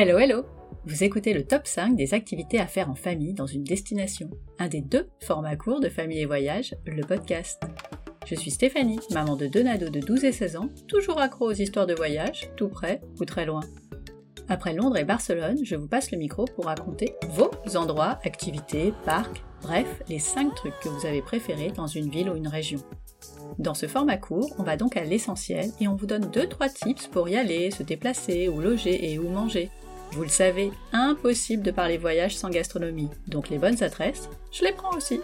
Hello, 0.00 0.16
hello 0.16 0.44
Vous 0.86 1.02
écoutez 1.02 1.34
le 1.34 1.42
top 1.42 1.66
5 1.66 1.96
des 1.96 2.14
activités 2.14 2.60
à 2.60 2.68
faire 2.68 2.88
en 2.88 2.94
famille 2.94 3.34
dans 3.34 3.48
une 3.48 3.64
destination, 3.64 4.30
un 4.60 4.68
des 4.68 4.80
deux 4.80 5.08
formats 5.24 5.56
courts 5.56 5.80
de 5.80 5.88
Famille 5.88 6.20
et 6.20 6.24
Voyage, 6.24 6.76
le 6.86 7.04
podcast. 7.04 7.60
Je 8.24 8.36
suis 8.36 8.52
Stéphanie, 8.52 9.00
maman 9.10 9.34
de 9.34 9.48
deux 9.48 9.64
nados 9.64 9.90
de 9.90 9.98
12 9.98 10.22
et 10.22 10.30
16 10.30 10.56
ans, 10.56 10.68
toujours 10.86 11.18
accro 11.20 11.50
aux 11.50 11.52
histoires 11.52 11.88
de 11.88 11.94
voyage, 11.94 12.48
tout 12.56 12.68
près 12.68 13.00
ou 13.18 13.24
très 13.24 13.44
loin. 13.44 13.62
Après 14.48 14.72
Londres 14.72 14.98
et 14.98 15.04
Barcelone, 15.04 15.58
je 15.64 15.74
vous 15.74 15.88
passe 15.88 16.12
le 16.12 16.18
micro 16.18 16.44
pour 16.44 16.66
raconter 16.66 17.16
vos 17.30 17.50
endroits, 17.74 18.20
activités, 18.22 18.94
parcs, 19.04 19.42
bref, 19.62 20.00
les 20.08 20.20
5 20.20 20.54
trucs 20.54 20.78
que 20.78 20.88
vous 20.88 21.06
avez 21.06 21.22
préférés 21.22 21.72
dans 21.72 21.88
une 21.88 22.08
ville 22.08 22.30
ou 22.30 22.36
une 22.36 22.46
région. 22.46 22.78
Dans 23.58 23.74
ce 23.74 23.88
format 23.88 24.16
court, 24.16 24.54
on 24.58 24.62
va 24.62 24.76
donc 24.76 24.96
à 24.96 25.02
l'essentiel 25.02 25.72
et 25.80 25.88
on 25.88 25.96
vous 25.96 26.06
donne 26.06 26.26
2-3 26.26 26.72
tips 26.72 27.08
pour 27.08 27.28
y 27.28 27.36
aller, 27.36 27.72
se 27.72 27.82
déplacer, 27.82 28.46
ou 28.46 28.60
loger 28.60 29.12
et 29.12 29.18
où 29.18 29.28
manger. 29.28 29.70
Vous 30.12 30.22
le 30.22 30.28
savez, 30.28 30.72
impossible 30.92 31.62
de 31.62 31.70
parler 31.70 31.98
voyage 31.98 32.36
sans 32.36 32.50
gastronomie, 32.50 33.10
donc 33.26 33.50
les 33.50 33.58
bonnes 33.58 33.82
adresses, 33.82 34.28
je 34.50 34.64
les 34.64 34.72
prends 34.72 34.96
aussi. 34.96 35.20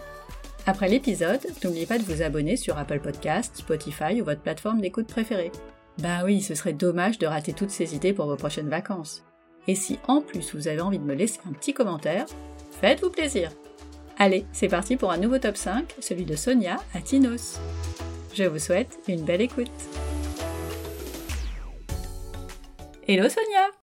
Après 0.67 0.87
l'épisode, 0.87 1.41
n'oubliez 1.63 1.85
pas 1.85 1.97
de 1.97 2.03
vous 2.03 2.21
abonner 2.21 2.55
sur 2.55 2.77
Apple 2.77 2.99
Podcasts, 2.99 3.57
Spotify 3.57 4.21
ou 4.21 4.25
votre 4.25 4.41
plateforme 4.41 4.81
d'écoute 4.81 5.07
préférée. 5.07 5.51
Bah 5.99 6.21
oui, 6.23 6.41
ce 6.41 6.55
serait 6.55 6.73
dommage 6.73 7.19
de 7.19 7.27
rater 7.27 7.53
toutes 7.53 7.69
ces 7.69 7.95
idées 7.95 8.13
pour 8.13 8.25
vos 8.25 8.35
prochaines 8.35 8.69
vacances. 8.69 9.23
Et 9.67 9.75
si 9.75 9.99
en 10.07 10.21
plus 10.21 10.53
vous 10.53 10.67
avez 10.67 10.81
envie 10.81 10.99
de 10.99 11.03
me 11.03 11.15
laisser 11.15 11.39
un 11.47 11.53
petit 11.53 11.73
commentaire, 11.73 12.25
faites-vous 12.81 13.09
plaisir. 13.09 13.51
Allez, 14.17 14.45
c'est 14.53 14.67
parti 14.67 14.95
pour 14.95 15.11
un 15.11 15.17
nouveau 15.17 15.39
top 15.39 15.57
5, 15.57 15.95
celui 15.99 16.25
de 16.25 16.35
Sonia 16.35 16.77
à 16.93 17.01
Tinos. 17.01 17.59
Je 18.33 18.43
vous 18.43 18.59
souhaite 18.59 18.99
une 19.07 19.23
belle 19.23 19.41
écoute. 19.41 19.71
Hello 23.07 23.29
Sonia 23.29 23.84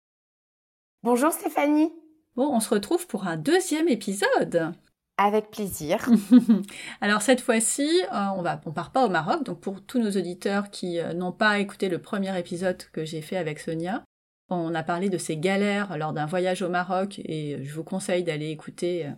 Bonjour 1.04 1.32
Stéphanie 1.32 1.92
Bon, 2.34 2.48
on 2.50 2.60
se 2.60 2.70
retrouve 2.70 3.06
pour 3.06 3.26
un 3.26 3.36
deuxième 3.36 3.88
épisode 3.88 4.72
avec 5.18 5.50
plaisir. 5.50 6.08
Alors 7.02 7.20
cette 7.20 7.42
fois-ci, 7.42 7.86
euh, 8.10 8.28
on 8.36 8.40
va, 8.40 8.58
on 8.64 8.72
part 8.72 8.90
pas 8.90 9.04
au 9.04 9.10
Maroc. 9.10 9.44
Donc 9.44 9.60
pour 9.60 9.84
tous 9.84 9.98
nos 9.98 10.12
auditeurs 10.12 10.70
qui 10.70 10.98
euh, 10.98 11.12
n'ont 11.12 11.30
pas 11.30 11.58
écouté 11.58 11.90
le 11.90 12.00
premier 12.00 12.36
épisode 12.38 12.82
que 12.90 13.04
j'ai 13.04 13.20
fait 13.20 13.36
avec 13.36 13.58
Sonia, 13.58 14.02
on 14.48 14.74
a 14.74 14.82
parlé 14.82 15.10
de 15.10 15.18
ses 15.18 15.36
galères 15.36 15.98
lors 15.98 16.14
d'un 16.14 16.24
voyage 16.24 16.62
au 16.62 16.70
Maroc 16.70 17.20
et 17.22 17.62
je 17.62 17.74
vous 17.74 17.84
conseille 17.84 18.24
d'aller 18.24 18.48
écouter. 18.48 19.04
Euh, 19.04 19.10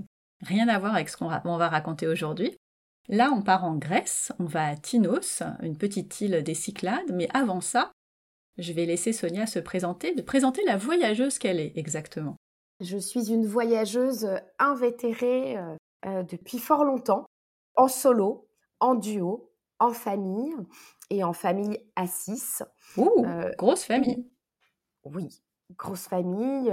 rien 0.43 0.67
à 0.67 0.81
voir 0.81 0.93
avec 0.93 1.09
ce 1.09 1.17
qu'on 1.17 1.29
va 1.29 1.69
raconter 1.69 2.09
aujourd'hui. 2.09 2.57
Là, 3.09 3.31
on 3.33 3.43
part 3.43 3.65
en 3.65 3.77
Grèce, 3.77 4.33
on 4.41 4.45
va 4.47 4.67
à 4.67 4.75
Tinos, 4.75 5.45
une 5.63 5.79
petite 5.79 6.21
île 6.21 6.43
des 6.43 6.55
Cyclades, 6.55 7.13
mais 7.13 7.29
avant 7.33 7.61
ça, 7.61 7.93
je 8.59 8.73
vais 8.73 8.87
laisser 8.87 9.13
Sonia 9.13 9.47
se 9.47 9.59
présenter, 9.59 10.15
de 10.15 10.23
présenter 10.23 10.63
la 10.65 10.77
voyageuse 10.77 11.39
qu'elle 11.39 11.61
est 11.61 11.77
exactement. 11.77 12.37
Je 12.81 12.99
suis 12.99 13.33
une 13.33 13.47
voyageuse 13.47 14.29
invétérée 14.59 15.57
euh, 16.05 16.23
depuis 16.23 16.59
fort 16.59 16.85
longtemps, 16.85 17.27
en 17.75 17.89
solo, 17.89 18.49
en 18.81 18.95
duo, 18.95 19.51
en 19.79 19.93
famille 19.93 20.55
et 21.11 21.25
en 21.25 21.33
famille 21.33 21.79
à 21.97 22.07
6. 22.07 22.63
Ouh, 22.97 23.25
euh, 23.25 23.53
grosse 23.57 23.85
famille. 23.85 24.29
Oui, 25.05 25.41
grosse 25.77 26.07
famille, 26.07 26.73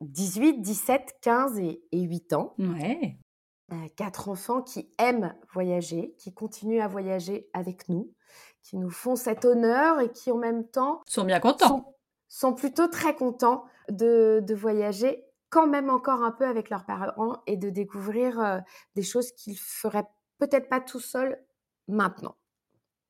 18, 0.00 0.60
17, 0.60 1.16
15 1.22 1.58
et, 1.58 1.80
8 1.92 2.32
ans. 2.32 2.54
Ouais. 2.58 3.16
Euh, 3.72 3.88
quatre 3.96 4.28
enfants 4.28 4.62
qui 4.62 4.88
aiment 4.98 5.34
voyager, 5.52 6.14
qui 6.18 6.32
continuent 6.32 6.82
à 6.82 6.86
voyager 6.86 7.48
avec 7.52 7.88
nous, 7.88 8.12
qui 8.66 8.76
nous 8.76 8.90
font 8.90 9.14
cet 9.14 9.44
honneur 9.44 10.00
et 10.00 10.10
qui 10.10 10.32
en 10.32 10.38
même 10.38 10.66
temps 10.66 11.00
sont 11.06 11.24
bien 11.24 11.38
contents. 11.38 11.94
Sont, 12.28 12.52
plutôt 12.52 12.88
très 12.88 13.14
contents 13.14 13.64
de, 13.88 14.42
de 14.42 14.54
voyager 14.54 15.24
quand 15.50 15.68
même 15.68 15.88
encore 15.88 16.24
un 16.24 16.32
peu 16.32 16.44
avec 16.44 16.70
leurs 16.70 16.84
parents 16.84 17.40
et 17.46 17.56
de 17.56 17.70
découvrir 17.70 18.40
euh, 18.40 18.58
des 18.96 19.02
choses 19.02 19.30
qu'ils 19.30 19.56
feraient 19.56 20.06
peut-être 20.38 20.68
pas 20.68 20.80
tout 20.80 20.98
seuls 20.98 21.38
maintenant. 21.86 22.34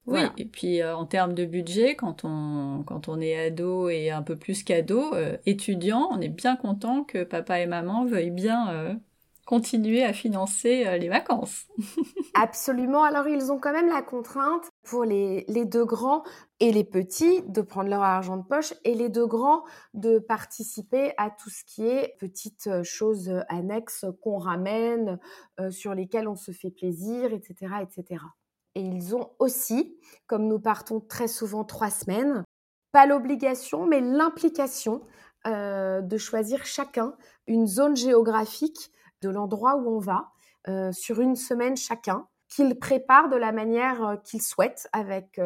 Oui, 0.05 0.21
et 0.37 0.45
puis 0.45 0.83
euh, 0.83 0.95
en 0.95 1.07
termes 1.07 1.35
de 1.35 1.47
budget, 1.47 1.97
quand 1.97 2.25
on, 2.25 2.85
quand 2.87 3.09
on 3.09 3.21
est 3.21 3.47
ado 3.47 3.89
et 3.89 4.11
un 4.11 4.23
peu 4.23 4.37
plus 4.37 4.63
qu'ado, 4.63 5.15
euh, 5.15 5.37
étudiant, 5.47 6.09
on 6.13 6.21
est 6.21 6.29
bien 6.29 6.55
content 6.55 7.03
que 7.03 7.25
papa 7.25 7.59
et 7.61 7.67
maman 7.67 8.05
veuillent 8.05 8.31
bien 8.31 8.99
continuer 9.47 10.03
à 10.03 10.13
financer 10.13 10.85
euh, 10.87 10.99
les 10.99 11.09
vacances. 11.09 11.67
Absolument. 12.35 13.05
Alors, 13.05 13.29
ils 13.29 13.51
ont 13.51 13.59
quand 13.59 13.73
même 13.73 13.89
la 13.89 14.03
contrainte 14.03 14.69
pour 14.87 15.05
les, 15.05 15.45
deux 15.67 15.85
grands 15.85 16.23
et 16.61 16.73
les 16.73 16.85
petits 16.85 17.43
de 17.43 17.61
prendre 17.61 17.91
leur 17.91 18.03
argent 18.03 18.37
de 18.37 18.45
poche 18.45 18.73
et 18.85 18.95
les 18.95 19.09
deux 19.09 19.27
grands 19.27 19.65
de 19.95 20.19
participer 20.19 21.13
à 21.19 21.31
tout 21.31 21.51
ce 21.51 21.65
qui 21.65 21.87
est 21.87 22.17
petites 22.19 22.69
euh, 22.69 22.83
choses 22.83 23.31
annexes 23.49 24.07
qu'on 24.23 24.39
ramène, 24.39 25.19
euh, 25.61 25.71
sur 25.71 25.95
lesquelles 25.95 26.29
on 26.29 26.37
se 26.37 26.53
fait 26.53 26.71
plaisir, 26.71 27.33
etc., 27.33 27.75
etc. 27.83 28.23
Et 28.75 28.81
ils 28.81 29.17
ont 29.17 29.31
aussi, 29.39 29.99
comme 30.27 30.47
nous 30.47 30.61
partons 30.61 31.01
très 31.01 31.29
souvent 31.29 31.65
trois 31.65 31.91
semaines, 31.91 32.45
pas 32.93 33.07
l'obligation, 33.07 33.87
mais 33.87 34.01
l'implication 34.01 35.03
de 35.45 36.17
choisir 36.19 36.67
chacun 36.67 37.15
une 37.47 37.69
zone 37.69 37.95
géographique 37.95 38.91
de 39.23 39.29
l'endroit 39.29 39.77
où 39.77 39.89
on 39.89 40.01
va 40.01 40.33
euh, 40.69 40.91
sur 40.93 41.21
une 41.21 41.37
semaine 41.37 41.77
chacun, 41.77 42.27
qu'ils 42.49 42.79
préparent 42.79 43.29
de 43.29 43.37
la 43.37 43.53
manière 43.53 44.19
qu'ils 44.25 44.43
souhaitent 44.43 44.89
avec 44.93 45.41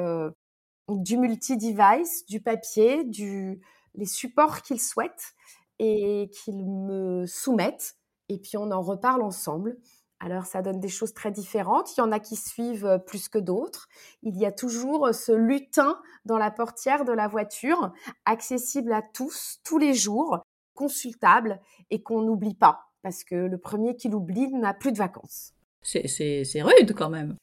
du 0.88 1.16
multi-device, 1.16 2.26
du 2.26 2.40
papier, 2.40 3.04
du, 3.04 3.60
les 3.94 4.06
supports 4.06 4.62
qu'ils 4.62 4.80
souhaitent 4.80 5.34
et 5.78 6.30
qu'ils 6.32 6.64
me 6.64 7.26
soumettent. 7.26 7.96
Et 8.28 8.38
puis 8.38 8.56
on 8.56 8.70
en 8.70 8.82
reparle 8.82 9.22
ensemble. 9.22 9.76
Alors 10.20 10.44
ça 10.44 10.60
donne 10.60 10.80
des 10.80 10.88
choses 10.88 11.14
très 11.14 11.30
différentes. 11.30 11.96
Il 11.96 12.00
y 12.00 12.02
en 12.02 12.12
a 12.12 12.20
qui 12.20 12.36
suivent 12.36 13.00
plus 13.06 13.28
que 13.28 13.38
d'autres. 13.38 13.88
Il 14.22 14.36
y 14.36 14.44
a 14.44 14.52
toujours 14.52 15.14
ce 15.14 15.32
lutin 15.32 15.98
dans 16.26 16.36
la 16.38 16.50
portière 16.50 17.04
de 17.04 17.12
la 17.12 17.26
voiture, 17.26 17.92
accessible 18.26 18.92
à 18.92 19.02
tous, 19.02 19.60
tous 19.64 19.78
les 19.78 19.94
jours, 19.94 20.40
consultable 20.74 21.60
et 21.88 22.02
qu'on 22.02 22.22
n'oublie 22.22 22.54
pas 22.54 22.90
parce 23.02 23.24
que 23.24 23.34
le 23.34 23.58
premier 23.58 23.96
qui 23.96 24.08
l'oublie 24.08 24.52
n'a 24.52 24.74
plus 24.74 24.92
de 24.92 24.98
vacances. 24.98 25.54
C'est 25.82 26.62
rude 26.62 26.94
quand 26.94 27.10
même. 27.10 27.36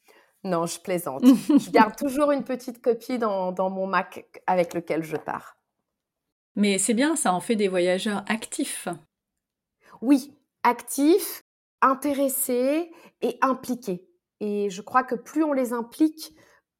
Non, 0.44 0.66
je 0.66 0.80
plaisante. 0.80 1.24
je 1.24 1.70
garde 1.70 1.96
toujours 1.96 2.30
une 2.30 2.44
petite 2.44 2.80
copie 2.80 3.18
dans, 3.18 3.52
dans 3.52 3.70
mon 3.70 3.86
Mac 3.86 4.24
avec 4.46 4.74
lequel 4.74 5.02
je 5.02 5.16
pars. 5.16 5.56
Mais 6.54 6.78
c'est 6.78 6.94
bien, 6.94 7.16
ça 7.16 7.32
en 7.32 7.40
fait 7.40 7.56
des 7.56 7.68
voyageurs 7.68 8.24
actifs. 8.28 8.88
Oui, 10.00 10.32
actifs, 10.62 11.42
intéressés 11.82 12.90
et 13.22 13.38
impliqués. 13.42 14.08
Et 14.40 14.70
je 14.70 14.82
crois 14.82 15.04
que 15.04 15.14
plus 15.14 15.42
on 15.42 15.52
les 15.52 15.72
implique, 15.72 16.34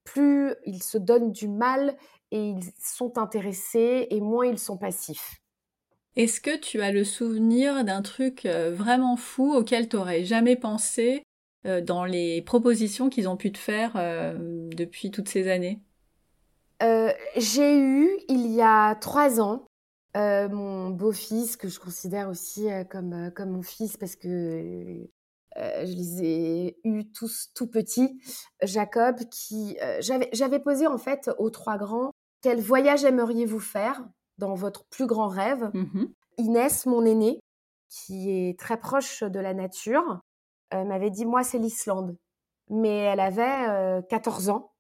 plus 0.05 0.55
ils 0.65 0.83
se 0.83 0.99
donnent 0.99 1.33
du 1.33 1.49
mal 1.49 1.97
et 2.31 2.51
ils 2.51 2.73
sont 2.81 3.19
intéressés 3.19 4.07
et 4.11 4.21
moins 4.21 4.47
ils 4.47 4.59
sont 4.59 4.79
passifs. 4.79 5.37
Est-ce 6.17 6.41
que 6.41 6.57
tu 6.57 6.81
as 6.81 6.91
le 6.91 7.05
souvenir 7.05 7.85
d'un 7.85 8.03
truc 8.03 8.47
euh, 8.47 8.75
vraiment 8.75 9.17
fou 9.17 9.55
auquel 9.55 9.89
tu 9.89 9.97
n'aurais 9.97 10.25
jamais 10.25 10.57
pensé 10.57 11.23
dans 11.65 12.05
les 12.05 12.43
propositions 12.43 13.09
qu'ils 13.09 13.29
ont 13.29 13.37
pu 13.37 13.53
te 13.53 13.59
faire 13.59 13.93
euh, 13.97 14.69
depuis 14.73 15.11
toutes 15.11 15.29
ces 15.29 15.49
années? 15.49 15.81
J'ai 17.37 17.77
eu, 17.79 18.09
il 18.29 18.47
y 18.53 18.63
a 18.63 18.95
trois 18.95 19.41
ans, 19.41 19.67
mon 20.15 20.91
beau-fils, 20.91 21.57
que 21.57 21.69
je 21.69 21.81
considère 21.81 22.29
aussi 22.29 22.69
comme, 22.91 23.33
comme 23.35 23.51
mon 23.51 23.63
fils 23.63 23.97
parce 23.97 24.15
que 24.15 25.07
je 25.57 25.93
les 25.97 26.23
ai 26.25 26.77
eus 26.85 27.11
tous 27.11 27.51
tout 27.55 27.67
petits, 27.67 28.21
Jacob, 28.63 29.17
qui 29.31 29.77
j'avais 30.01 30.61
posé 30.61 30.87
en 30.87 30.99
fait 30.99 31.31
aux 31.39 31.51
trois 31.51 31.79
grands 31.79 32.13
quel 32.41 32.61
voyage 32.61 33.05
aimeriez-vous 33.05 33.61
faire 33.61 34.05
dans 34.39 34.55
votre 34.55 34.85
plus 34.87 35.07
grand 35.07 35.29
rêve? 35.29 35.71
Mmh 35.75 36.07
Inès, 36.41 36.87
mon 36.87 37.05
aînée, 37.05 37.41
qui 37.89 38.31
est 38.31 38.57
très 38.57 38.79
proche 38.79 39.25
de 39.25 39.41
la 39.41 39.55
nature, 39.55 40.05
euh, 40.05 40.19
m'avait 40.73 41.11
dit 41.11 41.27
moi 41.27 41.43
c'est 41.43 41.59
l'Islande. 41.59 42.17
Mais 42.71 42.99
elle 42.99 43.21
avait 43.21 44.03
14 44.09 44.49
euh, 44.49 44.53
ans. 44.53 44.73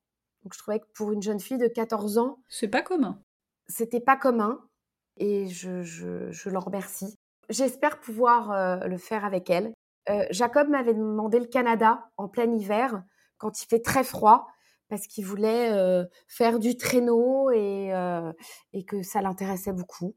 Donc 0.42 0.54
je 0.54 0.58
trouvais 0.58 0.80
que 0.80 0.86
pour 0.94 1.12
une 1.12 1.22
jeune 1.22 1.40
fille 1.40 1.58
de 1.58 1.68
14 1.68 2.18
ans, 2.18 2.38
c'est 2.48 2.68
pas 2.68 2.82
commun. 2.82 3.22
C'était 3.66 4.00
pas 4.00 4.16
commun 4.16 4.60
et 5.16 5.48
je, 5.48 5.82
je, 5.82 6.30
je 6.30 6.50
l'en 6.50 6.60
remercie. 6.60 7.18
J'espère 7.48 8.00
pouvoir 8.00 8.52
euh, 8.52 8.86
le 8.86 8.98
faire 8.98 9.24
avec 9.24 9.50
elle. 9.50 9.72
Jacob 10.30 10.70
m'avait 10.70 10.94
demandé 10.94 11.38
le 11.38 11.44
Canada 11.44 12.08
en 12.16 12.28
plein 12.28 12.50
hiver 12.50 13.02
quand 13.36 13.60
il 13.60 13.66
fait 13.66 13.82
très 13.82 14.02
froid 14.02 14.46
parce 14.88 15.06
qu'il 15.06 15.26
voulait 15.26 15.70
faire 16.28 16.58
du 16.58 16.78
traîneau 16.78 17.50
et, 17.50 17.92
et 18.72 18.84
que 18.86 19.02
ça 19.02 19.20
l'intéressait 19.20 19.74
beaucoup. 19.74 20.16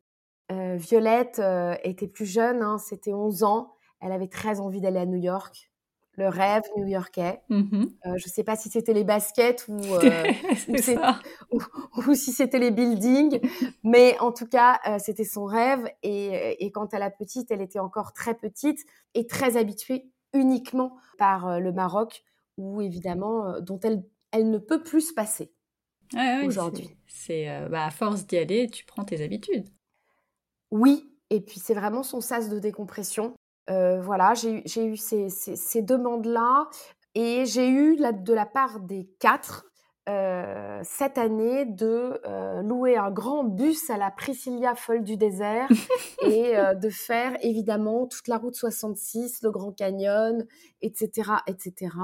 Violette 0.50 1.42
était 1.84 2.08
plus 2.08 2.26
jeune, 2.26 2.62
hein, 2.62 2.78
c'était 2.78 3.12
11 3.12 3.44
ans. 3.44 3.74
Elle 4.02 4.12
avait 4.12 4.28
très 4.28 4.60
envie 4.60 4.82
d'aller 4.82 5.00
à 5.00 5.06
New 5.06 5.18
York. 5.18 5.70
le 6.18 6.28
rêve 6.28 6.64
new-yorkais. 6.76 7.42
Mmh 7.50 7.86
euh, 8.06 8.18
je 8.18 8.28
ne 8.28 8.32
sais 8.32 8.44
pas 8.44 8.58
si 8.58 8.70
c'était 8.70 8.94
les 8.94 9.06
baskets 9.06 9.66
ou, 9.70 9.80
euh, 9.96 10.34
ou, 11.52 11.62
ou, 11.96 12.14
si 12.14 12.34
c'était 12.34 12.60
les 12.60 12.72
buildings, 12.72 13.40
mais 13.84 14.20
en 14.20 14.34
tout 14.34 14.46
cas, 14.46 14.80
euh, 14.88 14.98
c'était 15.00 15.24
son 15.24 15.46
rêve. 15.46 15.88
Et, 16.04 16.64
et, 16.66 16.72
quant 16.72 16.88
à 16.88 17.00
la 17.00 17.10
petite, 17.10 17.50
elle 17.50 17.62
était 17.62 17.80
encore 17.80 18.12
très 18.12 18.34
petite 18.34 18.80
et 19.14 19.26
très 19.26 19.56
habituée 19.56 20.12
uniquement 20.34 20.98
par 21.18 21.60
le 21.60 21.72
Maroc, 21.72 22.24
où 22.58 22.82
évidemment, 22.82 23.60
dont 23.62 23.80
elle, 23.80 24.04
elle 24.32 24.50
ne 24.50 24.58
peut 24.58 24.84
plus 24.84 25.10
se 25.10 25.14
passer 25.14 25.54
aujourd'hui. 26.46 26.90
C'est 27.08 27.48
bah, 27.70 27.86
à 27.86 27.92
force 27.92 28.26
d'y 28.26 28.38
aller, 28.38 28.70
tu 28.70 28.86
prends 28.86 29.04
tes 29.04 29.24
habitudes. 29.24 29.68
Oui, 30.72 31.12
et 31.30 31.42
puis 31.42 31.60
c'est 31.60 31.74
vraiment 31.74 32.04
son 32.04 32.22
sas 32.22 32.50
de 32.50 32.60
décompression. 32.60 33.34
Euh, 33.70 34.02
voilà, 34.02 34.34
j'ai 34.34 34.86
eu 34.86 34.98
ces, 34.98 35.30
ces, 35.30 35.82
demandes-là 35.82 36.68
et 37.16 37.46
j'ai 37.46 37.70
eu 37.70 37.96
de 37.96 38.34
la 38.34 38.46
part 38.46 38.80
des 38.80 39.08
quatre 39.20 39.66
euh, 40.10 40.80
cette 40.84 41.20
année 41.20 41.66
de 41.66 42.20
euh, 42.26 42.62
louer 42.64 42.98
un 42.98 43.12
grand 43.12 43.44
bus 43.44 43.90
à 43.92 43.98
la 43.98 44.10
Priscilla 44.10 44.74
folle 44.74 45.04
du 45.04 45.16
désert 45.16 45.68
et 46.26 46.54
de 46.76 46.90
faire 46.90 47.38
évidemment 47.42 48.08
toute 48.08 48.28
la 48.28 48.38
route 48.38 48.56
66, 48.56 49.42
le 49.44 49.52
Grand 49.52 49.72
Canyon, 49.72 50.46
etc., 50.82 51.32
etc. 51.48 51.96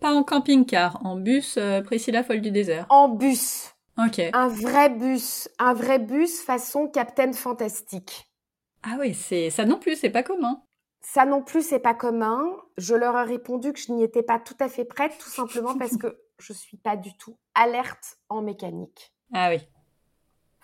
Pas 0.00 0.12
en 0.12 0.22
camping-car, 0.22 1.04
en 1.04 1.16
bus 1.16 1.58
Priscilla 1.84 2.24
folle 2.24 2.40
du 2.40 2.50
désert. 2.50 2.86
En 2.88 3.08
bus. 3.08 3.74
Ok. 3.98 4.20
Un 4.32 4.48
vrai 4.48 4.90
bus, 4.90 5.48
un 5.58 5.74
vrai 5.74 5.98
bus 5.98 6.40
façon 6.40 6.86
Captain 6.86 7.32
Fantastique. 7.32 8.30
Ah 8.84 8.96
oui, 9.00 9.12
c'est 9.12 9.50
ça 9.50 9.64
non 9.64 9.78
plus, 9.78 9.96
c'est 9.96 10.10
pas 10.10 10.22
commun. 10.22 10.62
Ça 11.00 11.24
non 11.24 11.42
plus, 11.42 11.62
c'est 11.62 11.78
pas 11.78 11.94
commun. 11.94 12.56
Je 12.76 12.94
leur 12.94 13.16
ai 13.16 13.24
répondu 13.24 13.72
que 13.72 13.78
je 13.78 13.92
n'y 13.92 14.02
étais 14.02 14.22
pas 14.22 14.38
tout 14.38 14.56
à 14.60 14.68
fait 14.68 14.84
prête, 14.84 15.16
tout 15.18 15.30
simplement 15.30 15.76
parce 15.76 15.96
que 15.96 16.20
je 16.38 16.52
suis 16.52 16.76
pas 16.76 16.96
du 16.96 17.16
tout 17.16 17.38
alerte 17.54 18.18
en 18.28 18.42
mécanique. 18.42 19.14
Ah 19.32 19.50
oui. 19.50 19.66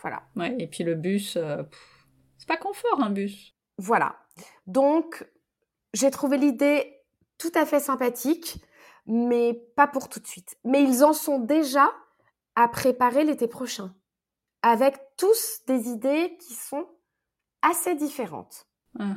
Voilà. 0.01 0.23
Ouais, 0.37 0.55
et 0.59 0.67
puis 0.67 0.85
le 0.85 0.95
bus, 0.95 1.37
euh, 1.37 1.63
c'est 2.37 2.49
pas 2.49 2.57
confort 2.57 3.01
un 3.01 3.11
bus. 3.11 3.55
Voilà. 3.79 4.17
Donc, 4.67 5.27
j'ai 5.95 6.11
trouvé 6.11 6.37
l'idée 6.37 7.01
tout 7.39 7.53
à 7.55 7.65
fait 7.65 7.81
sympathique, 7.81 8.63
mais 9.07 9.55
pas 9.77 9.87
pour 9.87 10.09
tout 10.09 10.21
de 10.21 10.27
suite. 10.27 10.57
Mais 10.65 10.83
ils 10.83 11.05
en 11.05 11.13
sont 11.13 11.39
déjà 11.39 11.91
à 12.55 12.69
préparer 12.69 13.25
l'été 13.25 13.49
prochain, 13.49 13.95
avec 14.63 14.97
tous 15.17 15.61
des 15.67 15.89
idées 15.89 16.37
qui 16.39 16.55
sont 16.55 16.87
assez 17.63 17.95
différentes. 17.95 18.67
Uh 18.99 19.15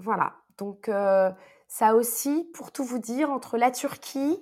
voilà. 0.00 0.34
Donc, 0.58 0.88
euh, 0.88 1.30
ça 1.68 1.94
aussi, 1.94 2.48
pour 2.54 2.72
tout 2.72 2.84
vous 2.84 2.98
dire, 2.98 3.30
entre 3.30 3.56
la 3.56 3.70
Turquie, 3.70 4.38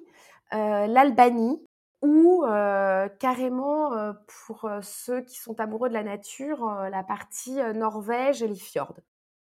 euh, 0.52 0.86
l'Albanie, 0.86 1.64
ou 2.02 2.44
euh, 2.44 3.08
carrément, 3.20 4.14
pour 4.46 4.70
ceux 4.82 5.22
qui 5.22 5.36
sont 5.36 5.58
amoureux 5.60 5.88
de 5.88 5.94
la 5.94 6.04
nature, 6.04 6.64
la 6.90 7.02
partie 7.02 7.56
Norvège 7.74 8.42
et 8.42 8.48
les 8.48 8.54
fjords. 8.54 9.00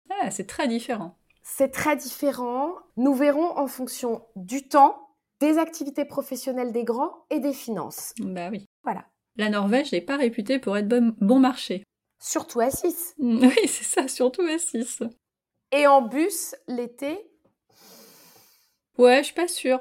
Ah, 0.09 0.31
c'est 0.31 0.47
très 0.47 0.67
différent. 0.67 1.19
C'est 1.43 1.71
très 1.71 1.97
différent. 1.97 2.75
Nous 2.97 3.15
verrons 3.15 3.57
en 3.59 3.67
fonction 3.67 4.27
du 4.35 4.67
temps, 4.67 5.09
des 5.41 5.59
activités 5.59 6.07
professionnelles 6.07 6.73
des 6.73 6.85
grands 6.85 7.27
et 7.31 7.39
des 7.39 7.53
finances. 7.53 8.15
Bah 8.19 8.49
oui. 8.51 8.67
Voilà. 8.83 9.05
La 9.37 9.51
Norvège 9.51 9.93
n'est 9.93 10.01
pas 10.01 10.17
réputée 10.17 10.59
pour 10.59 10.77
être 10.77 10.89
bon, 10.89 11.15
bon 11.21 11.39
marché. 11.39 11.85
Surtout 12.21 12.61
à 12.61 12.71
6. 12.71 13.15
Oui, 13.19 13.55
c'est 13.67 13.85
ça, 13.85 14.09
surtout 14.09 14.43
à 14.43 14.59
6. 14.59 15.03
Et 15.73 15.87
en 15.87 16.03
bus, 16.03 16.55
l'été? 16.67 17.31
Ouais, 18.97 19.19
je 19.19 19.25
suis 19.25 19.35
pas 19.35 19.49
sûre. 19.49 19.81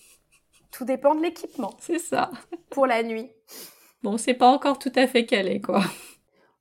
Tout 0.70 0.84
dépend 0.84 1.14
de 1.14 1.22
l'équipement. 1.22 1.74
C'est 1.80 1.98
ça. 1.98 2.30
Pour 2.70 2.86
la 2.86 3.02
nuit. 3.02 3.30
Bon, 4.02 4.18
c'est 4.18 4.34
pas 4.34 4.48
encore 4.48 4.78
tout 4.78 4.92
à 4.94 5.06
fait 5.06 5.24
calé, 5.24 5.60
quoi. 5.60 5.82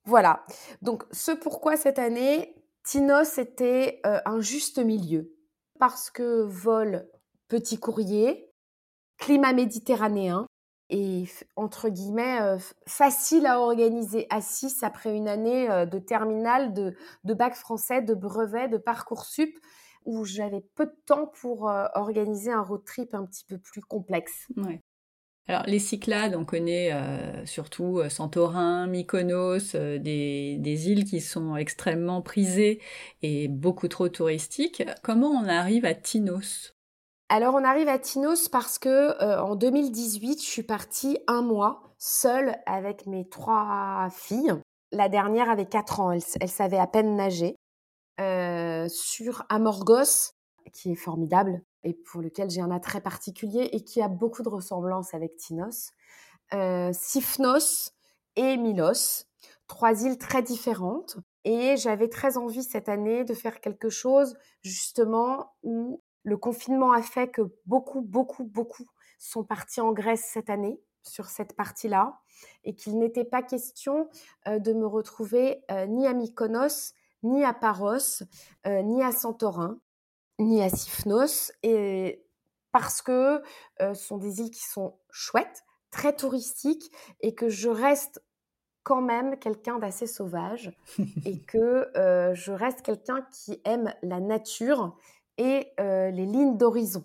Voilà. 0.06 0.46
Donc, 0.81 1.04
ce 1.12 1.31
pourquoi 1.31 1.75
cette 1.75 2.00
année, 2.00 2.56
Tinos 2.84 3.38
était 3.38 4.00
euh, 4.06 4.19
un 4.25 4.40
juste 4.40 4.80
milieu. 4.80 5.36
Parce 5.80 6.10
que 6.10 6.44
vol 6.44 7.10
petit 7.50 7.78
courrier, 7.78 8.50
climat 9.18 9.54
méditerranéen, 9.54 10.48
et 10.90 11.26
entre 11.56 11.90
guillemets 11.90 12.42
euh, 12.42 12.58
facile 12.88 13.46
à 13.48 13.60
organiser 13.60 14.28
à 14.30 14.42
6 14.42 14.84
après 14.84 15.16
une 15.16 15.28
année 15.28 15.70
euh, 15.70 15.86
de 15.86 16.00
terminale, 16.00 16.74
de, 16.74 16.96
de, 17.24 17.34
bac 17.34 17.56
français, 17.56 18.02
de 18.02 18.14
brevet, 18.14 18.68
de 18.68 18.78
parcours 18.78 19.26
sup 19.26 19.58
où 20.06 20.24
j'avais 20.24 20.62
peu 20.76 20.86
de 20.86 20.96
temps 21.08 21.32
pour 21.42 21.70
euh, 21.70 21.86
organiser 21.96 22.52
un 22.52 22.62
road 22.62 22.84
trip 22.86 23.16
un 23.16 23.26
petit 23.26 23.46
peu 23.46 23.58
plus 23.58 23.82
complexe. 23.82 24.48
Alors 25.48 25.64
les 25.68 25.80
Cyclades, 25.80 26.36
on 26.36 26.44
connaît 26.44 26.92
surtout 27.46 28.02
Santorin, 28.10 28.88
Mykonos, 28.88 29.76
des, 29.76 30.58
des, 30.58 30.90
îles 30.90 31.06
qui 31.06 31.22
sont 31.22 31.56
extrêmement 31.56 32.24
prisées 32.24 32.81
et 33.22 33.48
beaucoup 33.48 33.88
trop 33.88 34.10
touristiques. 34.10 34.84
Comment 35.04 35.30
on 35.30 35.48
arrive 35.48 35.86
à 35.86 35.94
Tinos? 35.94 36.75
Alors 37.30 37.56
on 37.56 37.63
arrive 37.63 37.88
à 37.88 37.98
Tinos 37.98 38.50
parce 38.50 38.77
que 38.77 38.89
euh, 38.89 39.42
en 39.42 39.56
2018, 39.56 40.39
je 40.39 40.45
suis 40.45 40.63
partie 40.63 41.18
un 41.27 41.42
mois 41.42 41.95
seule 41.98 42.56
avec 42.66 43.07
mes 43.07 43.27
trois 43.27 44.10
filles. 44.12 44.54
La 44.92 45.10
dernière 45.10 45.50
avait 45.50 45.66
4 45.66 46.00
ans, 46.00 46.12
elle, 46.12 46.50
savait 46.50 46.77
à 46.77 46.88
peine 46.88 47.16
nager. 47.16 47.56
Euh, 48.22 48.88
sur 48.88 49.44
Amorgos, 49.50 50.31
qui 50.72 50.92
est 50.92 50.95
formidable 50.95 51.62
et 51.83 51.94
pour 51.94 52.22
lequel 52.22 52.50
j'ai 52.50 52.62
un 52.62 52.72
attrait 52.72 53.01
particulier 53.01 53.69
et 53.74 53.83
qui 53.83 54.01
a 54.01 54.07
beaucoup 54.07 54.42
de 54.42 54.50
ressemblances 54.50 55.13
avec 55.13 55.36
Tinos. 55.36 55.92
Euh, 56.54 56.92
Sifnos 56.94 57.92
et 58.36 58.56
Milos, 58.56 59.25
trois 59.68 60.04
îles 60.04 60.18
très 60.18 60.44
différentes. 60.44 61.18
Et 61.44 61.78
j'avais 61.78 62.07
très 62.07 62.38
envie 62.38 62.63
cette 62.63 62.89
année 62.89 63.24
de 63.24 63.33
faire 63.33 63.62
quelque 63.62 63.89
chose 63.89 64.36
justement 64.63 65.54
où 65.62 66.01
le 66.25 66.38
confinement 66.38 66.92
a 66.92 67.01
fait 67.01 67.30
que 67.30 67.44
beaucoup, 67.66 68.01
beaucoup, 68.01 68.44
beaucoup 68.44 68.88
sont 69.19 69.44
partis 69.44 69.80
en 69.80 69.94
Grèce 69.94 70.27
cette 70.33 70.50
année 70.50 70.81
sur 71.04 71.27
cette 71.27 71.56
partie-là 71.56 72.19
et 72.63 72.75
qu'il 72.75 72.98
n'était 72.98 73.24
pas 73.24 73.44
question 73.44 74.10
euh, 74.48 74.60
de 74.60 74.74
me 74.74 74.88
retrouver 74.88 75.63
euh, 75.72 75.86
ni 75.86 76.07
à 76.07 76.13
Mykonos, 76.13 76.94
ni 77.22 77.45
à 77.45 77.54
Paros, 77.54 78.24
euh, 78.66 78.81
ni 78.81 79.04
à 79.04 79.12
Santorin, 79.12 79.80
ni 80.39 80.63
à 80.63 80.69
Sifnos, 80.69 81.51
et 81.62 82.25
parce 82.71 83.02
que 83.02 83.42
ce 83.80 83.94
sont 83.94 84.18
des 84.18 84.42
îles 84.42 84.52
qui 84.52 84.66
sont 84.66 84.97
chouettes, 85.09 85.64
très 85.92 86.14
touristiques, 86.14 86.92
et 87.21 87.33
que 87.33 87.47
je 87.47 87.69
reste 87.69 88.21
quand 88.83 89.02
même 89.02 89.40
quelqu'un 89.40 89.80
d'assez 89.80 90.07
sauvage 90.07 90.78
et 91.26 91.40
que 91.44 91.90
je 92.33 92.52
reste 92.52 92.81
quelqu'un 92.81 93.26
qui 93.31 93.61
aime 93.64 93.94
la 94.04 94.19
nature 94.19 94.97
et 95.37 95.71
euh, 95.80 96.11
les 96.11 96.25
lignes 96.25 96.57
d'horizon. 96.57 97.04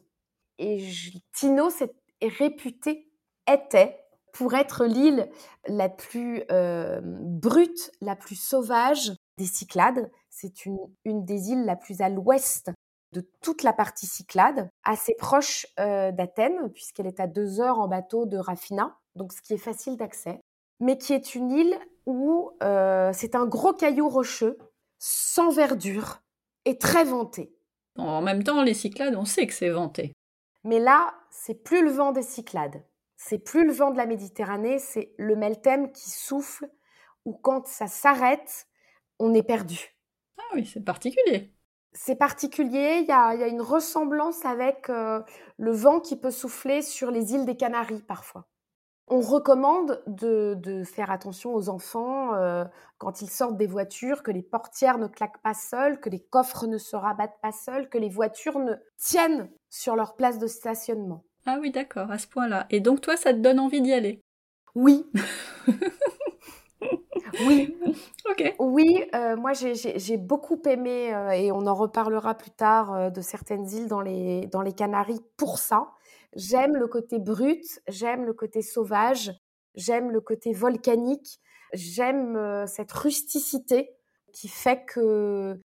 Et 0.58 0.86
Tinos 1.32 1.82
est, 1.82 2.28
réputé, 2.38 3.10
était, 3.50 3.98
pour 4.32 4.54
être 4.54 4.84
l'île 4.84 5.28
la 5.66 5.88
plus 5.88 6.44
euh, 6.50 7.00
brute, 7.02 7.90
la 8.00 8.14
plus 8.14 8.36
sauvage 8.36 9.12
des 9.38 9.46
Cyclades. 9.46 10.10
C'est 10.28 10.66
une, 10.66 10.78
une 11.04 11.24
des 11.24 11.50
îles 11.50 11.64
la 11.64 11.76
plus 11.76 12.00
à 12.00 12.08
l'ouest 12.08 12.70
de 13.12 13.28
toute 13.40 13.64
la 13.64 13.72
partie 13.72 14.06
Cyclade, 14.06 14.70
assez 14.84 15.14
proche 15.18 15.66
euh, 15.80 16.12
d'Athènes, 16.12 16.70
puisqu'elle 16.72 17.08
est 17.08 17.18
à 17.18 17.26
deux 17.26 17.60
heures 17.60 17.80
en 17.80 17.88
bateau 17.88 18.24
de 18.24 18.36
Raphina, 18.36 18.98
donc 19.16 19.32
ce 19.32 19.42
qui 19.42 19.54
est 19.54 19.58
facile 19.58 19.96
d'accès, 19.96 20.40
mais 20.78 20.96
qui 20.96 21.12
est 21.12 21.34
une 21.34 21.50
île 21.50 21.76
où 22.06 22.52
c'est 23.12 23.34
un 23.34 23.46
gros 23.46 23.72
caillou 23.72 24.08
rocheux, 24.08 24.58
sans 24.98 25.50
verdure, 25.50 26.22
et 26.64 26.78
très 26.78 27.04
vanté. 27.04 27.52
En 28.00 28.22
même 28.22 28.42
temps, 28.42 28.62
les 28.62 28.74
Cyclades, 28.74 29.14
on 29.16 29.24
sait 29.24 29.46
que 29.46 29.54
c'est 29.54 29.70
vanté. 29.70 30.12
Mais 30.64 30.78
là, 30.78 31.14
c'est 31.30 31.62
plus 31.62 31.82
le 31.82 31.90
vent 31.90 32.12
des 32.12 32.22
Cyclades. 32.22 32.82
C'est 33.16 33.38
plus 33.38 33.66
le 33.66 33.72
vent 33.72 33.90
de 33.90 33.96
la 33.96 34.06
Méditerranée, 34.06 34.78
c'est 34.78 35.12
le 35.18 35.36
Meltem 35.36 35.92
qui 35.92 36.10
souffle, 36.10 36.68
ou 37.24 37.34
quand 37.34 37.66
ça 37.66 37.86
s'arrête, 37.86 38.66
on 39.18 39.34
est 39.34 39.42
perdu. 39.42 39.94
Ah 40.38 40.54
oui, 40.54 40.66
c'est 40.66 40.84
particulier. 40.84 41.52
C'est 41.92 42.16
particulier, 42.16 43.00
il 43.02 43.06
y 43.06 43.12
a, 43.12 43.46
une 43.48 43.60
ressemblance 43.60 44.44
avec 44.44 44.88
euh, 44.88 45.20
le 45.58 45.72
vent 45.72 46.00
qui 46.00 46.16
peut 46.16 46.30
souffler 46.30 46.82
sur 46.82 47.10
les 47.10 47.34
îles 47.34 47.44
des 47.44 47.56
Canaries 47.56 48.02
parfois 48.02 48.49
on 49.10 49.20
recommande 49.20 50.02
de, 50.06 50.82
faire 50.84 51.10
attention 51.10 51.54
aux 51.54 51.68
enfants 51.68 52.34
euh, 52.34 52.64
quand 52.98 53.22
ils 53.22 53.28
sortent 53.28 53.56
des 53.56 53.66
voitures, 53.66 54.22
que 54.22 54.30
les 54.30 54.42
portières 54.42 54.98
ne 54.98 55.08
claquent 55.08 55.42
pas 55.42 55.54
seules, 55.54 56.00
que 56.00 56.08
les 56.08 56.20
coffres 56.20 56.66
ne 56.66 56.78
se 56.78 56.96
rabattent 56.96 57.40
pas 57.42 57.52
seuls, 57.52 57.88
que 57.88 57.98
les 57.98 58.08
voitures 58.08 58.60
ne 58.60 58.74
tiennent 58.96 59.50
sur 59.68 59.96
leur 59.96 60.14
place 60.14 60.38
de 60.38 60.46
stationnement. 60.46 61.24
Ah 61.46 61.58
oui, 61.60 61.70
d'accord, 61.70 62.10
à 62.10 62.18
ce 62.18 62.28
point-là. 62.28 62.66
Et 62.70 62.80
donc 62.80 63.00
toi, 63.00 63.16
ça 63.16 63.32
te 63.32 63.38
donne 63.38 63.58
envie 63.58 63.82
d'y 63.82 63.92
aller? 63.92 64.20
Oui. 64.74 65.06
Oui. 67.46 67.74
ok. 68.28 68.56
Oui, 68.58 69.04
euh, 69.14 69.36
moi 69.36 69.52
j'ai 69.52 70.16
beaucoup 70.16 70.60
aimé, 70.66 71.14
euh, 71.14 71.30
et 71.30 71.52
on 71.52 71.66
en 71.66 71.74
reparlera 71.74 72.34
plus 72.34 72.50
tard, 72.50 73.12
de 73.12 73.20
certaines 73.20 73.68
îles 73.68 73.86
dans 73.86 74.00
les, 74.00 74.46
dans 74.48 74.62
les 74.62 74.72
Canaries 74.72 75.20
pour 75.36 75.58
ça. 75.58 75.92
J'aime 76.34 76.76
le 76.76 76.86
côté 76.86 77.18
brut, 77.18 77.64
j'aime 77.88 78.24
le 78.24 78.32
côté 78.32 78.62
sauvage, 78.62 79.32
j'aime 79.74 80.10
le 80.10 80.20
côté 80.20 80.52
volcanique, 80.52 81.40
j'aime 81.72 82.64
cette 82.66 82.92
rusticité 82.92 83.90
qui 84.32 84.48
fait 84.48 84.84
que 84.84 85.60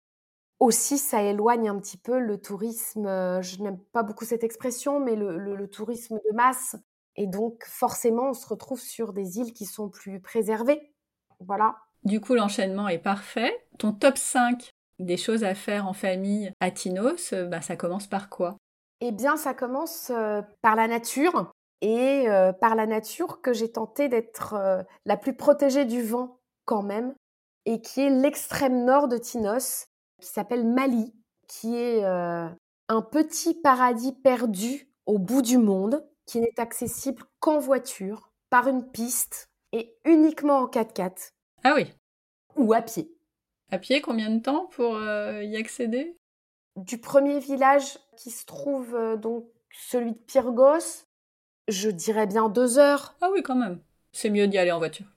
aussi 0.59 0.97
ça 0.97 1.21
éloigne 1.21 1.69
un 1.69 1.79
petit 1.79 1.97
peu 1.97 2.19
le 2.19 2.39
tourisme, 2.39 3.05
je 3.41 3.61
n'aime 3.61 3.79
pas 3.91 4.03
beaucoup 4.03 4.25
cette 4.25 4.43
expression, 4.43 4.99
mais 4.99 5.15
le 5.15 5.67
tourisme 5.67 6.19
de 6.29 6.35
masse. 6.35 6.75
Et 7.15 7.27
donc 7.27 7.63
forcément 7.65 8.29
on 8.29 8.33
se 8.33 8.47
retrouve 8.47 8.81
sur 8.81 9.13
des 9.13 9.37
îles 9.37 9.53
qui 9.53 9.65
sont 9.65 9.89
plus 9.89 10.19
préservées. 10.19 10.91
Voilà. 11.39 11.75
Du 12.03 12.21
coup, 12.21 12.35
l'enchaînement 12.35 12.87
est 12.87 12.99
parfait. 12.99 13.51
Ton 13.79 13.91
top 13.91 14.17
5 14.17 14.69
des 14.99 15.17
choses 15.17 15.43
à 15.43 15.55
faire 15.55 15.87
en 15.87 15.93
famille 15.93 16.53
à 16.61 16.71
Tinos, 16.71 17.33
euh, 17.33 17.45
bah, 17.45 17.61
ça 17.61 17.75
commence 17.75 18.07
par 18.07 18.29
quoi? 18.29 18.55
Eh 19.01 19.11
bien, 19.11 19.37
ça 19.37 19.53
commence 19.53 20.09
euh, 20.09 20.41
par 20.61 20.75
la 20.75 20.87
nature 20.87 21.51
et 21.81 22.29
euh, 22.29 22.53
par 22.53 22.75
la 22.75 22.85
nature 22.85 23.41
que 23.41 23.53
j'ai 23.53 23.71
tenté 23.71 24.07
d'être 24.07 24.55
la 25.05 25.17
plus 25.17 25.35
protégée 25.35 25.85
du 25.85 26.01
vent 26.01 26.39
quand 26.65 26.81
même 26.81 27.13
et 27.65 27.81
qui 27.81 28.01
est 28.01 28.09
l'extrême 28.09 28.85
nord 28.85 29.07
de 29.07 29.17
Tinos, 29.17 29.87
qui 30.21 30.27
s'appelle 30.27 30.65
Mali, 30.65 31.13
qui 31.47 31.75
est 31.75 32.03
un 32.03 33.01
petit 33.01 33.53
paradis 33.55 34.13
perdu 34.13 34.87
au 35.05 35.17
bout 35.17 35.41
du 35.41 35.57
monde, 35.57 36.07
qui 36.25 36.39
n'est 36.39 36.59
accessible 36.59 37.23
qu'en 37.39 37.59
voiture, 37.59 38.31
par 38.49 38.67
une 38.67 38.89
piste 38.91 39.49
et 39.71 39.95
uniquement 40.05 40.59
en 40.59 40.67
4x4. 40.67 41.31
Ah 41.63 41.73
oui. 41.75 41.91
Ou 42.55 42.73
à 42.73 42.81
pied. 42.81 43.11
À 43.71 43.79
pied, 43.79 44.01
combien 44.01 44.29
de 44.29 44.39
temps 44.39 44.67
pour 44.67 44.95
euh, 44.95 45.43
y 45.43 45.57
accéder? 45.57 46.17
Du 46.75 46.99
premier 46.99 47.39
village 47.39 47.97
qui 48.15 48.31
se 48.31 48.45
trouve 48.45 48.95
euh, 48.95 49.17
donc 49.17 49.45
celui 49.71 50.13
de 50.13 50.17
Pyrgos, 50.17 51.05
je 51.67 51.89
dirais 51.89 52.27
bien 52.27 52.49
deux 52.49 52.77
heures. 52.77 53.15
Ah 53.21 53.29
oui, 53.31 53.41
quand 53.43 53.55
même. 53.55 53.81
C'est 54.11 54.29
mieux 54.29 54.47
d'y 54.47 54.57
aller 54.57 54.71
en 54.71 54.77
voiture. 54.77 55.07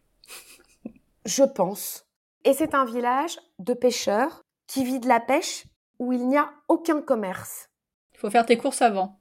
je 1.24 1.44
pense. 1.44 2.06
Et 2.44 2.52
c'est 2.52 2.74
un 2.74 2.84
village 2.84 3.38
de 3.58 3.74
pêcheurs 3.74 4.42
qui 4.66 4.84
vit 4.84 5.00
de 5.00 5.08
la 5.08 5.20
pêche 5.20 5.66
où 5.98 6.12
il 6.12 6.28
n'y 6.28 6.36
a 6.36 6.50
aucun 6.68 7.02
commerce. 7.02 7.68
Il 8.14 8.18
faut 8.18 8.30
faire 8.30 8.46
tes 8.46 8.56
courses 8.56 8.82
avant. 8.82 9.20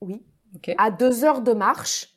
Oui. 0.00 0.24
À 0.78 0.90
deux 0.90 1.24
heures 1.24 1.42
de 1.42 1.52
marche 1.52 2.14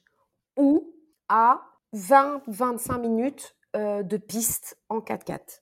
ou 0.58 0.94
à 1.28 1.62
20-25 1.94 3.00
minutes 3.00 3.56
euh, 3.76 4.04
de 4.04 4.18
piste 4.18 4.78
en 4.90 5.00
4x4. 5.00 5.62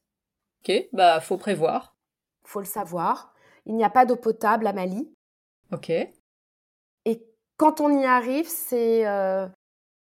Ok, 0.61 0.89
bah 0.93 1.19
faut 1.19 1.37
prévoir. 1.37 1.95
Faut 2.43 2.59
le 2.59 2.65
savoir. 2.65 3.33
Il 3.65 3.75
n'y 3.75 3.83
a 3.83 3.89
pas 3.89 4.05
d'eau 4.05 4.15
potable 4.15 4.67
à 4.67 4.73
Mali. 4.73 5.13
Ok. 5.71 5.89
Et 5.89 7.27
quand 7.57 7.81
on 7.81 7.89
y 7.99 8.05
arrive, 8.05 8.47
c'est 8.47 9.07
euh, 9.07 9.47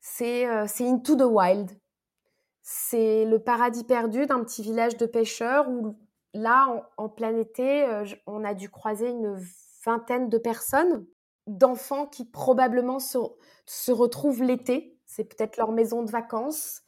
c'est 0.00 0.47
euh, 0.47 0.66
into 0.81 1.16
the 1.16 1.23
wild. 1.23 1.71
C'est 2.62 3.25
le 3.25 3.38
paradis 3.38 3.85
perdu 3.85 4.26
d'un 4.26 4.42
petit 4.45 4.62
village 4.62 4.97
de 4.97 5.07
pêcheurs 5.07 5.69
où 5.69 5.99
là, 6.33 6.88
en, 6.97 7.09
plein 7.09 7.37
été, 7.37 7.85
on 8.26 8.45
a 8.45 8.54
dû 8.54 8.71
croiser 8.71 9.09
une 9.09 9.37
vingtaine 9.85 10.28
de 10.28 10.38
personnes, 10.38 11.04
d'enfants 11.49 12.07
qui 12.07 12.25
probablement 12.25 13.00
se, 13.00 13.19
se 13.66 13.90
retrouvent 13.90 14.45
l'été 14.45 14.92
c'est 15.14 15.25
peut-être 15.25 15.59
leur 15.59 15.73
maison 15.73 16.02
de 16.02 16.11
vacances 16.11 16.83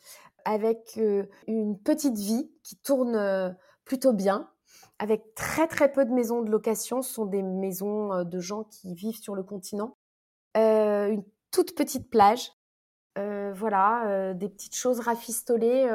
avec 0.45 0.95
euh, 0.97 1.27
une 1.47 1.79
petite 1.79 2.17
vie 2.17 2.51
qui 2.63 2.77
tourne 2.77 3.17
euh, 3.17 3.51
plutôt 3.85 4.13
bien, 4.13 4.51
avec 4.99 5.35
très 5.35 5.67
très 5.67 5.91
peu 5.93 6.05
de 6.05 6.13
maisons 6.13 6.43
de 6.43 6.51
location. 6.51 7.03
Ce 7.03 7.13
sont 7.13 7.27
des 7.27 7.43
maisons 7.43 8.13
euh, 8.13 8.25
de 8.25 8.39
gens 8.39 8.65
qui 8.65 8.95
vivent 8.95 9.21
sur 9.21 9.35
le 9.35 9.43
continent. 9.43 9.97
une 10.55 11.25
toute 11.51 11.75
petite 11.75 12.11
plage. 12.11 12.53
voilà, 13.17 14.35
des 14.35 14.49
petites 14.49 14.75
choses 14.75 14.99
rafistolées 14.99 15.89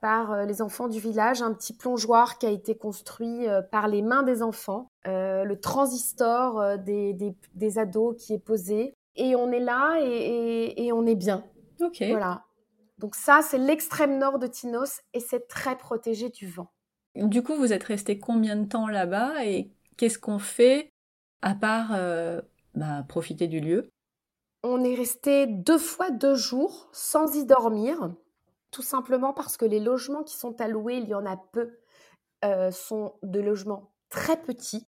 par 0.00 0.46
les 0.46 0.62
enfants 0.62 0.86
du 0.86 1.00
village, 1.00 1.42
un 1.42 1.52
petit 1.52 1.76
plongeoir 1.76 2.38
qui 2.38 2.46
a 2.46 2.50
été 2.50 2.76
construit 2.76 3.46
par 3.72 3.88
les 3.88 4.02
mains 4.02 4.22
des 4.22 4.40
enfants, 4.40 4.88
le 5.04 5.54
transistor 5.54 6.78
des, 6.78 7.12
des, 7.54 7.78
ados 7.78 8.14
qui 8.16 8.34
est 8.34 8.38
posé, 8.38 8.94
et 9.16 9.34
on 9.34 9.50
est 9.50 9.58
là 9.60 9.98
et 10.00 10.92
on 10.92 11.06
est 11.06 11.16
bien. 11.16 11.44
Ok. 11.80 12.02
Voilà. 12.08 12.44
Donc 13.00 13.14
ça, 13.14 13.40
c'est 13.42 13.56
l'extrême 13.56 14.18
nord 14.18 14.38
de 14.38 14.46
Tinos 14.46 15.00
et 15.14 15.20
c'est 15.20 15.48
très 15.48 15.76
protégé 15.76 16.28
du 16.28 16.46
vent. 16.46 16.70
Du 17.16 17.42
coup, 17.42 17.54
vous 17.56 17.72
êtes 17.72 17.84
resté 17.84 18.18
combien 18.18 18.56
de 18.56 18.68
temps 18.68 18.86
là-bas 18.86 19.44
et 19.44 19.70
qu'est-ce 19.96 20.18
qu'on 20.18 20.38
fait 20.38 20.90
à 21.42 21.54
part 21.54 21.92
euh, 21.94 22.40
bah, 22.74 23.04
profiter 23.08 23.48
du 23.48 23.60
lieu? 23.60 23.90
On 24.62 24.84
est 24.84 24.94
resté 24.94 25.46
deux 25.46 25.78
fois 25.78 26.10
deux 26.10 26.34
jours 26.34 26.88
sans 26.92 27.34
y 27.34 27.44
dormir, 27.44 28.14
tout 28.70 28.82
simplement 28.82 29.32
parce 29.32 29.56
que 29.56 29.64
les 29.64 29.80
logements 29.80 30.22
qui 30.22 30.36
sont 30.36 30.60
alloués, 30.60 30.98
il 30.98 31.08
y 31.08 31.14
en 31.14 31.26
a 31.26 31.36
peu, 31.36 31.78
euh, 32.44 32.70
sont 32.70 33.14
de 33.22 33.40
logements 33.40 33.90
très 34.08 34.40
petits, 34.40 34.86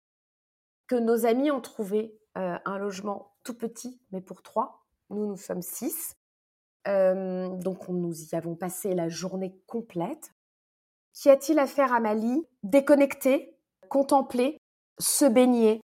que 0.87 0.95
nos 0.95 1.25
amis 1.25 1.51
ont 1.51 1.61
trouvé 1.61 2.17
euh, 2.37 2.57
un 2.65 2.77
logement 2.77 3.33
tout 3.43 3.53
petit, 3.53 4.01
mais 4.11 4.21
pour 4.21 4.41
trois. 4.41 4.85
Nous, 5.09 5.25
nous 5.25 5.37
sommes 5.37 5.61
six. 5.61 6.15
Donc 6.85 7.87
nous 7.87 8.23
y 8.31 8.35
avons 8.35 8.55
passé 8.55 8.95
la 8.95 9.09
journée 9.09 9.55
complète. 9.67 10.31
Qu'y 11.13 11.29
a-t-il 11.29 11.59
à 11.59 11.67
faire 11.67 11.93
à 11.93 11.99
Mali? 11.99 12.45
Déconnecter, 12.63 13.57
contempler, 13.89 14.57
se 14.99 15.25
baigner, 15.25 15.81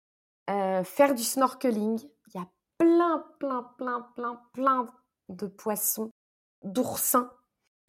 euh, 0.51 0.85
faire 0.85 1.15
du 1.15 1.23
snorkeling? 1.23 2.01
Il 2.29 2.41
y 2.41 2.43
a 2.43 2.49
plein, 2.79 3.25
plein, 3.39 3.63
plein, 3.77 4.09
plein, 4.15 4.41
plein 4.53 4.87
de 5.29 5.47
poissons, 5.47 6.11
d'oursins. 6.63 7.31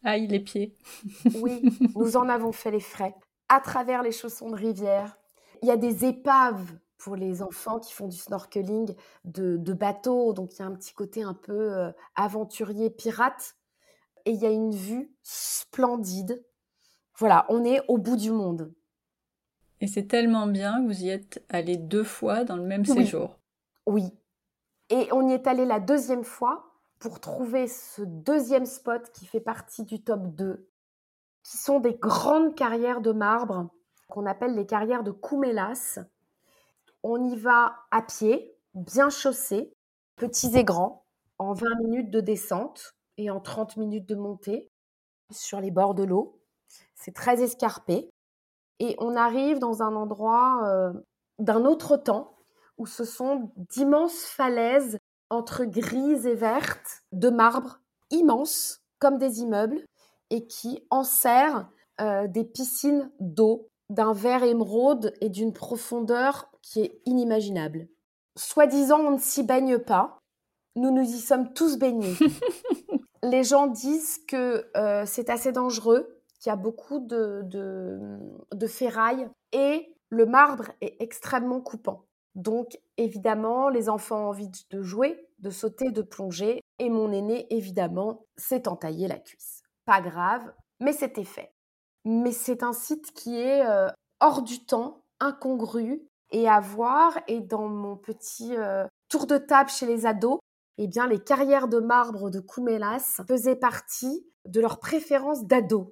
Aïe, 0.03 0.27
les 0.27 0.39
pieds. 0.39 0.77
oui, 1.35 1.61
nous 1.95 2.17
en 2.17 2.29
avons 2.29 2.51
fait 2.51 2.71
les 2.71 2.79
frais. 2.79 3.15
À 3.49 3.59
travers 3.59 4.03
les 4.03 4.11
chaussons 4.11 4.49
de 4.49 4.55
rivière, 4.55 5.17
il 5.61 5.67
y 5.67 5.71
a 5.71 5.77
des 5.77 6.05
épaves 6.05 6.77
pour 6.97 7.15
les 7.15 7.41
enfants 7.41 7.79
qui 7.79 7.93
font 7.93 8.07
du 8.07 8.17
snorkeling 8.17 8.93
de, 9.23 9.57
de 9.57 9.73
bateaux. 9.73 10.33
Donc 10.33 10.53
il 10.53 10.59
y 10.59 10.61
a 10.61 10.65
un 10.65 10.75
petit 10.75 10.93
côté 10.93 11.23
un 11.23 11.33
peu 11.33 11.73
euh, 11.73 11.91
aventurier, 12.15 12.89
pirate. 12.89 13.55
Et 14.25 14.31
il 14.31 14.37
y 14.37 14.45
a 14.45 14.51
une 14.51 14.75
vue 14.75 15.15
splendide. 15.23 16.43
Voilà, 17.19 17.45
on 17.49 17.63
est 17.63 17.81
au 17.87 17.97
bout 17.97 18.15
du 18.15 18.31
monde. 18.31 18.73
Et 19.81 19.87
c'est 19.87 20.07
tellement 20.07 20.47
bien 20.47 20.83
vous 20.85 21.03
y 21.03 21.09
êtes 21.09 21.45
allé 21.49 21.77
deux 21.77 22.03
fois 22.03 22.43
dans 22.43 22.57
le 22.57 22.63
même 22.63 22.85
séjour. 22.85 23.37
Oui. 23.85 24.03
Et 24.89 25.07
on 25.11 25.29
y 25.29 25.33
est 25.33 25.47
allé 25.47 25.65
la 25.65 25.79
deuxième 25.79 26.23
fois 26.23 26.73
pour 26.99 27.19
trouver 27.19 27.67
ce 27.67 28.01
deuxième 28.01 28.65
spot 28.65 29.09
qui 29.11 29.25
fait 29.25 29.39
partie 29.39 29.85
du 29.85 30.03
top 30.03 30.35
2, 30.35 30.67
qui 31.43 31.57
sont 31.57 31.79
des 31.79 31.93
grandes 31.93 32.55
carrières 32.55 33.01
de 33.01 33.11
marbre 33.11 33.69
qu'on 34.09 34.25
appelle 34.25 34.55
les 34.55 34.65
carrières 34.65 35.03
de 35.03 35.11
Koumelas 35.11 35.99
on 37.03 37.23
y 37.23 37.35
va 37.37 37.75
à 37.91 38.01
pied, 38.01 38.55
bien 38.73 39.09
chaussé, 39.09 39.73
petits 40.15 40.57
et 40.57 40.63
grands, 40.63 41.05
en 41.37 41.53
20 41.53 41.67
minutes 41.83 42.11
de 42.11 42.19
descente 42.19 42.95
et 43.17 43.29
en 43.29 43.39
30 43.39 43.77
minutes 43.77 44.07
de 44.07 44.15
montée 44.15 44.69
sur 45.31 45.61
les 45.61 45.71
bords 45.71 45.95
de 45.95 46.03
l'eau. 46.03 46.38
C'est 46.95 47.13
très 47.13 47.41
escarpé. 47.41 48.09
Et 48.79 48.95
on 48.99 49.15
arrive 49.15 49.59
dans 49.59 49.83
un 49.83 49.95
endroit 49.95 50.61
euh, 50.67 50.93
d'un 51.37 51.65
autre 51.65 51.97
temps 51.97 52.37
où 52.77 52.85
ce 52.85 53.03
sont 53.03 53.51
d'immenses 53.57 54.23
falaises 54.23 54.97
entre 55.29 55.65
grises 55.65 56.25
et 56.25 56.35
vertes 56.35 57.03
de 57.11 57.29
marbre 57.29 57.79
immenses 58.09 58.81
comme 58.99 59.17
des 59.17 59.41
immeubles 59.41 59.83
et 60.29 60.47
qui 60.47 60.85
enserrent 60.89 61.69
euh, 62.01 62.27
des 62.27 62.45
piscines 62.45 63.11
d'eau 63.19 63.67
d'un 63.89 64.13
vert 64.13 64.43
émeraude 64.43 65.13
et 65.19 65.29
d'une 65.29 65.53
profondeur 65.53 66.51
qui 66.61 66.81
est 66.81 67.01
inimaginable. 67.05 67.87
Soi-disant, 68.37 68.99
on 68.99 69.11
ne 69.11 69.19
s'y 69.19 69.43
baigne 69.43 69.79
pas. 69.79 70.19
Nous 70.75 70.91
nous 70.91 71.03
y 71.03 71.19
sommes 71.19 71.53
tous 71.53 71.77
baignés. 71.77 72.15
Les 73.23 73.43
gens 73.43 73.67
disent 73.67 74.19
que 74.27 74.69
euh, 74.77 75.03
c'est 75.05 75.29
assez 75.29 75.51
dangereux, 75.51 76.18
qu'il 76.39 76.49
y 76.49 76.53
a 76.53 76.55
beaucoup 76.55 76.99
de, 76.99 77.41
de, 77.43 78.67
ferraille 78.67 79.27
et 79.51 79.95
le 80.09 80.25
marbre 80.25 80.71
est 80.81 80.95
extrêmement 81.01 81.61
coupant. 81.61 82.05
Donc, 82.35 82.79
évidemment, 82.97 83.69
les 83.69 83.89
enfants 83.89 84.25
ont 84.25 84.29
envie 84.29 84.49
de 84.69 84.81
jouer, 84.81 85.27
de 85.39 85.49
sauter, 85.49 85.91
de 85.91 86.01
plonger. 86.01 86.61
Et 86.79 86.89
mon 86.89 87.11
aîné, 87.11 87.47
évidemment, 87.53 88.25
s'est 88.37 88.67
entaillé 88.67 89.07
la 89.07 89.19
cuisse. 89.19 89.63
Pas 89.85 90.01
grave, 90.01 90.53
mais 90.79 90.93
c'était 90.93 91.25
fait 91.25 91.51
mais 92.05 92.31
c'est 92.31 92.63
un 92.63 92.73
site 92.73 93.11
qui 93.13 93.37
est 93.37 93.65
euh, 93.65 93.87
hors 94.19 94.41
du 94.41 94.65
temps, 94.65 95.03
incongru 95.19 96.01
et 96.31 96.47
à 96.47 96.59
voir. 96.59 97.17
Et 97.27 97.39
dans 97.39 97.67
mon 97.67 97.95
petit 97.95 98.55
euh, 98.55 98.85
tour 99.09 99.27
de 99.27 99.37
table 99.37 99.69
chez 99.69 99.85
les 99.85 100.05
ados, 100.05 100.39
eh 100.77 100.87
bien, 100.87 101.07
les 101.07 101.19
carrières 101.19 101.67
de 101.67 101.79
marbre 101.79 102.29
de 102.29 102.39
Koumelas 102.39 103.21
faisaient 103.27 103.55
partie 103.55 104.25
de 104.45 104.61
leur 104.61 104.79
préférence 104.79 105.45
d'ados. 105.45 105.87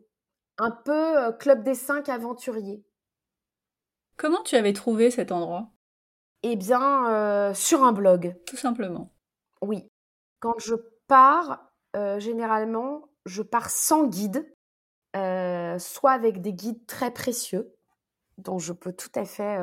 Un 0.58 0.72
peu 0.72 1.18
euh, 1.18 1.32
club 1.32 1.64
des 1.64 1.76
cinq 1.76 2.10
aventuriers. 2.10 2.84
Comment 4.18 4.42
tu 4.44 4.56
avais 4.56 4.74
trouvé 4.74 5.12
cet 5.12 5.32
endroit? 5.32 5.70
Eh 6.44 6.56
bien, 6.56 7.10
euh, 7.12 7.54
sur 7.54 7.84
un 7.84 7.92
blog. 7.92 8.36
Tout 8.46 8.58
simplement. 8.58 9.14
Oui. 9.62 9.88
Quand 10.40 10.58
je 10.60 10.76
pars, 11.08 11.72
euh, 11.96 12.20
généralement, 12.20 13.10
je 13.26 13.42
pars 13.42 13.70
sans 13.70 14.06
guide, 14.08 14.48
soit 15.80 16.12
avec 16.12 16.42
des 16.42 16.54
guides 16.54 16.86
très 16.86 17.12
précieux, 17.12 17.74
dont 18.38 18.60
je 18.60 18.72
peux 18.72 18.94
tout 18.94 19.10
à 19.16 19.26
fait 19.26 19.58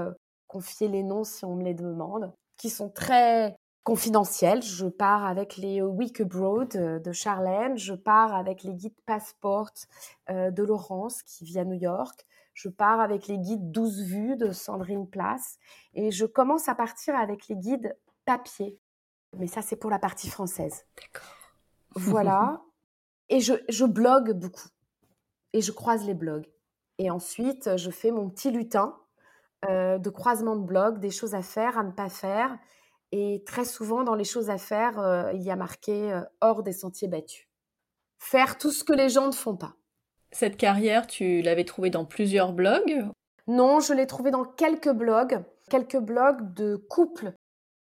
confier 0.49 0.89
les 0.89 1.05
noms 1.05 1.23
si 1.23 1.45
on 1.45 1.55
me 1.55 1.63
les 1.63 1.75
demande, 1.75 2.33
qui 2.57 2.71
sont 2.71 2.91
très 2.91 3.57
confidentiels. 3.85 4.63
Je 4.63 4.87
pars 4.87 5.25
avec 5.25 5.57
les 5.57 5.81
Week 5.83 6.21
Abroad 6.21 6.71
de 7.03 7.13
Charlène, 7.13 7.79
je 7.79 7.95
pars 7.95 8.35
avec 8.35 8.63
les 8.65 8.75
guides 8.75 8.99
Passport 9.07 9.71
de 10.29 10.63
Laurence 10.63 11.23
qui 11.23 11.45
vit 11.45 11.59
à 11.59 11.65
New 11.65 11.79
York, 11.79 12.27
je 12.55 12.69
pars 12.69 13.01
avec 13.01 13.27
les 13.27 13.39
guides 13.39 13.71
12 13.71 14.03
vues 14.03 14.37
de 14.37 14.53
Sandrine 14.53 15.09
Place 15.09 15.59
et 15.93 16.11
je 16.11 16.25
commence 16.25 16.69
à 16.69 16.75
partir 16.75 17.15
avec 17.17 17.49
les 17.49 17.57
guides 17.57 17.97
papier. 18.25 18.81
Mais 19.37 19.47
ça, 19.47 19.63
c'est 19.63 19.77
pour 19.77 19.91
la 19.91 19.99
partie 19.99 20.31
française. 20.31 20.87
D'accord. 20.97 21.29
Voilà. 21.97 22.63
Et 23.31 23.41
je, 23.41 23.55
je 23.69 23.85
blogue 23.85 24.33
beaucoup. 24.33 24.69
Et 25.53 25.61
je 25.61 25.73
croise 25.73 26.05
les 26.05 26.15
blogs. 26.15 26.47
Et 26.99 27.11
ensuite, 27.11 27.77
je 27.77 27.91
fais 27.91 28.11
mon 28.11 28.29
petit 28.29 28.51
lutin 28.51 28.97
euh, 29.69 29.99
de 29.99 30.11
croisement 30.11 30.57
de 30.57 30.65
blogs, 30.65 30.99
des 30.99 31.11
choses 31.11 31.35
à 31.35 31.43
faire, 31.43 31.79
à 31.79 31.83
ne 31.83 31.91
pas 31.91 32.11
faire. 32.11 32.57
Et 33.17 33.45
très 33.47 33.65
souvent, 33.65 34.03
dans 34.03 34.17
les 34.17 34.25
choses 34.25 34.51
à 34.51 34.59
faire, 34.59 34.99
euh, 34.99 35.31
il 35.35 35.43
y 35.43 35.51
a 35.53 35.55
marqué 35.55 36.13
euh, 36.13 36.23
hors 36.41 36.65
des 36.65 36.73
sentiers 36.73 37.07
battus. 37.07 37.47
Faire 38.19 38.59
tout 38.59 38.73
ce 38.73 38.83
que 38.83 38.93
les 38.93 39.09
gens 39.09 39.29
ne 39.29 39.33
font 39.33 39.55
pas. 39.57 39.77
Cette 40.33 40.57
carrière, 40.57 41.07
tu 41.07 41.41
l'avais 41.41 41.65
trouvée 41.65 41.91
dans 41.91 42.05
plusieurs 42.05 42.53
blogs? 42.53 43.07
Non, 43.47 43.79
je 43.79 43.93
l'ai 43.93 44.09
trouvée 44.09 44.33
dans 44.33 44.45
quelques 44.45 44.91
blogs, 44.91 45.45
quelques 45.71 46.01
blogs 46.01 46.55
de 46.55 46.75
couples 46.75 47.35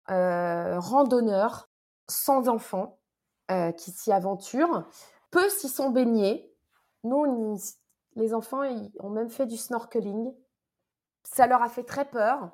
randonneurs 0.06 1.68
sans 2.08 2.48
enfants 2.48 2.98
qui 3.76 3.90
s'y 3.90 4.10
aventurent. 4.10 4.88
Peu 5.30 5.46
s'y 5.50 5.68
sont 5.68 5.90
baignés. 5.90 6.50
Nous, 7.04 7.58
les 8.16 8.32
enfants 8.32 8.62
ils 8.62 8.90
ont 9.00 9.10
même 9.10 9.28
fait 9.28 9.44
du 9.44 9.58
snorkeling. 9.58 10.32
Ça 11.24 11.46
leur 11.46 11.62
a 11.62 11.68
fait 11.68 11.84
très 11.84 12.06
peur 12.06 12.50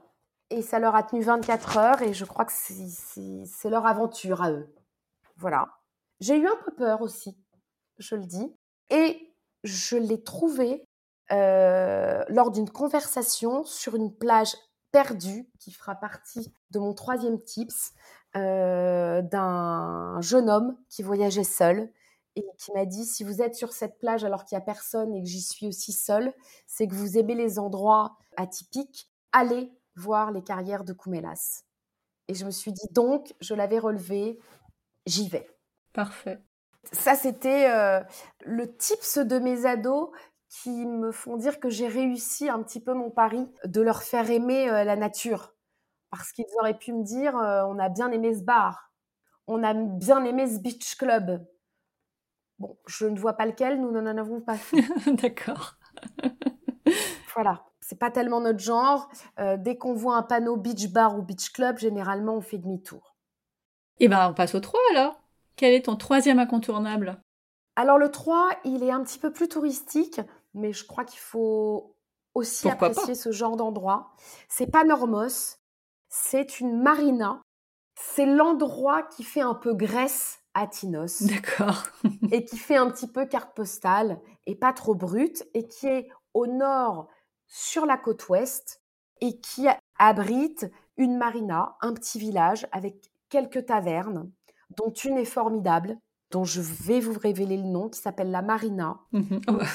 et 0.51 0.63
ça 0.63 0.79
leur 0.79 0.95
a 0.95 1.03
tenu 1.03 1.23
24 1.23 1.79
heures 1.79 2.03
et 2.03 2.13
je 2.13 2.25
crois 2.25 2.45
que 2.45 2.53
c'est 2.53 3.71
leur 3.71 3.87
aventure 3.87 4.43
à 4.43 4.51
eux. 4.51 4.73
Voilà. 5.37 5.69
J'ai 6.21 6.37
eu 6.37 6.47
un 6.47 6.57
peu 6.65 6.73
peur 6.73 7.03
aussi, 7.03 7.37
je 7.99 8.15
le 8.15 8.25
dis. 8.25 8.55
Et 8.91 9.35
je 9.65 9.97
l'ai 9.97 10.23
trouvé 10.23 10.87
euh, 11.33 12.23
lors 12.29 12.51
d'une 12.51 12.71
conversation 12.71 13.65
sur 13.65 13.97
une 13.97 14.15
plage 14.15 14.55
perdue 14.93 15.49
qui 15.59 15.73
fera 15.73 15.95
partie 15.95 16.53
de 16.71 16.79
mon 16.79 16.95
troisième 16.95 17.43
tips 17.43 17.93
euh, 18.37 19.23
d'un 19.23 20.21
jeune 20.21 20.51
homme 20.51 20.77
qui 20.89 21.03
voyageait 21.03 21.45
seul 21.45 21.91
et 22.37 22.45
qui 22.59 22.73
m'a 22.73 22.85
dit 22.85 23.05
si 23.05 23.25
vous 23.25 23.41
êtes 23.41 23.55
sur 23.55 23.73
cette 23.73 23.99
plage 23.99 24.25
alors 24.25 24.45
qu'il 24.45 24.57
n'y 24.57 24.63
a 24.63 24.65
personne 24.65 25.15
et 25.15 25.23
que 25.23 25.29
j'y 25.29 25.41
suis 25.41 25.67
aussi 25.67 25.93
seule, 25.93 26.33
c'est 26.67 26.87
que 26.87 26.95
vous 26.95 27.17
aimez 27.17 27.35
les 27.35 27.59
endroits 27.59 28.17
atypiques, 28.37 29.09
allez 29.33 29.73
voir 29.97 30.31
les 30.31 30.43
carrières 30.43 30.85
de 30.85 30.93
Koumelas. 30.93 31.65
Et 32.29 32.35
je 32.35 32.45
me 32.45 32.51
suis 32.51 32.73
dit 32.73 32.89
donc, 32.93 33.35
je 33.41 33.55
l'avais 33.55 33.79
relevé, 33.79 34.39
j'y 35.07 35.29
vais. 35.29 35.49
Parfait. 35.93 36.43
Ça, 36.93 37.15
c'était 37.15 37.71
euh, 37.71 38.01
le 38.45 38.77
tips 38.77 39.19
de 39.19 39.39
mes 39.39 39.67
ados 39.67 40.11
qui 40.49 40.87
me 40.87 41.13
font 41.13 41.37
dire 41.37 41.61
que 41.61 41.71
j'ai 41.71 41.89
réussi 41.89 42.49
un 42.49 42.63
petit 42.63 42.81
peu 42.81 42.95
mon 42.95 43.11
pari 43.11 43.49
de 43.65 43.81
leur 43.81 44.03
faire 44.03 44.31
aimer 44.31 44.69
euh, 44.71 44.85
la 44.85 44.97
nature. 44.97 45.55
Parce 46.11 46.33
qu'ils 46.33 46.47
auraient 46.61 46.79
pu 46.79 46.93
me 46.93 47.03
dire, 47.03 47.37
euh, 47.37 47.65
on 47.67 47.79
a 47.79 47.89
bien 47.89 48.13
aimé 48.13 48.35
ce 48.35 48.43
bar, 48.43 48.93
on 49.47 49.63
a 49.65 49.75
bien 49.75 50.25
aimé 50.25 50.47
ce 50.47 50.61
beach 50.61 50.97
club, 50.97 51.45
Bon, 52.59 52.79
je 52.87 53.07
ne 53.07 53.19
vois 53.19 53.33
pas 53.33 53.47
lequel, 53.47 53.81
nous 53.81 53.91
n'en 53.91 54.07
avons 54.07 54.41
pas 54.41 54.57
fait. 54.57 54.85
D'accord. 55.13 55.77
voilà, 57.35 57.65
c'est 57.85 57.99
pas 57.99 58.11
tellement 58.11 58.41
notre 58.41 58.61
genre. 58.61 59.11
Euh, 59.39 59.59
dès 59.59 59.77
qu'on 59.77 59.93
voit 59.93 60.17
un 60.17 60.23
panneau 60.23 60.57
beach 60.57 60.89
bar 60.89 61.19
ou 61.19 61.23
beach 61.23 61.51
club, 61.53 61.77
généralement 61.77 62.37
on 62.37 62.41
fait 62.41 62.57
demi-tour. 62.57 63.15
Eh 64.01 64.09
ben, 64.09 64.31
on 64.31 64.33
passe 64.33 64.55
au 64.55 64.61
3 64.61 64.81
alors. 64.93 65.21
Quel 65.57 65.75
est 65.75 65.85
ton 65.85 65.97
troisième 65.97 66.39
incontournable? 66.39 67.21
Alors 67.77 67.99
le 67.99 68.11
3, 68.11 68.49
il 68.65 68.83
est 68.83 68.91
un 68.91 69.03
petit 69.03 69.19
peu 69.19 69.33
plus 69.33 69.49
touristique, 69.49 70.21
mais 70.55 70.73
je 70.73 70.87
crois 70.87 71.05
qu'il 71.05 71.19
faut 71.19 71.95
aussi 72.33 72.71
apprécier 72.71 73.15
ce 73.15 73.33
genre 73.33 73.57
d'endroit. 73.57 74.15
C'est 74.49 74.71
pas 74.71 74.85
Normos, 74.85 75.59
c'est 76.09 76.61
une 76.61 76.81
marina. 76.81 77.43
C'est 78.01 78.27
l'endroit 78.27 79.03
qui 79.03 79.25
fait 79.25 79.43
un 79.43 79.55
peu 79.55 79.75
Grèce 79.75 80.41
à 80.55 80.67
Tinos. 80.67 81.23
D'accord. 81.23 81.83
et 82.33 82.47
qui 82.47 82.57
fait 82.57 82.77
un 82.77 82.91
petit 82.91 83.09
peu 83.09 83.27
carte 83.27 83.55
postale 83.55 84.21
et 84.47 84.55
pas 84.55 84.73
trop 84.73 84.95
brute 84.95 85.45
et 85.53 85.69
qui 85.69 85.87
est 85.87 86.09
au 86.33 86.47
nord 86.47 87.09
sur 87.55 87.87
la 87.87 87.97
côte 87.97 88.29
ouest 88.31 88.83
et 89.21 89.39
qui 89.39 89.69
abrite 89.97 90.69
une 90.97 91.17
marina, 91.17 91.77
un 91.83 91.93
petit 91.95 92.19
village 92.19 92.67
avec 92.73 93.13
quelques 93.29 93.67
tavernes, 93.67 94.29
dont 94.77 94.91
une 94.91 95.19
est 95.19 95.25
formidable, 95.25 95.97
dont 96.33 96.43
je 96.43 96.61
vais 96.61 96.99
vous 96.99 97.17
révéler 97.17 97.57
le 97.57 97.63
nom, 97.63 97.89
qui 97.89 98.01
s'appelle 98.01 98.33
la 98.33 98.43
Marina. 98.43 98.99
Mhm. 99.13 99.41
Oh 99.47 99.53
bah, 99.53 99.67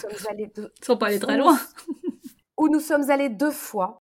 Sans 0.82 0.98
pas 0.98 1.08
aller 1.08 1.20
très 1.20 1.38
loin. 1.38 1.58
où 2.58 2.68
nous 2.68 2.82
sommes 2.82 3.10
allés 3.10 3.30
deux 3.30 3.52
fois. 3.52 4.02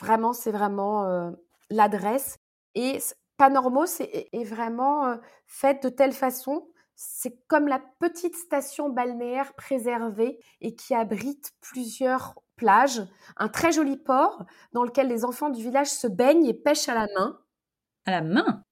Vraiment, 0.00 0.32
c'est 0.32 0.52
vraiment 0.52 1.04
euh, 1.06 1.32
l'adresse. 1.68 2.36
Et 2.76 3.00
Panormos 3.38 4.00
est, 4.00 4.28
est 4.32 4.44
vraiment 4.44 5.04
euh, 5.04 5.16
faite 5.46 5.82
de 5.82 5.88
telle 5.88 6.12
façon, 6.12 6.68
c'est 6.96 7.38
comme 7.46 7.68
la 7.68 7.80
petite 8.00 8.34
station 8.34 8.88
balnéaire 8.88 9.54
préservée 9.54 10.40
et 10.60 10.74
qui 10.74 10.94
abrite 10.94 11.52
plusieurs 11.60 12.34
plages, 12.56 13.02
un 13.36 13.48
très 13.48 13.70
joli 13.70 13.98
port 13.98 14.44
dans 14.72 14.82
lequel 14.82 15.08
les 15.08 15.24
enfants 15.24 15.50
du 15.50 15.62
village 15.62 15.90
se 15.90 16.06
baignent 16.06 16.46
et 16.46 16.54
pêchent 16.54 16.88
à 16.88 16.94
la 16.94 17.06
main. 17.14 17.38
À 18.06 18.12
la 18.12 18.22
main? 18.22 18.64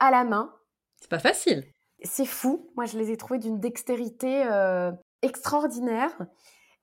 À 0.00 0.10
la 0.10 0.24
main. 0.24 0.52
C'est 1.00 1.10
pas 1.10 1.20
facile. 1.20 1.64
C'est 2.02 2.26
fou. 2.26 2.70
Moi, 2.76 2.84
je 2.86 2.98
les 2.98 3.12
ai 3.12 3.16
trouvés 3.16 3.38
d'une 3.38 3.60
dextérité 3.60 4.44
euh, 4.46 4.90
extraordinaire 5.22 6.16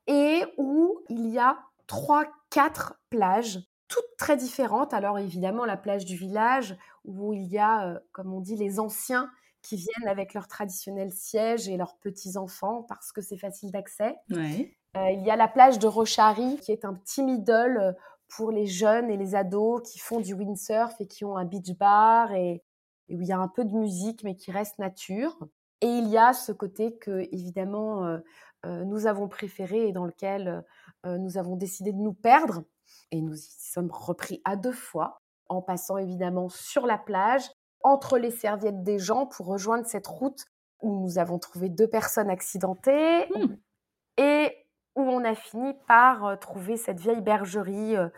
et 0.07 0.43
où 0.57 1.03
il 1.09 1.27
y 1.27 1.39
a 1.39 1.59
trois, 1.87 2.25
quatre 2.49 2.95
plages 3.09 3.59
toutes 3.87 4.17
très 4.17 4.37
différentes. 4.37 4.93
Alors 4.93 5.19
évidemment, 5.19 5.65
la 5.65 5.77
plage 5.77 6.05
du 6.05 6.15
village, 6.15 6.75
où 7.03 7.33
il 7.33 7.45
y 7.45 7.57
a, 7.57 7.87
euh, 7.87 7.99
comme 8.11 8.33
on 8.33 8.39
dit, 8.39 8.55
les 8.55 8.79
anciens 8.79 9.29
qui 9.65 9.75
viennent 9.75 10.07
avec 10.07 10.33
leur 10.33 10.47
traditionnel 10.47 11.11
siège 11.11 11.67
et 11.67 11.75
leurs 11.75 11.97
petits-enfants 11.97 12.83
parce 12.83 13.11
que 13.11 13.21
c'est 13.21 13.37
facile 13.37 13.71
d'accès. 13.71 14.15
Euh, 14.31 15.09
il 15.11 15.23
y 15.23 15.31
a 15.31 15.35
la 15.35 15.47
plage 15.47 15.79
de 15.79 15.87
Rochari, 15.87 16.57
qui 16.61 16.71
est 16.71 16.85
un 16.85 16.93
petit 16.93 17.23
middle 17.23 17.77
euh, 17.77 17.91
pour 18.27 18.51
les 18.51 18.67
jeunes 18.67 19.09
et 19.09 19.17
les 19.17 19.35
ados 19.35 19.81
qui 19.81 19.99
font 19.99 20.19
du 20.19 20.33
windsurf 20.33 20.93
et 20.99 21.07
qui 21.07 21.25
ont 21.25 21.35
un 21.35 21.45
beach 21.45 21.75
bar 21.77 22.31
et, 22.33 22.63
où 23.09 23.21
il 23.21 23.27
y 23.27 23.31
a 23.31 23.39
un 23.39 23.47
peu 23.47 23.65
de 23.65 23.73
musique 23.73 24.23
mais 24.23 24.35
qui 24.35 24.51
reste 24.51 24.77
nature. 24.77 25.35
Et 25.81 25.87
il 25.87 26.07
y 26.07 26.17
a 26.17 26.33
ce 26.33 26.51
côté 26.51 26.97
que, 26.97 27.27
évidemment, 27.31 28.17
nous 28.63 29.05
avons 29.05 29.27
préféré 29.27 29.89
et 29.89 29.91
dans 29.91 30.05
lequel 30.05 30.63
nous 31.03 31.37
avons 31.37 31.57
décidé 31.57 31.91
de 31.91 31.97
nous 31.97 32.13
perdre, 32.13 32.63
et 33.11 33.21
nous 33.21 33.35
y 33.35 33.55
sommes 33.59 33.91
repris 33.91 34.41
à 34.45 34.55
deux 34.55 34.71
fois, 34.71 35.21
en 35.49 35.61
passant 35.61 35.97
évidemment 35.97 36.49
sur 36.49 36.87
la 36.87 36.97
plage, 36.97 37.43
entre 37.85 38.17
les 38.17 38.31
serviettes 38.31 38.81
des 38.81 38.97
gens 38.97 39.27
pour 39.27 39.45
rejoindre 39.45 39.85
cette 39.85 40.07
route 40.07 40.45
où 40.81 41.03
nous 41.03 41.19
avons 41.19 41.37
trouvé 41.37 41.69
deux 41.69 41.87
personnes 41.87 42.31
accidentées 42.31 43.27
mmh. 43.27 43.55
et 44.17 44.51
où 44.95 45.01
on 45.01 45.23
a 45.23 45.35
fini 45.35 45.73
par 45.87 46.25
euh, 46.25 46.35
trouver 46.35 46.77
cette 46.77 46.99
vieille 46.99 47.21
bergerie 47.21 47.95
euh, 47.95 48.09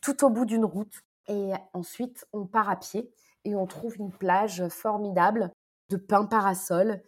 tout 0.00 0.24
au 0.24 0.30
bout 0.30 0.46
d'une 0.46 0.64
route. 0.64 1.02
Et 1.28 1.52
ensuite, 1.74 2.26
on 2.32 2.46
part 2.46 2.70
à 2.70 2.76
pied 2.76 3.12
et 3.44 3.54
on 3.54 3.66
trouve 3.66 3.96
une 3.98 4.12
plage 4.12 4.66
formidable 4.68 5.50
de 5.90 5.96
pins 5.96 6.24
parasols. 6.24 7.02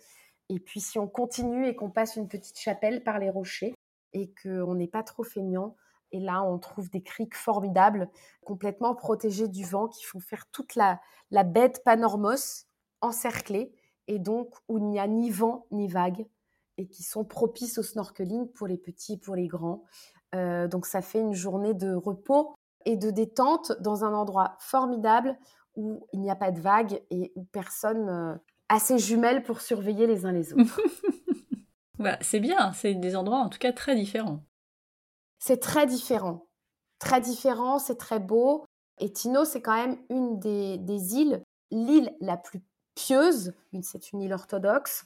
Et 0.50 0.60
puis, 0.60 0.80
si 0.80 0.98
on 0.98 1.08
continue 1.08 1.66
et 1.66 1.74
qu'on 1.74 1.90
passe 1.90 2.16
une 2.16 2.28
petite 2.28 2.58
chapelle 2.58 3.02
par 3.02 3.18
les 3.18 3.30
rochers 3.30 3.74
et 4.12 4.30
qu'on 4.42 4.74
n'est 4.74 4.88
pas 4.88 5.02
trop 5.02 5.24
feignant, 5.24 5.74
et 6.14 6.20
là, 6.20 6.44
on 6.44 6.58
trouve 6.58 6.90
des 6.90 7.02
criques 7.02 7.34
formidables, 7.34 8.08
complètement 8.44 8.94
protégées 8.94 9.48
du 9.48 9.64
vent, 9.64 9.88
qui 9.88 10.04
font 10.04 10.20
faire 10.20 10.46
toute 10.52 10.76
la, 10.76 11.00
la 11.32 11.42
de 11.42 11.78
Panormos 11.84 12.66
encerclée, 13.00 13.74
et 14.06 14.20
donc 14.20 14.54
où 14.68 14.78
il 14.78 14.84
n'y 14.84 15.00
a 15.00 15.08
ni 15.08 15.30
vent 15.30 15.66
ni 15.72 15.88
vague, 15.88 16.24
et 16.78 16.86
qui 16.86 17.02
sont 17.02 17.24
propices 17.24 17.78
au 17.78 17.82
snorkeling 17.82 18.46
pour 18.52 18.68
les 18.68 18.78
petits 18.78 19.14
et 19.14 19.16
pour 19.16 19.34
les 19.34 19.48
grands. 19.48 19.82
Euh, 20.36 20.68
donc 20.68 20.86
ça 20.86 21.02
fait 21.02 21.20
une 21.20 21.34
journée 21.34 21.74
de 21.74 21.92
repos 21.92 22.54
et 22.84 22.96
de 22.96 23.10
détente 23.10 23.72
dans 23.80 24.04
un 24.04 24.14
endroit 24.14 24.54
formidable 24.60 25.36
où 25.74 26.06
il 26.12 26.20
n'y 26.20 26.30
a 26.30 26.36
pas 26.36 26.52
de 26.52 26.60
vagues 26.60 27.02
et 27.10 27.32
où 27.34 27.42
personne 27.42 28.08
euh, 28.08 28.34
a 28.68 28.78
ses 28.78 28.98
jumelles 28.98 29.42
pour 29.42 29.60
surveiller 29.60 30.06
les 30.06 30.26
uns 30.26 30.32
les 30.32 30.52
autres. 30.52 30.80
Bah, 32.00 32.18
c'est 32.20 32.40
bien, 32.40 32.72
c'est 32.72 32.94
des 32.94 33.14
endroits 33.14 33.38
en 33.38 33.48
tout 33.48 33.60
cas 33.60 33.72
très 33.72 33.94
différents. 33.94 34.42
C'est 35.46 35.58
très 35.58 35.86
différent. 35.86 36.46
Très 36.98 37.20
différent, 37.20 37.78
c'est 37.78 37.96
très 37.98 38.18
beau. 38.18 38.64
Et 38.96 39.12
Tino, 39.12 39.44
c'est 39.44 39.60
quand 39.60 39.76
même 39.76 39.98
une 40.08 40.38
des, 40.38 40.78
des 40.78 41.16
îles, 41.16 41.42
l'île 41.70 42.16
la 42.20 42.38
plus 42.38 42.62
pieuse, 42.94 43.52
c'est 43.82 44.12
une 44.12 44.22
île 44.22 44.32
orthodoxe. 44.32 45.04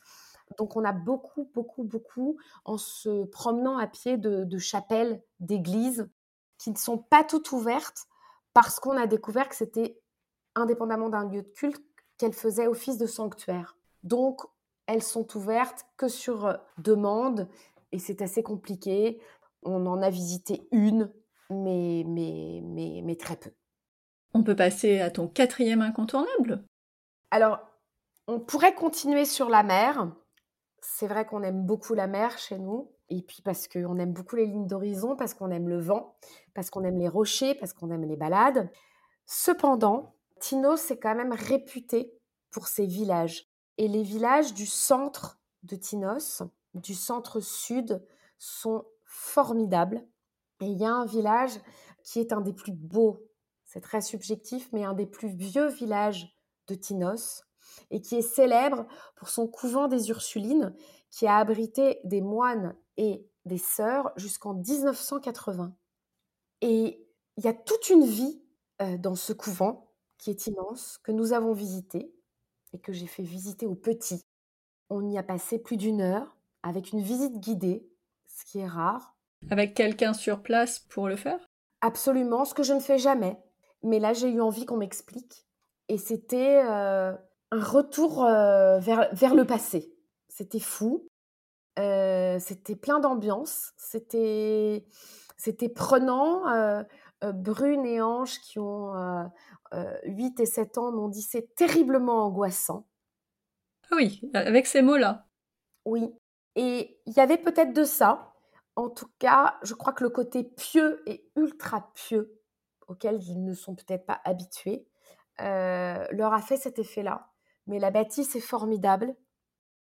Donc 0.57 0.77
on 0.77 0.85
a 0.85 0.93
beaucoup, 0.93 1.51
beaucoup, 1.55 1.83
beaucoup, 1.83 2.39
en 2.65 2.79
se 2.79 3.25
promenant 3.25 3.79
à 3.79 3.89
pied 3.89 4.17
de, 4.17 4.45
de 4.45 4.59
chapelles, 4.59 5.21
d'églises, 5.41 6.09
qui 6.57 6.71
ne 6.71 6.77
sont 6.77 6.99
pas 6.99 7.25
toutes 7.25 7.51
ouvertes, 7.51 8.07
parce 8.55 8.79
qu'on 8.79 8.97
a 8.97 9.09
découvert 9.09 9.49
que 9.49 9.57
c'était, 9.57 10.01
indépendamment 10.55 11.09
d'un 11.09 11.29
lieu 11.29 11.43
de 11.43 11.49
culte, 11.49 11.85
qu'elles 12.17 12.33
faisaient 12.33 12.69
office 12.69 12.97
de 12.97 13.07
sanctuaire. 13.07 13.77
Donc 14.05 14.43
elles 14.87 15.03
sont 15.03 15.37
ouvertes 15.37 15.85
que 15.97 16.07
sur 16.07 16.57
demande, 16.77 17.49
et 17.93 17.99
c'est 17.99 18.23
assez 18.23 18.43
compliqué. 18.43 19.21
On 19.63 19.87
en 19.87 20.03
a 20.03 20.11
visité 20.11 20.67
une, 20.73 21.13
mais, 21.51 22.05
mais, 22.07 22.61
mais, 22.63 23.03
mais 23.05 23.17
très 23.17 23.37
peu. 23.37 23.51
On 24.35 24.43
peut 24.43 24.57
passer 24.57 25.01
à 25.01 25.11
ton 25.11 25.29
quatrième 25.29 25.83
incontournable? 25.83 26.65
Alors, 27.31 27.59
on 28.27 28.41
pourrait 28.41 28.75
continuer 28.75 29.25
sur 29.25 29.49
la 29.49 29.63
mer. 29.63 30.13
C'est 30.81 31.07
vrai 31.07 31.27
qu'on 31.27 31.43
aime 31.43 31.65
beaucoup 31.65 31.95
la 31.95 32.07
mer 32.07 32.39
chez 32.39 32.59
nous. 32.59 32.93
Et 33.11 33.23
puis 33.23 33.41
parce 33.43 33.69
qu'on 33.69 33.99
aime 33.99 34.13
beaucoup 34.13 34.37
les 34.37 34.47
lignes 34.47 34.67
d'horizon, 34.67 35.17
parce 35.17 35.33
qu'on 35.33 35.51
aime 35.51 35.69
le 35.69 35.81
vent, 35.81 36.17
parce 36.55 36.69
qu'on 36.69 36.85
aime 36.85 36.99
les 36.99 37.09
rochers, 37.09 37.55
parce 37.55 37.73
qu'on 37.73 37.91
aime 37.91 38.05
les 38.05 38.17
balades. 38.17 38.71
Cependant, 39.25 40.15
Tino 40.41 40.77
c'est 40.77 40.99
quand 40.99 41.15
même 41.15 41.33
réputé 41.33 42.13
pour 42.51 42.69
ses 42.69 42.87
villages. 42.87 43.47
Et 43.79 43.89
les 43.89 44.03
villages 44.03 44.53
du 44.53 44.67
centre 44.67 45.41
de 45.63 45.77
Tinos, 45.77 46.43
du 46.75 46.95
centre 46.95 47.41
sud, 47.41 48.05
sont 48.39 48.85
formidables. 49.19 50.07
Et 50.61 50.67
il 50.67 50.79
y 50.79 50.85
a 50.85 50.93
un 50.93 51.07
village 51.07 51.59
qui 52.03 52.21
est 52.21 52.33
un 52.33 52.41
des 52.41 52.53
plus 52.53 52.73
beaux, 52.73 53.27
c'est 53.65 53.81
très 53.81 54.01
subjectif, 54.01 54.69
mais 54.73 54.85
un 54.85 54.95
des 54.95 55.07
plus 55.07 55.29
vieux 55.29 55.69
villages 55.69 56.35
de 56.69 56.75
Tinos, 56.75 57.45
et 57.91 58.01
qui 58.01 58.17
est 58.17 58.23
célèbre 58.23 58.87
pour 59.17 59.29
son 59.29 59.47
couvent 59.47 59.89
des 59.89 60.09
Ursulines, 60.11 60.75
qui 61.11 61.27
a 61.27 61.37
abrité 61.37 62.01
des 62.05 62.21
moines 62.21 62.77
et 62.97 63.27
des 63.45 63.59
sœurs 63.59 64.13
jusqu'en 64.17 64.55
1980. 64.55 65.75
Et 66.61 67.07
il 67.37 67.45
y 67.45 67.49
a 67.49 67.55
toute 67.55 67.91
une 67.91 68.05
vie 68.05 68.43
euh, 68.83 68.97
dans 68.99 69.15
ce 69.15 69.33
couvent 69.33 69.93
qui 70.19 70.31
est 70.31 70.47
immense, 70.47 70.99
que 70.99 71.13
nous 71.13 71.33
avons 71.33 71.53
visité 71.53 72.13
et 72.73 72.79
que 72.79 72.93
j'ai 72.93 73.07
fait 73.07 73.23
visiter 73.23 73.67
aux 73.67 73.77
petits. 73.77 74.25
On 74.91 75.09
y 75.09 75.19
a 75.19 75.23
passé 75.23 75.59
plus 75.59 75.77
d'une 75.77 76.01
heure 76.01 76.37
avec 76.63 76.93
une 76.93 77.01
visite 77.01 77.39
guidée, 77.39 77.88
ce 78.39 78.45
qui 78.45 78.61
est 78.61 78.67
rare. 78.67 79.17
Avec 79.51 79.75
quelqu'un 79.75 80.13
sur 80.13 80.43
place 80.43 80.79
pour 80.79 81.09
le 81.09 81.17
faire? 81.17 81.41
Absolument, 81.81 82.45
ce 82.45 82.55
que 82.55 82.63
je 82.63 82.73
ne 82.73 82.81
fais 82.81 82.99
jamais. 82.99 83.37
Mais 83.83 83.99
là, 83.99 84.13
j'ai 84.13 84.31
eu 84.31 84.41
envie 84.41 84.67
qu'on 84.67 84.77
m'explique. 84.77 85.47
Et 85.89 85.99
c'était 85.99 86.63
euh, 86.65 87.13
un 87.51 87.65
retour 87.65 88.25
euh, 88.25 88.79
vers, 88.79 89.09
vers 89.13 89.35
le 89.35 89.45
passé. 89.45 89.93
C'était 90.29 90.61
fou. 90.61 91.09
Euh, 91.79 92.39
c'était 92.39 92.77
plein 92.77 93.01
d'ambiance. 93.01 93.73
C'était, 93.77 94.87
c'était 95.37 95.69
prenant. 95.69 96.45
Brune 97.21 97.85
et 97.85 98.01
Ange, 98.01 98.39
qui 98.41 98.61
ont 98.61 98.93
8 100.05 100.41
et 100.41 100.47
7 100.47 100.79
ans, 100.79 100.93
m'ont 100.93 101.09
dit 101.09 101.23
c'est 101.23 101.55
terriblement 101.55 102.25
angoissant. 102.27 102.87
Ah 103.91 103.97
oui, 103.97 104.21
avec 104.35 104.67
ces 104.67 104.83
mots-là. 104.83 105.27
Oui. 105.85 106.13
Et 106.57 107.01
il 107.07 107.13
y 107.13 107.21
avait 107.21 107.39
peut-être 107.39 107.73
de 107.73 107.85
ça. 107.85 108.28
En 108.79 108.91
tout 108.91 109.11
cas, 109.19 109.59
je 109.65 109.75
crois 109.75 109.93
que 109.93 110.05
le 110.05 110.11
côté 110.11 110.45
pieux 110.45 111.03
et 111.07 111.29
ultra 111.35 111.91
pieux, 111.95 112.41
auquel 112.87 113.21
ils 113.25 113.43
ne 113.43 113.53
sont 113.53 113.75
peut-être 113.75 114.07
pas 114.07 114.21
habitués, 114.25 114.87
leur 115.41 116.33
a 116.33 116.41
fait 116.41 116.57
cet 116.57 116.79
effet-là. 116.79 117.33
Mais 117.67 117.81
la 117.81 117.91
bâtisse 117.91 118.37
est 118.37 118.41
formidable. 118.41 119.17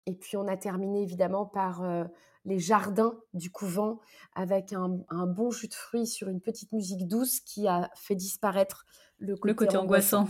Et 0.08 0.16
puis 0.16 0.36
on 0.36 0.48
a 0.48 0.58
terminé 0.58 1.04
évidemment 1.04 1.46
par 1.46 1.84
euh, 1.84 2.06
les 2.44 2.58
jardins 2.58 3.20
du 3.36 3.52
couvent 3.52 4.00
avec 4.34 4.74
un, 4.74 4.90
bon 5.28 5.52
jus 5.52 5.68
de 5.68 5.76
fruits 5.76 6.08
sur 6.08 6.28
une 6.28 6.42
petite 6.42 6.72
musique 6.72 7.08
douce 7.08 7.40
qui 7.42 7.68
a 7.68 7.92
fait 7.94 8.16
disparaître 8.16 8.88
le 9.20 9.36
côté, 9.36 9.78
angoissant. 9.78 10.28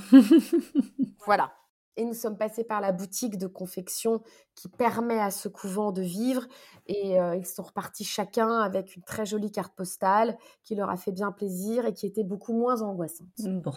voilà. 1.26 1.54
Et 1.98 2.06
nous 2.06 2.14
sommes 2.14 2.38
passés 2.38 2.64
par 2.64 2.80
la 2.80 2.92
boutique 2.92 3.38
de 3.38 3.48
confection 3.48 4.22
qui 4.56 4.70
permet 4.70 5.20
à 5.20 5.32
ce 5.32 5.50
couvent 5.50 5.92
de 5.92 6.02
vivre. 6.02 6.48
Et 6.86 7.20
euh, 7.20 7.36
ils 7.36 7.46
sont 7.46 7.64
repartis 7.64 8.06
chacun 8.06 8.60
avec 8.60 8.96
une 8.96 9.04
très 9.04 9.26
jolie 9.26 9.52
carte 9.52 9.76
postale 9.76 10.38
qui 10.64 10.76
leur 10.76 10.90
a 10.90 10.96
fait 10.96 11.12
bien 11.12 11.32
plaisir 11.32 11.86
et 11.86 11.94
qui 11.94 12.06
était 12.06 12.24
beaucoup 12.24 12.54
moins 12.54 12.82
angoissante. 12.82 13.28
Bon, 13.40 13.74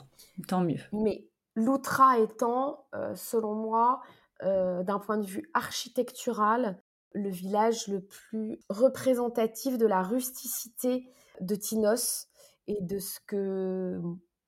tant 0.46 0.60
mieux. 0.60 0.80
Mais 0.92 1.30
L'Outra 1.56 2.18
étant, 2.18 2.86
euh, 2.94 3.14
selon 3.14 3.54
moi, 3.54 4.00
euh, 4.42 4.82
d'un 4.82 4.98
point 4.98 5.18
de 5.18 5.26
vue 5.26 5.50
architectural, 5.52 6.82
le 7.12 7.28
village 7.28 7.88
le 7.88 8.00
plus 8.02 8.60
représentatif 8.68 9.76
de 9.76 9.86
la 9.86 10.02
rusticité 10.02 11.08
de 11.40 11.54
Tinos 11.56 12.28
et 12.68 12.80
de 12.80 12.98
ce 12.98 13.18
que 13.26 14.00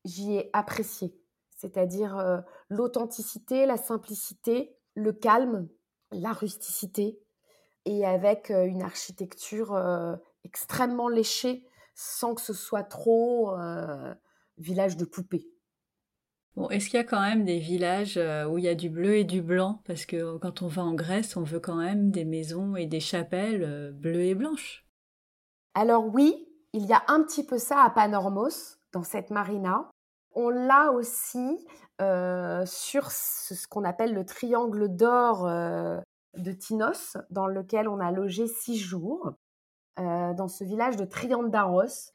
j'y 0.04 0.36
ai 0.36 0.50
apprécié, 0.52 1.14
c'est-à-dire 1.62 2.18
euh, 2.18 2.38
l'authenticité, 2.68 3.64
la 3.64 3.78
simplicité, 3.78 4.76
le 4.94 5.12
calme, 5.12 5.68
la 6.10 6.32
rusticité, 6.32 7.18
et 7.84 8.04
avec 8.04 8.50
une 8.50 8.82
architecture 8.82 9.76
extrêmement 10.44 11.08
léchée, 11.08 11.66
sans 11.96 12.34
que 12.34 12.40
ce 12.40 12.52
soit 12.52 12.84
trop 12.84 13.56
village 14.58 14.96
de 14.96 15.04
poupées. 15.04 15.52
Bon, 16.54 16.68
est-ce 16.68 16.90
qu'il 16.90 16.98
y 16.98 17.00
a 17.00 17.04
quand 17.04 17.20
même 17.20 17.44
des 17.44 17.58
villages 17.58 18.18
euh, 18.18 18.44
où 18.44 18.58
il 18.58 18.64
y 18.64 18.68
a 18.68 18.74
du 18.74 18.90
bleu 18.90 19.16
et 19.16 19.24
du 19.24 19.40
blanc? 19.40 19.80
Parce 19.86 20.04
que 20.04 20.36
quand 20.36 20.60
on 20.60 20.66
va 20.66 20.82
en 20.82 20.92
Grèce, 20.92 21.34
on 21.36 21.44
veut 21.44 21.60
quand 21.60 21.76
même 21.76 22.10
des 22.10 22.26
maisons 22.26 22.76
et 22.76 22.84
des 22.86 23.00
chapelles 23.00 23.62
euh, 23.62 23.90
bleues 23.90 24.24
et 24.24 24.34
blanches. 24.34 24.86
Alors 25.74 26.04
oui, 26.12 26.46
il 26.74 26.84
y 26.84 26.92
a 26.92 27.02
un 27.08 27.22
petit 27.22 27.44
peu 27.44 27.56
ça 27.56 27.82
à 27.82 27.88
Panormos, 27.88 28.78
dans 28.92 29.02
cette 29.02 29.30
marina. 29.30 29.88
On 30.34 30.48
l'a 30.48 30.90
aussi 30.92 31.66
euh, 32.00 32.64
sur 32.66 33.10
ce, 33.10 33.66
qu'on 33.68 33.84
appelle 33.84 34.14
le 34.14 34.24
triangle 34.24 34.88
d'or 34.88 35.46
de 35.46 36.52
Tinos, 36.52 37.16
dans 37.30 37.46
lequel 37.46 37.88
on 37.88 38.00
a 38.00 38.10
logé 38.10 38.46
six 38.46 38.78
jours, 38.78 39.32
dans 39.96 40.48
ce 40.48 40.64
village 40.64 40.96
de 40.96 41.04
Triandaros, 41.04 42.10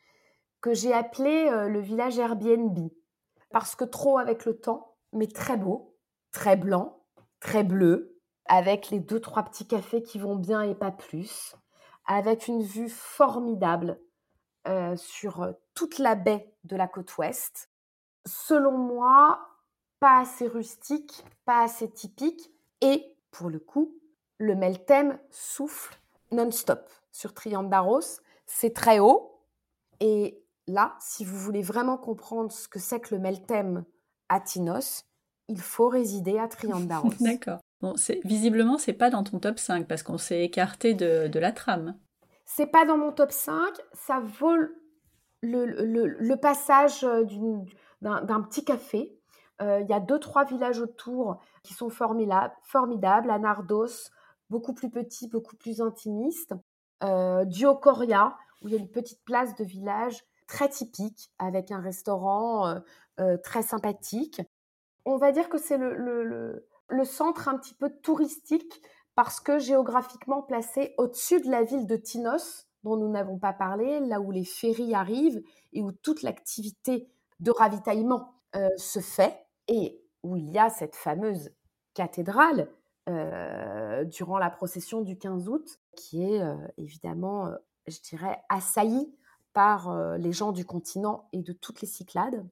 que 0.61 0.73
j'ai 0.73 0.93
appelé 0.93 1.49
le 1.69 1.79
village 1.79 2.17
Airbnb 2.17 2.89
parce 3.49 3.75
que 3.75 3.85
trop 3.85 4.17
avec 4.17 4.45
le 4.45 4.59
temps, 4.59 4.95
mais 5.13 5.27
très 5.27 5.57
beau, 5.57 5.95
très 6.31 6.55
blanc, 6.55 7.03
très 7.39 7.63
bleu, 7.63 8.19
avec 8.45 8.89
les 8.89 8.99
deux, 8.99 9.19
trois 9.19 9.43
petits 9.43 9.67
cafés 9.67 10.01
qui 10.01 10.19
vont 10.19 10.35
bien 10.35 10.61
et 10.61 10.75
pas 10.75 10.91
plus, 10.91 11.55
avec 12.05 12.47
une 12.47 12.63
vue 12.63 12.89
formidable 12.89 13.99
euh, 14.67 14.95
sur 14.95 15.43
euh, 15.43 15.51
toute 15.73 15.99
la 15.99 16.15
baie 16.15 16.53
de 16.63 16.75
la 16.75 16.87
côte 16.87 17.17
ouest. 17.17 17.69
Selon 18.27 18.77
moi, 18.77 19.39
pas 19.99 20.19
assez 20.19 20.47
rustique, 20.47 21.23
pas 21.45 21.63
assez 21.63 21.89
typique, 21.89 22.51
et 22.81 23.15
pour 23.31 23.49
le 23.49 23.59
coup, 23.59 23.95
le 24.37 24.55
Meltem 24.55 25.17
souffle 25.31 25.97
non-stop 26.31 26.89
sur 27.11 27.33
Triandaros. 27.33 28.19
C'est 28.45 28.73
très 28.73 28.99
haut, 28.99 29.41
et 29.99 30.43
là, 30.67 30.95
si 30.99 31.25
vous 31.25 31.37
voulez 31.37 31.61
vraiment 31.61 31.97
comprendre 31.97 32.51
ce 32.51 32.67
que 32.67 32.79
c'est 32.79 32.99
que 32.99 33.15
le 33.15 33.21
Meltem 33.21 33.85
à 34.29 34.39
Tinos, 34.39 35.05
il 35.47 35.61
faut 35.61 35.87
résider 35.87 36.37
à 36.37 36.47
Triandaros. 36.47 37.13
D'accord. 37.19 37.59
Bon, 37.81 37.93
visiblement, 38.23 38.77
c'est 38.77 38.93
pas 38.93 39.09
dans 39.09 39.23
ton 39.23 39.39
top 39.39 39.59
5 39.59 39.87
parce 39.87 40.03
qu'on 40.03 40.17
s'est 40.17 40.43
écarté 40.43 40.93
de, 40.93 41.39
la 41.39 41.51
trame. 41.51 41.95
C'est 42.45 42.67
pas 42.67 42.85
dans 42.85 42.97
mon 42.97 43.11
top 43.11 43.31
5. 43.31 43.55
Ça 43.93 44.19
vaut 44.19 44.57
le, 45.41 46.35
passage 46.35 47.03
euh, 47.03 47.23
d'un 48.01 48.41
petit 48.41 48.63
café. 48.63 49.17
Euh, 49.61 49.81
il 49.81 49.89
y 49.89 49.93
a 49.93 49.99
deux, 49.99 50.19
trois 50.19 50.45
villages 50.45 50.79
autour 50.79 51.39
qui 51.63 51.73
sont 51.73 51.89
formidables. 51.89 52.53
formidables. 52.63 53.31
Anardos, 53.31 54.09
beaucoup 54.49 54.73
plus 54.73 54.89
petit, 54.89 55.27
beaucoup 55.27 55.55
plus 55.55 55.81
intimiste. 55.81 56.53
Euh, 57.03 57.45
Diocoria, 57.45 58.35
où 58.61 58.67
il 58.67 58.73
y 58.73 58.77
a 58.77 58.79
une 58.79 58.89
petite 58.89 59.23
place 59.23 59.55
de 59.55 59.63
village 59.63 60.23
très 60.47 60.69
typique, 60.69 61.31
avec 61.39 61.71
un 61.71 61.81
restaurant 61.81 62.67
euh, 62.67 62.79
euh, 63.19 63.37
très 63.37 63.61
sympathique. 63.61 64.41
On 65.05 65.17
va 65.17 65.31
dire 65.31 65.49
que 65.49 65.57
c'est 65.57 65.77
le, 65.77 66.63
centre 67.03 67.49
un 67.49 67.57
petit 67.57 67.73
peu 67.73 67.89
touristique 68.01 68.81
parce 69.15 69.39
que 69.39 69.59
géographiquement 69.59 70.41
placé 70.41 70.93
au-dessus 70.97 71.41
de 71.41 71.49
la 71.49 71.63
ville 71.63 71.85
de 71.85 71.95
Tinos, 71.95 72.67
dont 72.83 72.97
nous 72.97 73.09
n'avons 73.09 73.37
pas 73.37 73.53
parlé, 73.53 73.99
là 73.99 74.19
où 74.19 74.31
les 74.31 74.45
ferries 74.45 74.93
arrivent 74.93 75.41
et 75.73 75.81
où 75.81 75.91
toute 75.91 76.21
l'activité 76.21 77.09
de 77.39 77.51
ravitaillement 77.51 78.33
euh, 78.55 78.69
se 78.77 78.99
fait, 78.99 79.45
et 79.67 80.01
où 80.23 80.35
il 80.35 80.49
y 80.49 80.57
a 80.57 80.69
cette 80.69 80.95
fameuse 80.95 81.51
cathédrale 81.93 82.69
durant 84.07 84.37
la 84.37 84.49
procession 84.49 84.99
du 84.99 85.17
15 85.17 85.47
août, 85.47 85.79
qui 85.95 86.23
est 86.23 86.41
évidemment, 86.77 87.49
je 87.87 88.01
dirais, 88.01 88.43
assaillie 88.49 89.15
par 89.53 90.17
les 90.17 90.33
gens 90.33 90.51
du 90.51 90.65
continent 90.65 91.29
et 91.31 91.41
de 91.41 91.53
toutes 91.53 91.79
les 91.79 91.87
Cyclades, 91.87 92.45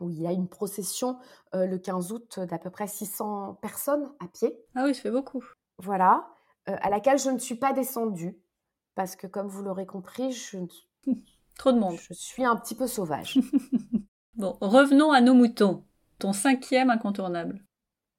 où 0.00 0.10
il 0.10 0.20
y 0.20 0.26
a 0.26 0.32
une 0.32 0.48
procession 0.48 1.16
le 1.52 1.76
15 1.76 2.10
août 2.10 2.40
d'à 2.40 2.58
peu 2.58 2.70
près 2.70 2.88
600 2.88 3.54
personnes 3.62 4.12
à 4.18 4.26
pied. 4.26 4.60
Ah 4.74 4.82
oui, 4.84 4.96
ça 4.96 5.02
fait 5.02 5.12
beaucoup. 5.12 5.44
Voilà, 5.78 6.28
à 6.66 6.90
laquelle 6.90 7.20
je 7.20 7.30
ne 7.30 7.38
suis 7.38 7.54
pas 7.54 7.72
descendue, 7.72 8.36
parce 8.96 9.14
que 9.14 9.28
comme 9.28 9.46
vous 9.46 9.62
l'aurez 9.62 9.86
compris, 9.86 10.32
je... 10.32 10.58
Trop 11.56 11.72
de 11.72 11.78
monde. 11.78 11.96
Je 12.00 12.14
suis 12.14 12.44
un 12.44 12.56
petit 12.56 12.74
peu 12.74 12.86
sauvage. 12.86 13.38
bon, 14.34 14.56
revenons 14.60 15.12
à 15.12 15.20
nos 15.20 15.34
moutons. 15.34 15.84
Ton 16.18 16.32
cinquième 16.32 16.90
incontournable. 16.90 17.62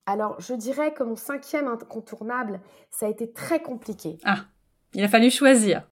Alors, 0.08 0.40
je 0.40 0.54
dirais 0.54 0.94
que 0.94 1.04
mon 1.04 1.16
cinquième 1.16 1.68
incontournable, 1.68 2.62
ça 2.90 3.06
a 3.06 3.10
été 3.10 3.32
très 3.32 3.62
compliqué. 3.62 4.18
Ah, 4.26 4.46
il 4.94 5.04
a 5.04 5.08
fallu 5.08 5.30
choisir. 5.30 5.88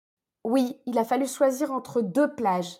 Oui, 0.44 0.80
il 0.86 0.98
a 0.98 1.04
fallu 1.04 1.26
choisir 1.26 1.70
entre 1.72 2.00
deux 2.00 2.34
plages. 2.34 2.78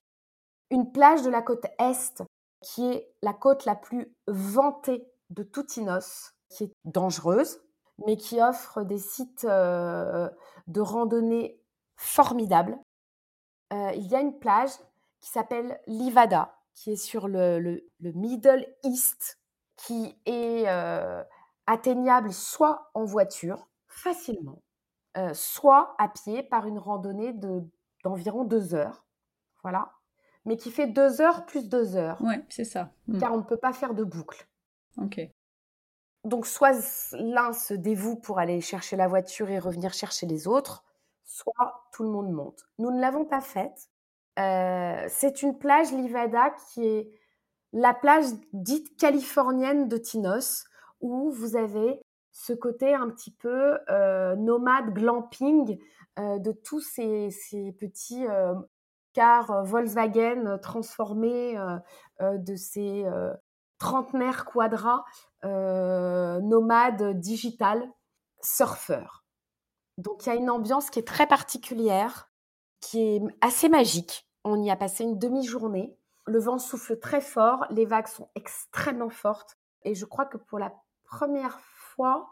Une 0.71 0.91
plage 0.91 1.23
de 1.23 1.31
la 1.31 1.43
côte 1.43 1.67
Est, 1.79 2.23
qui 2.63 2.87
est 2.87 3.13
la 3.23 3.33
côte 3.35 3.67
la 3.67 3.75
plus 3.75 4.13
vantée 4.27 5.07
de 5.31 5.43
tout 5.43 5.67
Inos, 5.77 6.33
qui 6.49 6.65
est 6.65 6.73
dangereuse, 6.85 7.61
mais 8.07 8.17
qui 8.17 8.41
offre 8.41 8.83
des 8.83 8.99
sites 8.99 9.45
euh, 9.45 10.29
de 10.67 10.81
randonnée 10.81 11.61
formidables. 11.97 12.79
Euh, 13.73 13.93
il 13.95 14.07
y 14.07 14.15
a 14.15 14.21
une 14.21 14.39
plage 14.39 14.71
qui 15.21 15.31
s'appelle 15.31 15.81
Livada, 15.87 16.58
qui 16.79 16.93
est 16.93 16.97
sur 16.97 17.27
le, 17.27 17.83
Middle 18.01 18.65
East, 18.85 19.41
qui 19.77 20.17
est 20.27 20.69
euh, 20.69 21.25
atteignable 21.67 22.33
soit 22.33 22.93
en 22.95 23.05
voiture, 23.05 23.69
facilement, 23.89 24.63
euh, 25.17 25.35
soit 25.35 25.97
à 25.99 26.09
pied 26.09 26.45
par 26.45 26.69
une 26.69 26.79
randonnée 26.79 27.35
d'environ 28.05 28.45
deux 28.45 28.75
heures. 28.75 29.05
Voilà. 29.65 29.91
Mais 30.45 30.57
qui 30.57 30.71
fait 30.71 30.87
deux 30.87 31.21
heures 31.21 31.47
plus 31.47 31.69
deux 31.69 31.97
heures. 31.97 32.19
Oui, 32.21 32.37
c'est 32.49 32.65
ça. 32.65 32.93
Hmm. 33.09 33.19
Car 33.19 33.33
on 33.33 33.39
ne 33.39 33.43
peut 33.43 33.57
pas 33.57 33.73
faire 33.73 33.93
de 33.93 34.05
boucle. 34.05 34.49
Ok. 34.99 35.21
Donc, 36.23 36.47
soit 36.47 36.79
l'un 37.15 37.53
se 37.55 37.75
dévoue 37.75 38.15
pour 38.15 38.39
aller 38.39 38.61
chercher 38.61 38.95
la 38.95 39.09
voiture 39.09 39.51
et 39.51 39.59
revenir 39.59 39.93
chercher 39.95 40.27
les 40.27 40.47
autres, 40.47 40.85
soit 41.25 41.89
tout 41.93 42.05
le 42.05 42.11
monde 42.11 42.31
monte. 42.31 42.69
Nous 42.79 42.93
ne 42.93 43.01
l'avons 43.01 43.25
pas 43.25 43.41
faite. 43.41 43.91
Euh, 44.39 45.05
c'est 45.09 45.43
une 45.43 45.59
plage 45.59 45.93
Livada 45.93 46.51
qui 46.51 46.87
est 46.87 47.11
la 47.73 47.93
plage 47.93 48.27
dite 48.53 48.97
californienne 48.97 49.89
de 49.89 49.97
Tinos, 49.97 50.65
où 51.01 51.31
vous 51.31 51.57
avez 51.57 52.01
ce 52.31 52.53
côté 52.53 52.95
un 52.95 53.11
petit 53.11 53.33
peu 53.33 53.79
euh, 53.91 54.37
nomade 54.37 54.95
glamping 54.95 55.79
euh, 56.19 56.39
de 56.39 56.53
tous 56.53 56.81
ces, 56.81 57.31
petits 57.79 58.25
cars 59.13 59.65
Volkswagen 59.65 60.59
transformés 60.63 61.59
de 62.21 62.55
ces 62.55 63.05
trentenaires 63.79 64.45
quadras 64.45 65.05
nomades 65.43 67.19
digital 67.19 67.83
surfeurs. 68.41 69.25
Donc 69.97 70.25
il 70.25 70.29
y 70.29 70.33
a 70.33 70.37
une 70.37 70.51
ambiance 70.51 70.91
qui 70.91 71.01
est 71.01 71.07
très 71.07 71.27
particulière, 71.27 72.31
qui 72.81 73.01
est 73.01 73.23
assez 73.41 73.69
magique. 73.69 74.28
On 74.45 74.63
y 74.63 74.71
a 74.71 74.77
passé 74.77 75.05
une 75.05 75.19
demi-journée. 75.19 75.97
Le 76.27 76.39
vent 76.39 76.59
souffle 76.59 76.99
très 76.99 77.21
fort, 77.21 77.67
les 77.71 77.87
vagues 77.87 78.07
sont 78.07 78.29
extrêmement 78.35 79.11
fortes. 79.11 79.57
Et 79.85 79.95
je 79.95 80.05
crois 80.05 80.27
que 80.27 80.37
pour 80.37 80.59
la 80.59 80.73
première 81.05 81.59
fois, 81.61 82.29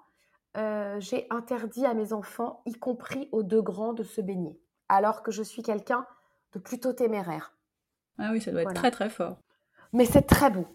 euh, 0.56 0.98
j'ai 1.00 1.26
interdit 1.30 1.86
à 1.86 1.94
mes 1.94 2.12
enfants, 2.12 2.62
y 2.66 2.74
compris 2.74 3.28
aux 3.32 3.42
deux 3.42 3.62
grands, 3.62 3.92
de 3.92 4.02
se 4.02 4.20
baigner. 4.20 4.58
Alors 4.88 5.22
que 5.22 5.30
je 5.30 5.42
suis 5.42 5.62
quelqu'un 5.62 6.06
de 6.52 6.58
plutôt 6.58 6.92
téméraire. 6.92 7.54
Ah 8.18 8.30
oui, 8.32 8.40
ça 8.40 8.50
doit 8.50 8.62
être 8.62 8.74
très 8.74 8.90
très 8.90 9.10
fort. 9.10 9.38
Mais 9.92 10.04
c'est 10.04 10.22
très 10.22 10.50
beau. 10.50 10.66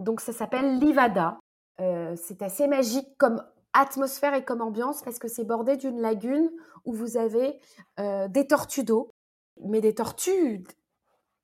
Donc 0.00 0.20
ça 0.20 0.32
s'appelle 0.32 0.78
Livada. 0.78 1.38
Euh, 1.80 2.14
c'est 2.16 2.42
assez 2.42 2.68
magique 2.68 3.08
comme 3.18 3.42
atmosphère 3.72 4.34
et 4.34 4.44
comme 4.44 4.62
ambiance 4.62 5.02
parce 5.02 5.18
que 5.18 5.28
c'est 5.28 5.44
bordé 5.44 5.76
d'une 5.76 6.00
lagune 6.00 6.50
où 6.84 6.94
vous 6.94 7.16
avez 7.18 7.60
euh, 8.00 8.28
des 8.28 8.46
tortues 8.46 8.84
d'eau, 8.84 9.10
mais 9.64 9.80
des 9.80 9.94
tortues, 9.94 10.64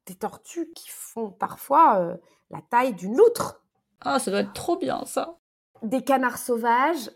des 0.07 0.15
tortues 0.15 0.71
qui 0.75 0.89
font 0.91 1.31
parfois 1.31 1.99
euh, 1.99 2.17
la 2.51 2.61
taille 2.61 2.95
d'une 2.95 3.17
loutre. 3.17 3.63
Ah, 4.01 4.19
ça 4.19 4.31
doit 4.31 4.41
être 4.41 4.53
trop 4.53 4.77
bien 4.77 5.05
ça. 5.05 5.39
Des 5.83 6.03
canards 6.03 6.39
sauvages, 6.39 7.11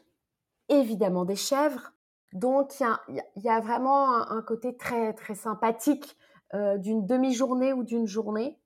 évidemment 0.69 1.25
des 1.25 1.37
chèvres. 1.37 1.93
Donc 2.33 2.73
il 2.81 3.23
y, 3.37 3.49
a, 3.49 3.61
vraiment 3.61 4.13
un, 4.31 4.43
côté 4.43 4.77
très 4.77 5.13
très 5.15 5.35
sympathique 5.35 6.17
euh, 6.55 6.77
d'une 6.77 7.07
demi-journée 7.07 7.73
ou 7.73 7.83
d'une 7.83 8.07
journée 8.07 8.59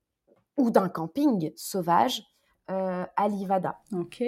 ou 0.56 0.70
d'un 0.70 0.88
camping 0.88 1.52
sauvage 1.56 2.22
à 2.68 3.26
Livada. 3.26 3.80
Ok. 3.92 4.22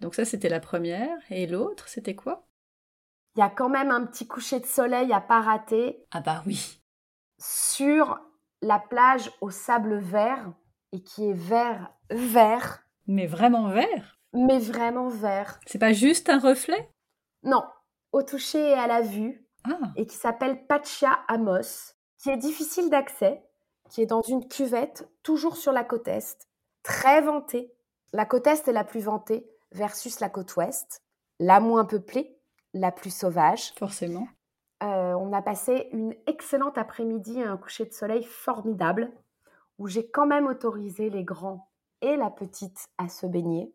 Donc 0.00 0.14
ça, 0.14 0.24
c'était 0.24 0.48
la 0.48 0.60
première. 0.60 1.16
Et 1.30 1.46
l'autre, 1.46 1.88
c'était 1.88 2.14
quoi? 2.14 2.46
Il 3.36 3.40
y 3.40 3.42
a 3.42 3.50
quand 3.50 3.68
même 3.68 3.90
un 3.90 4.04
petit 4.06 4.26
coucher 4.26 4.60
de 4.60 4.66
soleil 4.66 5.12
à 5.12 5.20
pas 5.20 5.40
rater. 5.40 6.04
Ah 6.12 6.20
bah 6.20 6.42
oui. 6.46 6.80
Sur 7.46 8.20
la 8.62 8.78
plage 8.78 9.30
au 9.42 9.50
sable 9.50 9.98
vert, 9.98 10.50
et 10.92 11.02
qui 11.02 11.28
est 11.28 11.34
vert 11.34 11.92
vert. 12.08 12.86
Mais 13.06 13.26
vraiment 13.26 13.68
vert? 13.68 14.18
Mais 14.32 14.58
vraiment 14.58 15.08
vert. 15.08 15.60
C'est 15.66 15.78
pas 15.78 15.92
juste 15.92 16.30
un 16.30 16.38
reflet? 16.38 16.88
Non, 17.42 17.62
au 18.12 18.22
toucher 18.22 18.70
et 18.70 18.74
à 18.74 18.86
la 18.86 19.02
vue. 19.02 19.46
Ah. 19.64 19.92
Et 19.96 20.06
qui 20.06 20.16
s'appelle 20.16 20.66
Pachia 20.66 21.12
Amos, 21.28 21.92
qui 22.16 22.30
est 22.30 22.38
difficile 22.38 22.88
d'accès, 22.88 23.42
qui 23.90 24.00
est 24.00 24.06
dans 24.06 24.22
une 24.22 24.48
cuvette, 24.48 25.06
toujours 25.22 25.58
sur 25.58 25.72
la 25.72 25.84
côte 25.84 26.08
est, 26.08 26.48
très 26.82 27.20
vantée. 27.20 27.74
La 28.12 28.24
côte 28.24 28.46
est 28.46 28.68
est 28.68 28.72
la 28.72 28.84
plus 28.84 29.00
vantée 29.00 29.46
versus 29.72 30.20
la 30.20 30.30
côte 30.30 30.56
ouest, 30.56 31.02
la 31.40 31.60
moins 31.60 31.84
peuplée, 31.84 32.38
la 32.72 32.90
plus 32.90 33.14
sauvage. 33.14 33.72
Forcément. 33.76 34.26
Euh, 34.82 35.14
on 35.14 35.32
a 35.32 35.40
passé 35.40 35.88
une 35.92 36.14
excellente 36.26 36.78
après-midi 36.78 37.40
et 37.40 37.44
un 37.44 37.56
coucher 37.56 37.84
de 37.84 37.92
soleil 37.92 38.24
formidable, 38.24 39.12
où 39.78 39.86
j'ai 39.86 40.08
quand 40.10 40.26
même 40.26 40.46
autorisé 40.46 41.10
les 41.10 41.24
grands 41.24 41.70
et 42.00 42.16
la 42.16 42.30
petite 42.30 42.88
à 42.98 43.08
se 43.08 43.26
baigner, 43.26 43.72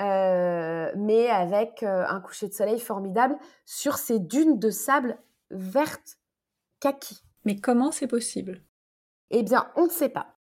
euh, 0.00 0.92
mais 0.96 1.28
avec 1.30 1.82
euh, 1.82 2.04
un 2.06 2.20
coucher 2.20 2.48
de 2.48 2.52
soleil 2.52 2.80
formidable 2.80 3.38
sur 3.64 3.96
ces 3.96 4.18
dunes 4.18 4.58
de 4.58 4.70
sable 4.70 5.18
vertes 5.50 6.18
kaki. 6.80 7.22
Mais 7.44 7.56
comment 7.56 7.92
c'est 7.92 8.06
possible? 8.06 8.62
Eh 9.30 9.42
bien, 9.42 9.70
on 9.76 9.84
ne 9.84 9.90
sait 9.90 10.10
pas. 10.10 10.36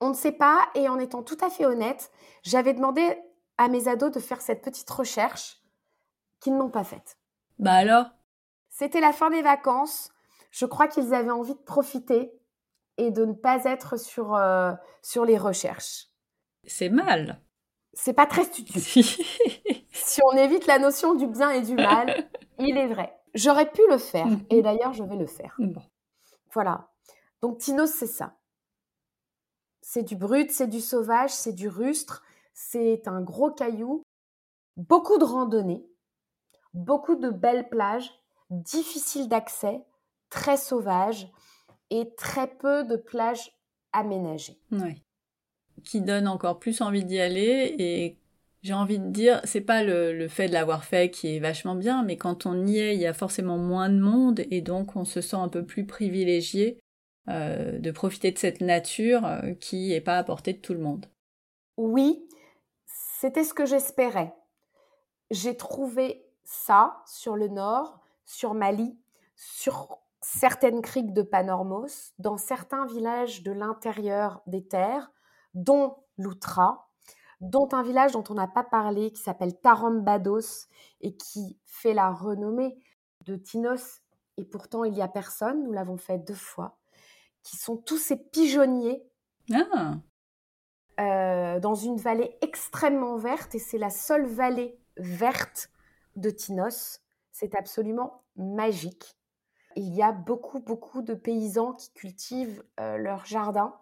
On 0.00 0.10
ne 0.10 0.14
sait 0.14 0.32
pas, 0.32 0.68
et 0.74 0.88
en 0.88 0.98
étant 0.98 1.22
tout 1.22 1.36
à 1.42 1.50
fait 1.50 1.66
honnête, 1.66 2.10
j'avais 2.42 2.72
demandé 2.72 3.20
à 3.58 3.68
mes 3.68 3.88
ados 3.88 4.10
de 4.10 4.20
faire 4.20 4.40
cette 4.40 4.62
petite 4.62 4.88
recherche 4.88 5.60
qu'ils 6.40 6.56
n'ont 6.56 6.70
pas 6.70 6.84
faite. 6.84 7.18
Bah 7.58 7.74
alors? 7.74 8.06
C'était 8.80 9.02
la 9.02 9.12
fin 9.12 9.28
des 9.28 9.42
vacances. 9.42 10.10
Je 10.50 10.64
crois 10.64 10.88
qu'ils 10.88 11.12
avaient 11.12 11.30
envie 11.30 11.52
de 11.52 11.60
profiter 11.60 12.32
et 12.96 13.10
de 13.10 13.26
ne 13.26 13.34
pas 13.34 13.64
être 13.64 13.98
sur, 13.98 14.34
euh, 14.34 14.72
sur 15.02 15.26
les 15.26 15.36
recherches. 15.36 16.06
C'est 16.66 16.88
mal. 16.88 17.42
C'est 17.92 18.14
pas 18.14 18.24
très 18.24 18.44
studieux. 18.44 18.80
si 19.92 20.20
on 20.24 20.32
évite 20.32 20.66
la 20.66 20.78
notion 20.78 21.14
du 21.14 21.26
bien 21.26 21.50
et 21.50 21.60
du 21.60 21.74
mal, 21.74 22.30
il 22.58 22.78
est 22.78 22.86
vrai. 22.86 23.14
J'aurais 23.34 23.70
pu 23.70 23.82
le 23.90 23.98
faire 23.98 24.28
mhm. 24.28 24.46
et 24.48 24.62
d'ailleurs 24.62 24.94
je 24.94 25.04
vais 25.04 25.16
le 25.16 25.26
faire. 25.26 25.58
Voilà. 26.54 26.88
Donc 27.42 27.58
Tino, 27.58 27.84
c'est 27.84 28.06
ça. 28.06 28.38
C'est 29.82 30.04
du 30.04 30.16
brut, 30.16 30.50
c'est 30.50 30.68
du 30.68 30.80
sauvage, 30.80 31.34
c'est 31.34 31.52
du 31.52 31.68
rustre, 31.68 32.22
c'est 32.54 33.06
un 33.08 33.20
gros 33.20 33.50
caillou, 33.50 34.04
beaucoup 34.78 35.18
de 35.18 35.24
randonnées, 35.24 35.84
beaucoup 36.72 37.16
de 37.16 37.28
belles 37.28 37.68
plages, 37.68 38.10
difficiles 38.50 39.28
d'accès, 39.28 39.80
très 40.28 40.56
sauvages 40.56 41.28
et 41.90 42.14
très 42.16 42.46
peu 42.46 42.84
de 42.84 42.96
plages 42.96 43.52
aménagées. 43.92 44.58
Oui. 44.72 45.02
Qui 45.84 46.00
donne 46.00 46.28
encore 46.28 46.58
plus 46.58 46.80
envie 46.82 47.04
d'y 47.04 47.18
aller 47.18 47.74
et 47.78 48.18
j'ai 48.62 48.74
envie 48.74 48.98
de 48.98 49.08
dire, 49.08 49.40
c'est 49.44 49.62
pas 49.62 49.82
le, 49.82 50.28
fait 50.28 50.48
de 50.48 50.52
l'avoir 50.52 50.84
fait 50.84 51.10
qui 51.10 51.34
est 51.34 51.40
vachement 51.40 51.74
bien, 51.74 52.02
mais 52.02 52.16
quand 52.16 52.44
on 52.44 52.66
y 52.66 52.78
est, 52.78 52.94
il 52.94 53.00
y 53.00 53.06
a 53.06 53.14
forcément 53.14 53.56
moins 53.56 53.88
de 53.88 53.98
monde 53.98 54.42
et 54.50 54.60
donc 54.60 54.96
on 54.96 55.04
se 55.04 55.20
sent 55.20 55.36
un 55.36 55.48
peu 55.48 55.64
plus 55.64 55.86
privilégié 55.86 56.78
euh, 57.28 57.78
de 57.78 57.90
profiter 57.90 58.30
de 58.32 58.38
cette 58.38 58.60
nature 58.60 59.24
euh, 59.24 59.54
qui 59.54 59.88
n'est 59.88 60.00
pas 60.00 60.18
à 60.18 60.24
portée 60.24 60.52
de 60.52 60.58
tout 60.58 60.74
le 60.74 60.80
monde. 60.80 61.06
Oui, 61.78 62.22
c'était 62.84 63.44
ce 63.44 63.54
que 63.54 63.64
j'espérais. 63.64 64.34
J'ai 65.30 65.56
trouvé 65.56 66.22
ça 66.44 67.02
sur 67.06 67.36
le 67.36 67.48
nord, 67.48 67.99
sur 68.30 68.54
Mali, 68.54 68.96
sur 69.34 69.98
certaines 70.22 70.82
criques 70.82 71.12
de 71.12 71.22
Panormos, 71.22 72.12
dans 72.18 72.36
certains 72.36 72.86
villages 72.86 73.42
de 73.42 73.50
l'intérieur 73.50 74.40
des 74.46 74.64
terres, 74.64 75.10
dont 75.54 75.96
Loutra, 76.16 76.88
dont 77.40 77.68
un 77.72 77.82
village 77.82 78.12
dont 78.12 78.22
on 78.28 78.34
n'a 78.34 78.46
pas 78.46 78.62
parlé, 78.62 79.10
qui 79.10 79.20
s'appelle 79.20 79.58
Tarambados 79.58 80.68
et 81.00 81.16
qui 81.16 81.58
fait 81.64 81.92
la 81.92 82.12
renommée 82.12 82.78
de 83.22 83.34
Tinos. 83.34 84.00
Et 84.36 84.44
pourtant, 84.44 84.84
il 84.84 84.92
n'y 84.92 85.02
a 85.02 85.08
personne, 85.08 85.64
nous 85.64 85.72
l'avons 85.72 85.96
fait 85.96 86.18
deux 86.18 86.32
fois, 86.34 86.78
qui 87.42 87.56
sont 87.56 87.76
tous 87.76 87.98
ces 87.98 88.16
pigeonniers 88.16 89.02
Ah, 89.52 89.94
euh, 91.00 91.58
dans 91.58 91.74
une 91.74 91.96
vallée 91.96 92.38
extrêmement 92.42 93.16
verte, 93.16 93.56
et 93.56 93.58
c'est 93.58 93.78
la 93.78 93.90
seule 93.90 94.26
vallée 94.26 94.78
verte 94.96 95.70
de 96.14 96.30
Tinos. 96.30 97.00
C'est 97.40 97.54
absolument 97.54 98.22
magique. 98.36 99.16
Il 99.74 99.94
y 99.94 100.02
a 100.02 100.12
beaucoup, 100.12 100.60
beaucoup 100.60 101.00
de 101.00 101.14
paysans 101.14 101.72
qui 101.72 101.90
cultivent 101.94 102.62
euh, 102.78 102.98
leur 102.98 103.24
jardin, 103.24 103.74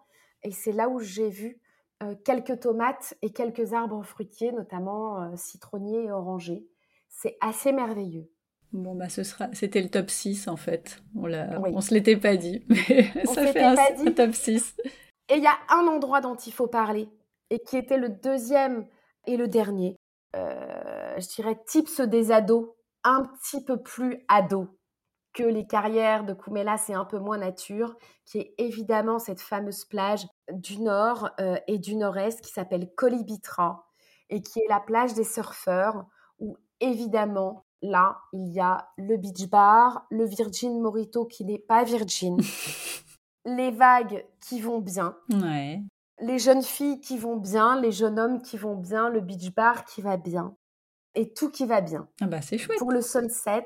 et 0.43 0.51
c'est 0.51 0.71
là 0.71 0.87
où 0.87 0.99
j'ai 0.99 1.29
vu 1.29 1.59
euh, 2.01 2.15
quelques 2.23 2.61
tomates 2.61 3.15
et 3.21 3.33
quelques 3.33 3.73
arbres 3.73 4.01
fruitiers, 4.03 4.53
notamment 4.53 5.21
euh, 5.21 5.35
citronniers 5.35 6.05
et 6.05 6.11
orangers. 6.11 6.65
C'est 7.09 7.35
assez 7.41 7.73
merveilleux. 7.73 8.31
bon, 8.71 8.95
bah, 8.95 9.09
ce 9.09 9.23
sera... 9.23 9.49
c'était 9.51 9.81
le 9.81 9.89
top 9.89 10.09
6 10.09 10.47
en 10.47 10.55
fait. 10.55 11.03
On, 11.13 11.25
l'a... 11.25 11.59
Oui. 11.59 11.71
on 11.75 11.81
se 11.81 11.93
l'était 11.93 12.15
pas 12.15 12.37
dit, 12.37 12.63
mais 12.69 13.11
On 13.27 13.33
ça 13.33 13.45
fait 13.45 13.61
un, 13.61 13.75
pas 13.75 13.91
dit. 13.91 14.07
un 14.07 14.11
top 14.13 14.33
6. 14.33 14.77
Et 15.27 15.35
il 15.35 15.43
y 15.43 15.47
a 15.47 15.57
un 15.67 15.85
endroit 15.87 16.21
dont 16.21 16.35
il 16.37 16.53
faut 16.53 16.67
parler, 16.67 17.09
et 17.49 17.59
qui 17.59 17.75
était 17.75 17.97
le 17.97 18.07
deuxième 18.07 18.87
et 19.27 19.35
le 19.35 19.49
dernier. 19.49 19.97
Euh, 20.37 21.19
je 21.19 21.27
dirais 21.27 21.59
tips 21.67 21.99
des 22.01 22.31
ados, 22.31 22.69
un 23.03 23.23
petit 23.23 23.63
peu 23.63 23.81
plus 23.81 24.23
ados 24.27 24.67
que 25.33 25.43
les 25.43 25.67
carrières 25.67 26.25
de 26.25 26.33
Koumela, 26.33 26.77
c'est 26.77 26.93
un 26.95 27.05
peu 27.05 27.19
moins 27.19 27.37
nature, 27.37 27.95
qui 28.25 28.39
est 28.39 28.55
évidemment 28.57 29.19
cette 29.19 29.41
fameuse 29.41 29.85
plage 29.85 30.25
du 30.51 30.79
nord 30.79 31.29
euh, 31.39 31.57
et 31.67 31.77
du 31.77 31.95
nord-est 31.95 32.41
qui 32.41 32.51
s'appelle 32.51 32.89
Kolibitra, 32.95 33.85
et 34.29 34.41
qui 34.41 34.59
est 34.59 34.67
la 34.69 34.79
plage 34.79 35.13
des 35.13 35.23
surfeurs, 35.23 36.05
où 36.39 36.57
évidemment, 36.79 37.65
là, 37.81 38.17
il 38.33 38.47
y 38.51 38.59
a 38.59 38.89
le 38.97 39.17
beach 39.17 39.47
bar, 39.49 40.05
le 40.09 40.25
Virgin 40.25 40.81
Morito 40.81 41.25
qui 41.25 41.45
n'est 41.45 41.59
pas 41.59 41.83
Virgin, 41.83 42.37
les 43.45 43.71
vagues 43.71 44.25
qui 44.41 44.59
vont 44.61 44.79
bien, 44.79 45.15
Ouais. 45.31 45.81
les 46.19 46.39
jeunes 46.39 46.63
filles 46.63 46.99
qui 47.01 47.17
vont 47.17 47.37
bien, 47.37 47.79
les 47.79 47.91
jeunes 47.91 48.19
hommes 48.19 48.41
qui 48.41 48.57
vont 48.57 48.75
bien, 48.75 49.09
le 49.09 49.21
beach 49.21 49.53
bar 49.53 49.85
qui 49.85 50.01
va 50.01 50.17
bien, 50.17 50.55
et 51.15 51.33
tout 51.33 51.49
qui 51.49 51.65
va 51.65 51.81
bien. 51.81 52.07
Ah 52.21 52.27
bah 52.27 52.41
c'est 52.41 52.57
chouette. 52.57 52.79
Pour 52.79 52.91
le 52.91 53.01
sunset, 53.01 53.65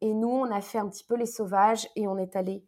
et 0.00 0.14
nous, 0.14 0.28
on 0.28 0.50
a 0.50 0.60
fait 0.60 0.78
un 0.78 0.88
petit 0.88 1.04
peu 1.04 1.14
les 1.14 1.26
sauvages 1.26 1.88
et 1.94 2.08
on 2.08 2.18
est 2.18 2.34
allé 2.34 2.66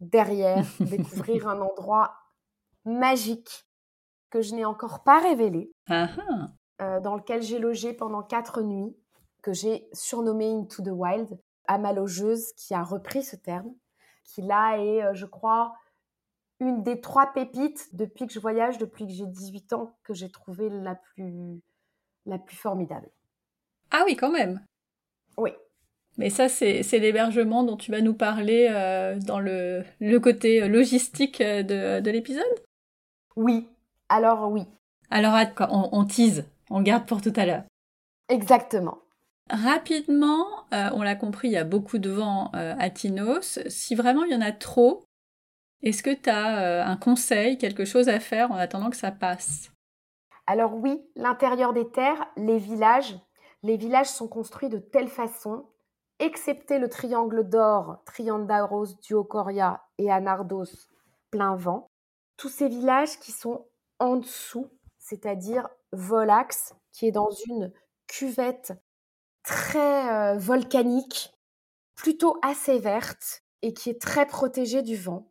derrière 0.00 0.64
découvrir 0.80 1.48
un 1.48 1.60
endroit 1.60 2.14
magique 2.84 3.66
que 4.30 4.42
je 4.42 4.54
n'ai 4.54 4.64
encore 4.64 5.02
pas 5.02 5.20
révélé, 5.20 5.72
Ah 5.88 6.10
ah. 6.18 6.48
euh, 6.82 7.00
dans 7.00 7.16
lequel 7.16 7.42
j'ai 7.42 7.58
logé 7.58 7.94
pendant 7.94 8.22
quatre 8.22 8.60
nuits, 8.60 8.94
que 9.42 9.52
j'ai 9.52 9.88
surnommé 9.92 10.52
Into 10.52 10.82
the 10.82 10.90
Wild, 10.92 11.40
à 11.66 11.78
ma 11.78 11.92
logeuse 11.92 12.52
qui 12.52 12.74
a 12.74 12.82
repris 12.82 13.22
ce 13.22 13.36
terme, 13.36 13.72
qui 14.24 14.42
là 14.42 14.76
est, 14.78 15.02
euh, 15.02 15.14
je 15.14 15.24
crois, 15.24 15.74
une 16.60 16.82
des 16.82 17.00
trois 17.00 17.32
pépites 17.32 17.88
depuis 17.94 18.26
que 18.26 18.32
je 18.32 18.40
voyage, 18.40 18.76
depuis 18.78 19.06
que 19.06 19.12
j'ai 19.12 19.26
18 19.26 19.72
ans, 19.72 19.96
que 20.02 20.12
j'ai 20.12 20.30
trouvé 20.30 20.68
la 20.68 20.94
plus, 20.94 21.62
la 22.26 22.38
plus 22.38 22.56
formidable. 22.56 23.10
Ah 23.90 24.02
oui, 24.06 24.16
quand 24.16 24.30
même. 24.30 24.60
Oui, 25.36 25.52
Mais 26.18 26.30
ça, 26.30 26.48
c'est, 26.48 26.82
l'hébergement 26.98 27.62
dont 27.62 27.76
tu 27.76 27.90
vas 27.90 28.00
nous 28.00 28.14
parler 28.14 28.68
euh, 28.70 29.18
dans 29.18 29.38
le, 29.38 29.84
le 30.00 30.18
côté 30.20 30.66
logistique 30.68 31.40
de, 31.42 32.00
de 32.00 32.10
l'épisode? 32.10 32.44
oui, 33.36 33.68
alors 34.08 34.50
oui, 34.50 34.66
Alors, 35.10 35.34
attends, 35.34 35.68
on, 35.92 36.00
on 36.00 36.04
tease, 36.04 36.44
on 36.70 36.80
garde 36.82 37.06
pour 37.06 37.20
tout 37.22 37.32
à 37.36 37.44
l'heure. 37.46 37.64
exactement. 38.28 38.98
Rapidement, 39.50 40.66
euh, 40.72 40.90
on 40.94 41.02
l'a 41.02 41.14
compris, 41.14 41.48
il 41.48 41.52
y 41.52 41.56
a 41.56 41.64
beaucoup 41.64 41.98
de 41.98 42.10
vent 42.10 42.50
euh, 42.54 42.74
à 42.78 42.90
Tinos. 42.90 43.60
Si 43.68 43.94
vraiment 43.94 44.24
il 44.24 44.32
y 44.32 44.34
en 44.36 44.40
a 44.40 44.50
trop, 44.52 45.04
est-ce 45.82 46.02
que 46.02 46.10
tu 46.14 46.28
as 46.30 46.86
un 46.86 46.96
conseil, 46.96 47.58
quelque 47.58 47.84
chose 47.84 48.08
à 48.08 48.18
faire 48.20 48.50
en 48.50 48.56
attendant 48.56 48.90
que 48.90 48.96
ça 48.96 49.12
passe? 49.12 49.70
Alors 50.46 50.74
oui, 50.74 51.00
l'intérieur 51.16 51.72
des 51.72 51.88
terres, 51.90 52.26
les 52.36 52.58
villages, 52.58 53.16
les 53.66 53.76
villages 53.76 54.08
sont 54.08 54.28
construits 54.28 54.68
de 54.68 54.78
telle 54.78 55.08
façon, 55.08 55.66
excepté 56.20 56.78
le 56.78 56.88
triangle 56.88 57.48
d'or, 57.48 58.00
Triandaros, 58.06 58.94
Duocoria 59.02 59.82
et 59.98 60.08
Anardos, 60.08 60.88
plein 61.32 61.56
vent, 61.56 61.90
tous 62.36 62.48
ces 62.48 62.68
villages 62.68 63.18
qui 63.18 63.32
sont 63.32 63.66
en 63.98 64.16
dessous, 64.16 64.70
c'est-à-dire 64.98 65.68
Volax, 65.90 66.74
qui 66.92 67.06
est 67.06 67.12
dans 67.12 67.30
une 67.48 67.72
cuvette 68.06 68.72
très 69.42 70.12
euh, 70.12 70.38
volcanique, 70.38 71.34
plutôt 71.96 72.38
assez 72.42 72.78
verte 72.78 73.42
et 73.62 73.74
qui 73.74 73.90
est 73.90 74.00
très 74.00 74.26
protégée 74.26 74.82
du 74.82 74.96
vent, 74.96 75.28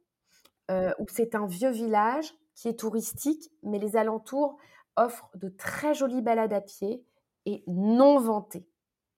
euh, 0.72 0.92
où 1.00 1.06
c'est 1.08 1.36
un 1.36 1.48
vieux 1.48 1.72
village 1.72 2.34
qui 2.54 2.68
est 2.68 2.80
touristique, 2.80 3.50
mais 3.64 3.80
les 3.80 3.96
alentours 3.96 4.58
offrent 4.98 5.30
de 5.36 5.48
très 5.48 5.94
jolies 5.94 6.22
balades 6.22 6.54
à 6.54 6.60
pied 6.60 7.06
et 7.46 7.64
non 7.68 8.20
vantées. 8.20 8.68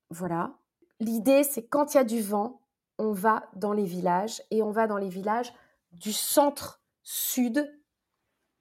Voilà. 0.10 0.58
L'idée, 1.00 1.44
c'est 1.44 1.68
quand 1.68 1.94
il 1.94 1.98
y 1.98 2.00
a 2.00 2.04
du 2.04 2.22
vent, 2.22 2.62
on 2.98 3.12
va 3.12 3.50
dans 3.56 3.74
les 3.74 3.86
villages 3.86 4.42
et 4.52 4.62
on 4.62 4.72
va 4.72 4.88
dans 4.88 4.98
les 4.98 5.10
villages 5.10 5.54
du 5.92 6.12
centre-sud 6.12 7.72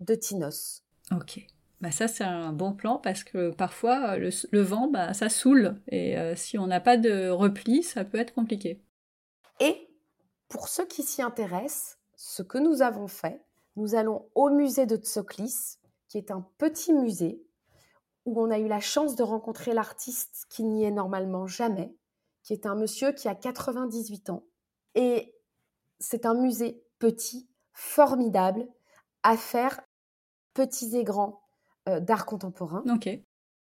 de 0.01 0.15
Tinos. 0.15 0.83
Ok. 1.15 1.47
Bah 1.81 1.91
ça, 1.91 2.09
c'est 2.09 2.25
un 2.25 2.53
bon 2.53 2.73
plan 2.73 2.99
parce 2.99 3.23
que 3.23 3.51
parfois, 3.51 4.13
euh, 4.13 4.17
le, 4.17 4.31
le 4.51 4.63
vent, 4.63 4.89
bah, 4.89 5.13
ça 5.15 5.29
saoule. 5.29 5.81
Et 5.89 6.19
euh, 6.19 6.35
si 6.35 6.59
on 6.59 6.67
n'a 6.67 6.81
pas 6.81 6.97
de 6.97 7.29
repli, 7.29 7.83
ça 7.83 8.05
peut 8.05 8.19
être 8.19 8.35
compliqué. 8.35 8.83
Et 9.61 9.89
pour 10.49 10.69
ceux 10.69 10.87
qui 10.87 11.03
s'y 11.03 11.23
intéressent, 11.23 11.99
ce 12.17 12.43
que 12.43 12.59
nous 12.59 12.83
avons 12.83 13.09
fait, 13.09 13.45
nous 13.77 13.95
allons 13.95 14.29
au 14.35 14.49
musée 14.49 14.87
de 14.87 14.97
Tsoklis, 14.97 15.79
qui 16.09 16.19
est 16.19 16.31
un 16.31 16.47
petit 16.57 16.95
musée 16.95 17.46
où 18.27 18.41
on 18.41 18.51
a 18.51 18.59
eu 18.59 18.69
la 18.69 18.81
chance 18.81 19.17
de 19.17 19.23
rencontrer 19.23 19.73
l'artiste 19.73 20.47
qui 20.51 20.65
n'y 20.65 20.85
est 20.85 20.91
normalement 20.91 21.47
jamais, 21.47 21.97
qui 22.43 22.53
est 22.53 22.67
un 22.67 22.75
monsieur 22.75 23.13
qui 23.13 23.29
a 23.29 23.35
98 23.35 24.31
ans. 24.31 24.45
Et 24.95 25.35
c'est 26.01 26.27
un 26.27 26.35
musée 26.35 26.83
petit, 26.99 27.49
formidable, 27.73 28.69
à 29.23 29.37
faire 29.37 29.81
petits 30.55 30.97
et 30.97 31.05
grands 31.05 31.43
euh, 31.89 32.01
d'art 32.01 32.27
contemporain. 32.27 32.83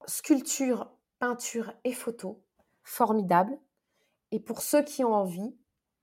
Sculpture, 0.08 0.92
peinture 1.20 1.74
et 1.84 1.94
photo, 1.94 2.44
formidable. 2.84 3.58
Et 4.32 4.40
pour 4.40 4.62
ceux 4.62 4.84
qui 4.84 5.04
ont 5.04 5.14
envie 5.14 5.56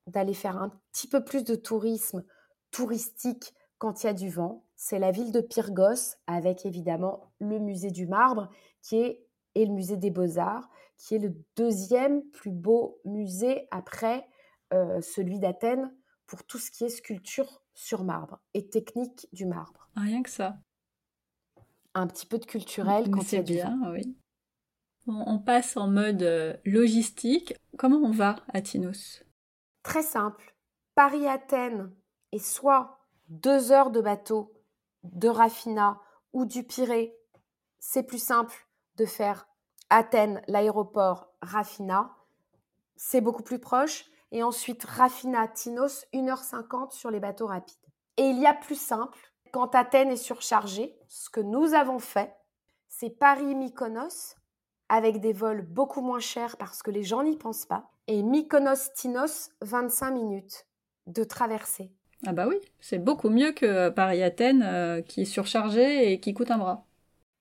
d'aller 0.06 0.35
faire 0.35 0.56
un 0.56 0.70
petit 0.92 1.09
peu 1.09 1.24
plus 1.24 1.42
de 1.42 1.56
tourisme 1.56 2.24
touristique 2.70 3.54
quand 3.78 4.02
il 4.02 4.06
y 4.06 4.11
a 4.11 4.14
du 4.14 4.30
vent, 4.30 4.65
c'est 4.77 4.99
la 4.99 5.11
ville 5.11 5.33
de 5.33 5.41
Pyrgos, 5.41 6.17
avec 6.27 6.67
évidemment 6.67 7.33
le 7.41 7.59
musée 7.59 7.91
du 7.91 8.07
marbre 8.07 8.51
qui 8.83 8.97
est, 8.97 9.27
et 9.55 9.65
le 9.65 9.73
musée 9.73 9.97
des 9.97 10.11
beaux-arts, 10.11 10.69
qui 10.99 11.15
est 11.15 11.19
le 11.19 11.35
deuxième 11.57 12.23
plus 12.31 12.51
beau 12.51 13.01
musée 13.05 13.67
après 13.71 14.29
euh, 14.73 15.01
celui 15.01 15.39
d'Athènes 15.39 15.95
pour 16.27 16.45
tout 16.45 16.59
ce 16.59 16.71
qui 16.71 16.85
est 16.85 16.89
sculpture 16.91 17.62
sur 17.75 18.05
marbre 18.05 18.39
et 18.55 18.69
technique 18.69 19.29
du 19.33 19.47
marbre. 19.47 19.89
Rien 19.97 20.23
que 20.23 20.31
ça. 20.31 20.59
Un 21.95 22.07
petit 22.07 22.27
peu 22.27 22.39
de 22.39 22.45
culturel 22.45 23.11
quand 23.11 23.23
c'est 23.23 23.43
du 23.43 23.55
bien, 23.55 23.79
oui. 23.93 24.17
On, 25.07 25.25
on 25.27 25.39
passe 25.39 25.77
en 25.77 25.89
mode 25.89 26.23
euh, 26.23 26.57
logistique. 26.65 27.55
Comment 27.79 27.99
on 27.99 28.11
va 28.11 28.37
à 28.53 28.61
Tinos? 28.61 29.23
Très 29.83 30.03
simple. 30.03 30.55
Paris-Athènes 30.95 31.93
est 32.33 32.39
soit 32.39 32.99
deux 33.29 33.73
heures 33.73 33.91
de 33.91 34.01
bateau 34.01 34.53
de 35.12 35.29
Raffina 35.29 36.01
ou 36.33 36.45
du 36.45 36.64
Pirée. 36.64 37.16
C'est 37.79 38.03
plus 38.03 38.23
simple 38.23 38.55
de 38.97 39.07
faire 39.07 39.49
Athènes, 39.90 40.42
l'aéroport, 40.49 41.29
Raffina. 41.42 42.16
C'est 42.97 43.21
beaucoup 43.21 43.42
plus 43.42 43.59
proche. 43.59 44.07
Et 44.33 44.42
ensuite, 44.42 44.85
Raffina, 44.85 45.47
Tinos, 45.49 46.05
1h50 46.12 46.92
sur 46.92 47.11
les 47.11 47.21
bateaux 47.21 47.47
rapides. 47.47 47.77
Et 48.16 48.24
il 48.24 48.39
y 48.39 48.47
a 48.47 48.55
plus 48.55 48.80
simple, 48.80 49.18
quand 49.53 49.74
Athènes 49.74 50.11
est 50.11 50.16
surchargée, 50.16 50.99
ce 51.09 51.30
que 51.30 51.41
nous 51.41 51.74
avons 51.74 51.99
fait, 51.99 52.35
c'est 52.89 53.11
Paris-Mykonos, 53.11 54.37
avec 54.89 55.20
des 55.20 55.33
vols 55.33 55.62
beaucoup 55.62 56.01
moins 56.01 56.20
chers 56.20 56.57
parce 56.57 56.83
que 56.83 56.91
les 56.91 57.03
gens 57.03 57.22
n'y 57.22 57.37
pensent 57.37 57.66
pas. 57.66 57.91
Et 58.07 58.22
Mykonos-Tinos, 58.22 59.51
25 59.62 60.11
minutes 60.11 60.66
de 61.07 61.24
traversée. 61.24 61.93
Ah 62.25 62.33
bah 62.33 62.47
oui, 62.49 62.57
c'est 62.81 62.99
beaucoup 62.99 63.29
mieux 63.29 63.53
que 63.53 63.91
Paris-Athènes 63.91 64.62
euh, 64.62 65.03
qui 65.03 65.23
est 65.23 65.27
surchargé 65.27 66.12
et 66.12 66.21
qui 66.21 66.33
coûte 66.33 66.51
un 66.51 66.59
bras. 66.59 66.87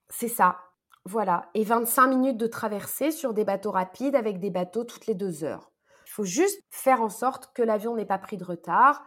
C'est 0.10 0.28
ça. 0.28 0.58
Voilà. 1.06 1.50
Et 1.54 1.64
25 1.64 2.08
minutes 2.08 2.38
de 2.38 2.48
traversée 2.48 3.12
sur 3.12 3.34
des 3.34 3.46
bateaux 3.46 3.72
rapides 3.72 4.16
avec 4.16 4.40
des 4.40 4.50
bateaux 4.50 4.84
toutes 4.84 5.08
les 5.08 5.16
deux 5.16 5.44
heures. 5.44 5.72
Il 6.08 6.12
faut 6.12 6.26
juste 6.26 6.62
faire 6.70 7.02
en 7.02 7.10
sorte 7.10 7.54
que 7.54 7.62
l'avion 7.62 7.96
n'ait 7.96 8.06
pas 8.06 8.18
pris 8.18 8.38
de 8.38 8.44
retard. 8.44 9.04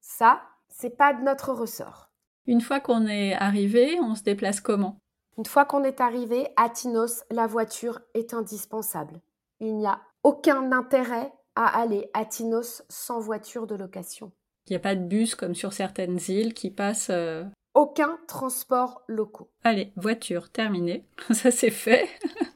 Ça, 0.00 0.42
c'est 0.68 0.96
pas 0.96 1.12
de 1.12 1.22
notre 1.22 1.52
ressort. 1.52 2.10
Une 2.46 2.60
fois 2.60 2.80
qu'on 2.80 3.06
est 3.06 3.34
arrivé, 3.34 3.98
on 4.00 4.14
se 4.14 4.22
déplace 4.22 4.60
comment? 4.60 4.98
Une 5.38 5.46
fois 5.46 5.64
qu'on 5.64 5.84
est 5.84 6.00
arrivé 6.00 6.48
à 6.56 6.70
Tinos, 6.70 7.24
la 7.30 7.46
voiture 7.46 8.00
est 8.14 8.32
indispensable. 8.32 9.20
Il 9.60 9.76
n'y 9.76 9.86
a 9.86 10.00
aucun 10.22 10.72
intérêt 10.72 11.32
à 11.54 11.78
aller 11.80 12.10
à 12.14 12.24
Tinos 12.24 12.82
sans 12.88 13.20
voiture 13.20 13.66
de 13.66 13.74
location. 13.74 14.32
Il 14.66 14.72
n'y 14.72 14.76
a 14.76 14.80
pas 14.80 14.94
de 14.94 15.04
bus 15.04 15.34
comme 15.34 15.54
sur 15.54 15.72
certaines 15.72 16.18
îles 16.28 16.54
qui 16.54 16.70
passent. 16.70 17.10
Euh, 17.10 17.44
aucun 17.74 18.18
transport 18.26 19.02
locaux. 19.06 19.50
Allez, 19.62 19.92
voiture, 19.96 20.50
terminée. 20.50 21.06
Ça 21.32 21.50
c'est 21.50 21.70
fait. 21.70 22.08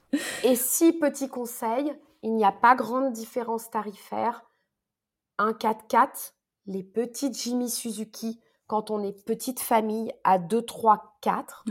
Et 0.44 0.56
si, 0.56 0.92
petit 0.92 1.28
conseil, 1.28 1.92
il 2.22 2.34
n'y 2.34 2.44
a 2.44 2.52
pas 2.52 2.74
grande 2.74 3.12
différence 3.12 3.70
tarifaire. 3.70 4.44
Un 5.38 5.52
4x4, 5.52 6.32
les 6.66 6.82
petites 6.82 7.36
Jimmy 7.36 7.70
Suzuki, 7.70 8.40
quand 8.66 8.90
on 8.90 9.02
est 9.02 9.24
petite 9.24 9.60
famille 9.60 10.12
à 10.24 10.38
2, 10.38 10.62
3, 10.62 11.16
4. 11.20 11.64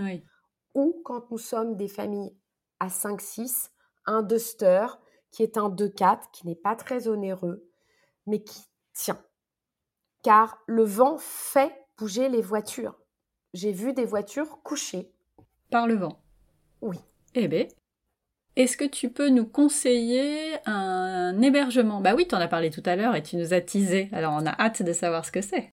Ou 0.76 1.02
quand 1.04 1.30
nous 1.32 1.38
sommes 1.38 1.76
des 1.76 1.88
familles 1.88 2.36
à 2.80 2.90
5, 2.90 3.20
6, 3.20 3.72
un 4.06 4.22
Duster 4.22 4.86
qui 5.32 5.44
est 5.44 5.58
un 5.58 5.70
2-4, 5.70 6.32
qui 6.32 6.48
n'est 6.48 6.56
pas 6.56 6.76
très 6.76 7.08
onéreux, 7.08 7.70
mais 8.26 8.44
qui 8.44 8.62
tient. 8.94 9.22
Car 10.24 10.60
le 10.68 10.84
vent 10.84 11.18
fait 11.18 11.74
bouger 11.98 12.30
les 12.30 12.42
voitures. 12.42 12.96
J'ai 13.54 13.72
vu 13.72 13.94
des 13.94 14.06
voitures 14.06 14.62
couchées. 14.64 15.12
Par 15.72 15.88
le 15.88 15.96
vent 15.96 16.20
Oui. 16.82 16.98
Eh 17.36 17.48
bien, 17.48 17.68
est-ce 18.56 18.76
que 18.76 18.86
tu 18.86 19.10
peux 19.10 19.30
nous 19.30 19.46
conseiller 19.46 20.58
un 20.66 21.42
hébergement? 21.42 22.02
Bah 22.02 22.14
oui, 22.16 22.28
tu 22.28 22.36
en 22.36 22.40
as 22.40 22.48
parlé 22.48 22.70
tout 22.70 22.84
à 22.86 22.96
l'heure 22.96 23.16
et 23.16 23.24
tu 23.24 23.38
nous 23.38 23.54
as 23.54 23.62
teasé, 23.62 24.10
alors 24.12 24.34
on 24.34 24.46
a 24.46 24.52
hâte 24.52 24.84
de 24.84 24.94
savoir 24.94 25.26
ce 25.26 25.32
que 25.32 25.42
c'est. 25.42 25.72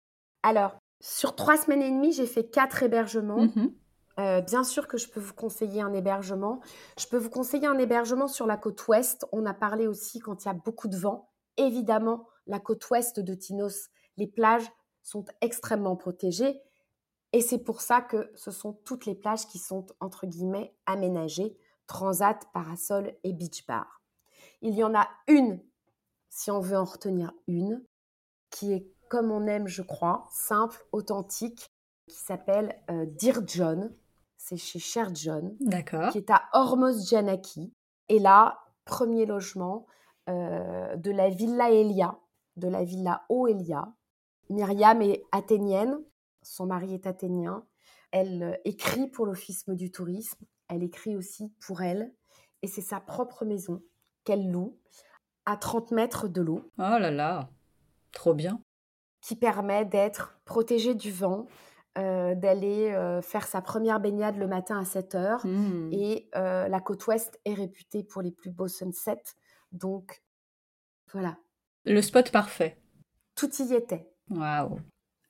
Alors, 0.43 0.75
sur 0.99 1.35
trois 1.35 1.57
semaines 1.57 1.81
et 1.81 1.91
demie, 1.91 2.11
j'ai 2.11 2.25
fait 2.25 2.49
quatre 2.49 2.83
hébergements. 2.83 3.43
Mhm. 3.43 3.73
Euh, 4.19 4.41
bien 4.41 4.63
sûr 4.63 4.87
que 4.87 4.97
je 4.97 5.07
peux 5.07 5.19
vous 5.19 5.33
conseiller 5.33 5.81
un 5.81 5.93
hébergement. 5.93 6.59
Je 6.99 7.07
peux 7.07 7.17
vous 7.17 7.29
conseiller 7.29 7.67
un 7.67 7.77
hébergement 7.77 8.27
sur 8.27 8.45
la 8.45 8.57
côte 8.57 8.87
ouest. 8.87 9.25
On 9.31 9.45
a 9.45 9.53
parlé 9.53 9.87
aussi 9.87 10.19
quand 10.19 10.43
il 10.43 10.47
y 10.47 10.51
a 10.51 10.53
beaucoup 10.53 10.87
de 10.87 10.97
vent. 10.97 11.29
Évidemment, 11.57 12.27
la 12.47 12.59
côte 12.59 12.89
ouest 12.89 13.19
de 13.19 13.33
Tinos, 13.33 13.89
les 14.21 14.27
plages 14.27 14.71
sont 15.01 15.25
extrêmement 15.41 15.95
protégées. 15.95 16.61
Et 17.33 17.41
c'est 17.41 17.63
pour 17.63 17.81
ça 17.81 18.01
que 18.01 18.31
ce 18.35 18.51
sont 18.51 18.73
toutes 18.85 19.05
les 19.05 19.15
plages 19.15 19.47
qui 19.47 19.57
sont, 19.57 19.87
entre 19.99 20.27
guillemets, 20.27 20.75
aménagées, 20.85 21.57
transat, 21.87 22.45
parasol 22.53 23.15
et 23.23 23.33
beach 23.33 23.65
bar. 23.65 24.01
Il 24.61 24.75
y 24.75 24.83
en 24.83 24.93
a 24.93 25.07
une, 25.27 25.59
si 26.29 26.51
on 26.51 26.59
veut 26.59 26.77
en 26.77 26.85
retenir 26.85 27.31
une, 27.47 27.83
qui 28.51 28.73
est 28.73 28.87
comme 29.09 29.31
on 29.31 29.47
aime, 29.47 29.67
je 29.67 29.81
crois, 29.81 30.27
simple, 30.29 30.85
authentique, 30.91 31.71
qui 32.07 32.17
s'appelle 32.17 32.79
euh, 32.91 33.05
Dear 33.07 33.41
John 33.47 33.91
c'est 34.37 34.57
chez 34.57 34.79
Cher 34.79 35.13
John, 35.13 35.55
qui 36.11 36.17
est 36.17 36.31
à 36.31 36.41
Hormuz 36.53 37.07
Janaki. 37.07 37.71
Et 38.09 38.17
là, 38.17 38.57
premier 38.85 39.27
logement 39.27 39.85
euh, 40.29 40.95
de 40.95 41.11
la 41.11 41.29
Villa 41.29 41.69
Elia, 41.69 42.17
de 42.55 42.67
la 42.67 42.83
Villa 42.83 43.23
Oelia. 43.29 43.93
Myriam 44.51 45.01
est 45.01 45.23
athénienne, 45.31 45.97
son 46.41 46.65
mari 46.65 46.93
est 46.93 47.07
athénien. 47.07 47.65
Elle 48.11 48.43
euh, 48.43 48.55
écrit 48.65 49.07
pour 49.07 49.25
l'Office 49.25 49.63
du 49.67 49.91
tourisme, 49.91 50.45
elle 50.67 50.83
écrit 50.83 51.15
aussi 51.15 51.53
pour 51.65 51.81
elle. 51.81 52.13
Et 52.61 52.67
c'est 52.67 52.81
sa 52.81 52.99
propre 52.99 53.45
maison 53.45 53.81
qu'elle 54.23 54.51
loue 54.51 54.77
à 55.45 55.57
30 55.57 55.91
mètres 55.91 56.27
de 56.27 56.41
l'eau. 56.41 56.71
Oh 56.77 56.97
là 56.99 57.11
là, 57.11 57.49
trop 58.11 58.33
bien. 58.33 58.61
Qui 59.21 59.35
permet 59.35 59.85
d'être 59.85 60.39
protégée 60.45 60.95
du 60.95 61.11
vent, 61.11 61.47
euh, 61.97 62.35
d'aller 62.35 62.91
euh, 62.91 63.21
faire 63.21 63.45
sa 63.47 63.61
première 63.61 63.99
baignade 63.99 64.37
le 64.37 64.47
matin 64.47 64.79
à 64.79 64.85
7 64.85 65.15
heures. 65.15 65.45
Mmh. 65.45 65.89
Et 65.91 66.29
euh, 66.35 66.67
la 66.67 66.79
côte 66.79 67.05
ouest 67.07 67.39
est 67.45 67.53
réputée 67.53 68.03
pour 68.03 68.21
les 68.21 68.31
plus 68.31 68.49
beaux 68.49 68.67
sunsets. 68.67 69.35
Donc, 69.71 70.23
voilà. 71.11 71.37
Le 71.85 72.01
spot 72.01 72.31
parfait. 72.31 72.81
Tout 73.35 73.49
y 73.61 73.73
était. 73.73 74.10
Waouh. 74.31 74.79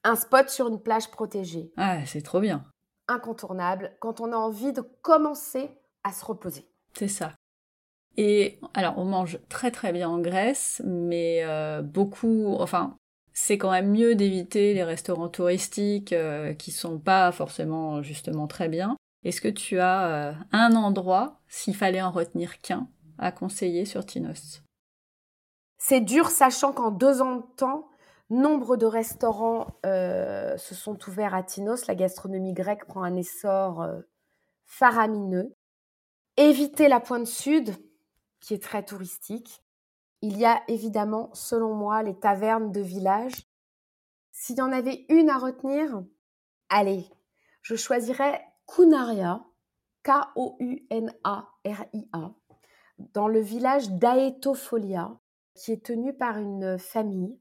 Un 0.03 0.15
spot 0.15 0.49
sur 0.49 0.67
une 0.67 0.81
plage 0.81 1.11
protégée. 1.11 1.71
Ah, 1.77 2.05
c'est 2.05 2.21
trop 2.21 2.39
bien. 2.39 2.65
Incontournable 3.07 3.95
quand 3.99 4.21
on 4.21 4.31
a 4.31 4.37
envie 4.37 4.73
de 4.73 4.81
commencer 5.01 5.69
à 6.03 6.13
se 6.13 6.23
reposer. 6.23 6.65
C'est 6.93 7.07
ça. 7.07 7.33
Et 8.17 8.59
alors, 8.73 8.97
on 8.97 9.05
mange 9.05 9.39
très 9.49 9.71
très 9.71 9.91
bien 9.91 10.09
en 10.09 10.19
Grèce, 10.19 10.81
mais 10.85 11.45
beaucoup, 11.83 12.55
enfin, 12.59 12.97
c'est 13.33 13.57
quand 13.57 13.71
même 13.71 13.91
mieux 13.91 14.15
d'éviter 14.15 14.73
les 14.73 14.83
restaurants 14.83 15.29
touristiques 15.29 16.13
euh, 16.13 16.53
qui 16.53 16.71
sont 16.71 16.99
pas 16.99 17.31
forcément 17.31 18.01
justement 18.01 18.47
très 18.47 18.67
bien. 18.67 18.97
Est-ce 19.23 19.41
que 19.41 19.47
tu 19.47 19.79
as 19.79 20.07
euh, 20.07 20.33
un 20.51 20.75
endroit, 20.75 21.39
s'il 21.47 21.75
fallait 21.75 22.01
en 22.01 22.11
retenir 22.11 22.59
qu'un, 22.59 22.87
à 23.17 23.31
conseiller 23.31 23.85
sur 23.85 24.05
Tinos? 24.05 24.61
C'est 25.77 26.01
dur, 26.01 26.29
sachant 26.29 26.73
qu'en 26.73 26.91
deux 26.91 27.21
ans 27.21 27.37
de 27.37 27.43
temps, 27.55 27.87
nombre 28.31 28.77
de 28.77 28.85
restaurants 28.85 29.79
euh, 29.85 30.57
se 30.57 30.73
sont 30.73 30.97
ouverts 31.07 31.35
à 31.35 31.43
Tinos. 31.43 31.87
La 31.87 31.95
gastronomie 31.95 32.53
grecque 32.53 32.85
prend 32.85 33.03
un 33.03 33.15
essor 33.15 33.85
faramineux. 34.65 35.53
Éviter 36.37 36.87
la 36.87 36.99
pointe 36.99 37.27
sud, 37.27 37.75
qui 38.39 38.53
est 38.53 38.63
très 38.63 38.83
touristique. 38.83 39.63
Il 40.21 40.37
y 40.37 40.45
a 40.45 40.61
évidemment, 40.67 41.29
selon 41.33 41.73
moi, 41.73 42.03
les 42.03 42.17
tavernes 42.17 42.71
de 42.71 42.79
village. 42.81 43.49
S'il 44.31 44.57
y 44.57 44.61
en 44.61 44.71
avait 44.71 45.05
une 45.09 45.29
à 45.29 45.37
retenir, 45.37 46.03
allez, 46.69 47.05
je 47.61 47.75
choisirais 47.75 48.41
Kunaria, 48.65 49.43
K-O-U-N-A-R-I-A, 50.03 51.11
dans 52.97 53.27
le 53.27 53.41
village 53.41 53.89
d'Aetofolia, 53.91 55.19
qui 55.53 55.73
est 55.73 55.85
tenu 55.85 56.13
par 56.15 56.37
une 56.37 56.79
famille 56.79 57.40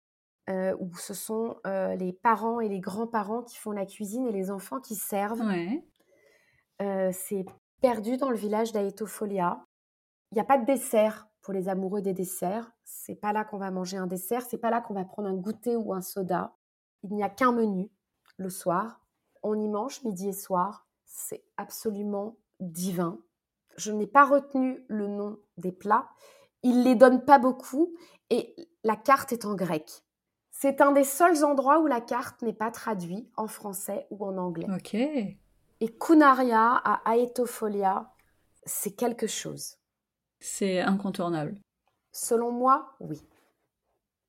euh, 0.51 0.75
où 0.81 0.97
ce 0.97 1.15
sont 1.15 1.57
euh, 1.67 1.95
les 1.95 2.13
parents 2.13 2.59
et 2.59 2.69
les 2.69 2.81
grands-parents 2.81 3.43
qui 3.43 3.57
font 3.57 3.71
la 3.71 3.87
cuisine 3.87 4.27
et 4.27 4.33
les 4.33 4.51
enfants 4.51 4.81
qui 4.81 4.97
servent. 4.97 5.43
Euh, 6.83 7.11
c'est 7.13 7.45
perdu 7.81 8.17
dans 8.17 8.31
le 8.31 8.37
village 8.37 8.73
d'Aetofolia. 8.73 9.65
Il 10.33 10.35
n'y 10.35 10.41
a 10.41 10.45
pas 10.45 10.59
de 10.59 10.65
dessert 10.65 11.29
pour 11.41 11.55
les 11.55 11.69
amoureux 11.69 12.03
des 12.03 12.15
desserts. 12.15 12.73
C'est 12.85 13.15
pas 13.15 13.33
là 13.33 13.45
qu'on 13.45 13.59
va 13.59 13.71
manger 13.71 13.97
un 13.97 14.09
dessert, 14.09 14.43
c'est 14.43 14.59
pas 14.59 14.71
là 14.71 14.81
qu'on 14.81 14.95
va 14.95 15.05
prendre 15.05 15.29
un 15.29 15.37
goûter 15.37 15.77
ou 15.77 15.93
un 15.93 16.03
soda. 16.03 16.57
Il 17.05 17.15
n'y 17.15 17.23
a 17.23 17.29
qu'un 17.29 17.53
menu 17.53 17.89
le 18.37 18.51
soir. 18.51 19.01
On 19.43 19.59
y 19.59 19.69
mange 19.69 20.03
midi 20.05 20.31
et 20.31 20.33
soir. 20.33 20.89
C'est 21.05 21.45
absolument 21.59 22.37
divin. 22.59 23.21
Je 23.77 23.93
n'ai 23.93 24.07
pas 24.07 24.25
retenu 24.25 24.85
le 24.89 25.07
nom 25.07 25.39
des 25.59 25.73
plats. 25.73 26.09
Ils 26.65 26.83
les 26.83 26.97
donnent 26.97 27.25
pas 27.25 27.39
beaucoup 27.39 27.95
et 28.31 28.57
la 28.83 28.97
carte 28.97 29.33
est 29.33 29.45
en 29.45 29.55
grec. 29.55 30.03
C'est 30.63 30.83
un 30.83 30.93
des 30.93 31.05
seuls 31.05 31.43
endroits 31.43 31.81
où 31.81 31.87
la 31.87 32.03
carte 32.03 32.43
n'est 32.43 32.53
pas 32.53 32.71
traduite 32.71 33.27
en 33.39 33.47
français 33.47 34.07
ou 34.11 34.27
en 34.27 34.37
anglais. 34.37 34.67
Ok. 34.77 34.93
Et 34.93 35.89
Kunaria 35.99 36.75
à 36.85 37.01
Aetofolia, 37.07 38.13
c'est 38.67 38.91
quelque 38.91 39.27
chose. 39.27 39.79
C'est 40.39 40.81
incontournable. 40.81 41.59
Selon 42.13 42.53
moi, 42.53 42.95
oui. 43.01 43.23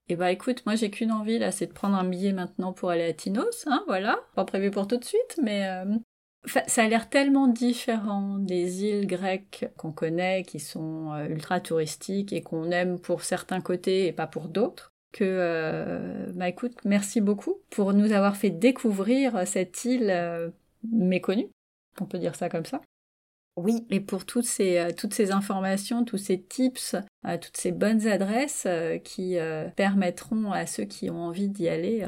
Eh 0.08 0.16
bah 0.16 0.32
écoute, 0.32 0.66
moi 0.66 0.76
j'ai 0.76 0.90
qu'une 0.90 1.12
envie 1.12 1.38
là, 1.38 1.52
c'est 1.52 1.68
de 1.68 1.74
prendre 1.74 1.98
un 1.98 2.06
billet 2.06 2.32
maintenant 2.32 2.72
pour 2.72 2.92
aller 2.92 3.04
à 3.04 3.14
Tinos, 3.14 3.68
hein, 3.68 3.84
voilà. 3.88 4.18
Pas 4.34 4.46
prévu 4.46 4.72
pour 4.72 4.88
tout 4.88 4.98
de 4.98 5.04
suite, 5.04 5.38
mais 5.44 5.68
euh, 5.68 5.98
ça 6.46 6.84
a 6.84 6.88
l'air 6.88 7.10
tellement 7.10 7.48
différent 7.48 8.38
des 8.38 8.86
îles 8.86 9.06
grecques 9.06 9.70
qu'on 9.76 9.92
connaît, 9.92 10.44
qui 10.44 10.62
sont 10.62 11.12
euh, 11.12 11.28
ultra 11.28 11.60
touristiques 11.60 12.32
et 12.32 12.42
qu'on 12.42 12.72
aime 12.72 13.02
pour 13.02 13.24
certains 13.24 13.60
côtés 13.60 14.08
et 14.08 14.14
pas 14.14 14.28
pour 14.28 14.48
d'autres, 14.48 14.91
que 15.12 15.24
euh, 15.24 16.32
bah 16.34 16.50
écoute, 16.50 16.78
merci 16.86 17.22
beaucoup 17.22 17.58
pour 17.70 17.94
nous 17.94 18.12
avoir 18.12 18.36
fait 18.36 18.50
découvrir 18.50 19.48
cette 19.48 19.86
île 19.86 20.52
méconnue, 20.90 21.50
on 22.00 22.06
peut 22.06 22.20
dire 22.20 22.36
ça 22.36 22.50
comme 22.50 22.66
ça. 22.66 22.82
Oui. 23.58 23.86
Et 23.90 24.00
pour 24.00 24.26
toutes 24.26 24.46
ces, 24.46 24.78
euh, 24.78 24.92
toutes 24.96 25.14
ces 25.14 25.32
informations, 25.32 26.06
tous 26.06 26.18
ces 26.18 26.42
tips, 26.42 26.96
euh, 27.26 27.38
toutes 27.38 27.58
ces 27.58 27.72
bonnes 27.72 28.08
adresses 28.08 28.64
euh, 28.66 28.98
qui 28.98 29.38
permettront 29.76 30.52
à 30.52 30.66
ceux 30.66 30.86
qui 30.86 31.10
ont 31.10 31.22
envie 31.22 31.50
d'y 31.50 31.68
aller 31.68 32.06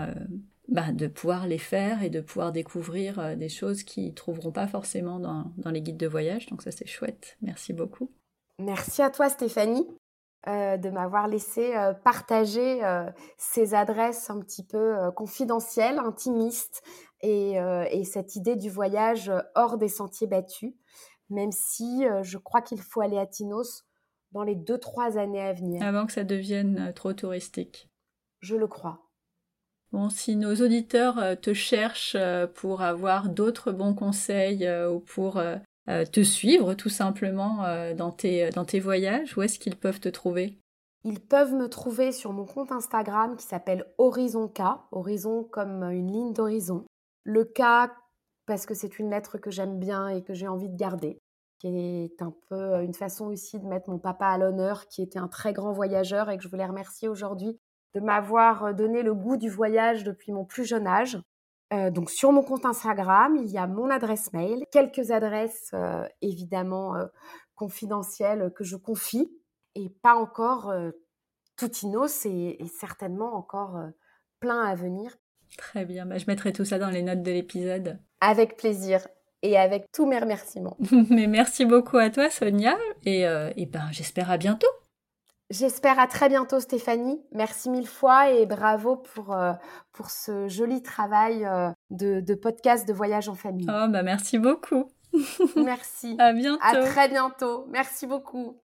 bah, 0.70 0.92
de 0.92 1.08
pouvoir 1.08 1.48
les 1.48 1.58
faire 1.58 2.04
et 2.04 2.10
de 2.10 2.22
pouvoir 2.22 2.52
découvrir 2.52 3.36
des 3.38 3.50
choses 3.50 3.84
qu'ils 3.84 4.08
ne 4.08 4.12
trouveront 4.12 4.52
pas 4.52 4.68
forcément 4.68 5.20
dans, 5.20 5.52
dans, 5.58 5.72
les 5.72 5.82
guides 5.82 5.98
de 5.98 6.08
voyage. 6.08 6.48
Donc 6.48 6.62
ça 6.62 6.72
c'est 6.72 6.88
chouette. 6.88 7.38
Merci 7.42 7.74
beaucoup. 7.74 8.10
Merci 8.60 9.02
à 9.02 9.10
toi 9.10 9.30
Stéphanie. 9.30 9.88
De 10.46 10.90
m'avoir 10.90 11.28
laissé 11.28 11.74
partager 12.04 12.82
ces 13.38 13.74
adresses 13.74 14.30
un 14.30 14.40
petit 14.42 14.66
peu 14.66 15.12
confidentielles, 15.16 16.00
intimistes, 16.00 16.82
et, 17.22 17.54
et, 17.92 18.04
cette 18.04 18.36
idée 18.36 18.58
du 18.58 18.70
voyage 18.70 19.32
hors 19.56 19.78
des 19.78 19.88
sentiers 19.88 20.28
battus 20.28 20.74
même 21.34 21.52
si 21.52 22.06
euh, 22.06 22.24
je 22.24 22.38
crois 22.38 22.62
qu'il 22.62 22.82
faut 22.82 23.02
aller 23.02 23.18
à 23.18 23.26
Tinos 23.26 23.86
dans 24.32 24.44
les 24.44 24.56
deux, 24.56 24.78
trois 24.78 25.18
années 25.18 25.42
à 25.42 25.54
venir. 25.54 25.84
Avant 25.84 26.06
que 26.06 26.14
ça 26.14 26.24
devienne 26.24 26.88
euh, 26.90 26.92
trop 26.92 27.14
touristique. 27.14 27.90
Je 28.40 28.56
le 28.56 28.68
crois. 28.68 29.10
Bon, 29.92 30.10
si 30.10 30.36
nos 30.36 30.56
auditeurs 30.56 31.20
euh, 31.20 31.36
te 31.36 31.54
cherchent 31.54 32.18
pour 32.56 32.82
avoir 32.82 33.30
d'autres 33.30 33.72
bons 33.72 33.94
conseils 33.94 34.68
ou 34.90 35.00
pour 35.00 35.42
te 35.88 36.24
suivre 36.24 36.74
tout 36.74 36.90
simplement 36.90 37.64
dans, 37.96 38.12
tes, 38.12 38.50
dans 38.52 38.66
tes 38.66 38.80
voyages, 38.80 39.38
où 39.38 39.42
est-ce 39.42 39.60
qu'ils 39.60 39.76
peuvent 39.76 40.00
te 40.00 40.10
trouver? 40.10 40.58
Ils 41.04 41.20
peuvent 41.20 41.54
me 41.54 41.68
trouver 41.68 42.12
sur 42.12 42.32
mon 42.32 42.46
compte 42.46 42.72
Instagram 42.72 43.36
qui 43.36 43.46
s'appelle 43.46 43.86
Horizon 43.98 44.48
K, 44.48 44.62
horizon 44.92 45.44
comme 45.44 45.84
une 45.84 46.12
ligne 46.12 46.34
d'horizon. 46.34 46.86
Le 47.24 47.44
K 47.44 47.92
parce 48.46 48.66
que 48.66 48.74
c'est 48.74 49.00
une 49.00 49.10
lettre 49.10 49.38
que 49.38 49.52
j'aime 49.52 49.80
bien 49.80 50.08
et 50.08 50.22
que 50.22 50.34
j'ai 50.34 50.48
envie 50.48 50.70
de 50.70 50.78
garder 50.78 51.20
qui 51.64 51.68
est 51.68 52.22
un 52.22 52.34
peu 52.50 52.82
une 52.84 52.94
façon 52.94 53.28
aussi 53.28 53.58
de 53.58 53.66
mettre 53.66 53.90
mon 53.90 53.98
papa 53.98 54.28
à 54.28 54.38
l'honneur, 54.38 54.88
qui 54.88 55.02
était 55.02 55.20
un 55.20 55.30
très 55.30 55.54
grand 55.54 55.72
voyageur 55.72 56.30
et 56.30 56.38
que 56.38 56.44
je 56.44 56.50
voulais 56.50 56.66
remercier 56.66 57.08
aujourd'hui 57.08 57.58
de 57.96 58.02
m'avoir 58.02 58.74
donné 58.74 59.02
le 59.02 59.14
goût 59.14 59.38
du 59.38 59.50
voyage 59.50 60.04
depuis 60.04 60.34
mon 60.34 60.44
plus 60.44 60.66
jeune 60.66 60.88
âge. 60.88 61.18
Euh, 61.74 61.90
donc 61.90 62.10
sur 62.10 62.32
mon 62.32 62.44
compte 62.44 62.66
Instagram, 62.66 63.36
il 63.36 63.50
y 63.50 63.58
a 63.58 63.68
mon 63.68 63.90
adresse 63.90 64.32
mail, 64.34 64.66
quelques 64.72 65.12
adresses 65.12 65.72
euh, 65.74 66.06
évidemment 66.22 66.96
euh, 66.96 67.06
confidentielles 67.56 68.52
que 68.56 68.64
je 68.64 68.76
confie 68.76 69.32
et 69.76 69.90
pas 70.04 70.14
encore 70.14 70.72
tout 71.58 71.72
inos 71.82 72.26
et, 72.26 72.58
et, 72.60 72.68
certainement 72.68 73.36
encore 73.36 73.80
plein 74.40 74.64
à 74.64 74.76
venir. 74.76 75.18
Très 75.58 75.86
bien, 75.86 76.06
bah, 76.06 76.18
je 76.20 76.26
mettrai 76.28 76.54
tout 76.54 76.66
ça 76.66 76.78
dans 76.78 76.90
les 76.90 77.02
notes 77.02 77.24
de 77.24 77.32
l'épisode. 77.32 78.00
Avec 78.22 78.56
plaisir 78.56 79.08
et 79.42 79.58
avec 79.58 79.86
tous 79.92 80.06
mes 80.06 80.20
remerciements. 80.20 80.78
Mais 81.10 81.26
merci 81.26 81.66
beaucoup 81.66 81.98
à 81.98 82.12
toi 82.12 82.30
Sonia 82.30 82.78
et, 83.06 83.22
et 83.22 83.66
ben 83.66 83.88
j'espère 83.92 84.30
à 84.30 84.38
bientôt. 84.38 84.68
J'espère 85.50 86.00
à 86.00 86.08
très 86.08 86.30
bientôt 86.30 86.60
Stéphanie. 86.60 87.22
Merci 87.32 87.70
mille 87.70 87.88
fois 87.88 88.32
et 88.32 88.46
bravo 88.46 88.96
pour, 88.96 89.34
euh, 89.34 89.54
pour 89.92 90.10
ce 90.10 90.48
joli 90.48 90.82
travail 90.82 91.46
euh, 91.46 91.70
de, 91.92 92.22
de, 92.22 92.34
podcast 92.34 92.88
de 92.88 92.94
voyage 92.94 93.30
en 93.30 93.36
famille. 93.36 93.68
Oh 93.70 93.88
bah 93.90 94.04
merci 94.04 94.40
beaucoup. 94.40 94.90
merci. 95.56 96.16
À 96.18 96.34
bientôt. 96.34 96.64
À 96.64 96.82
très 96.82 97.08
bientôt. 97.08 97.68
Merci 97.70 98.08
beaucoup. 98.08 98.58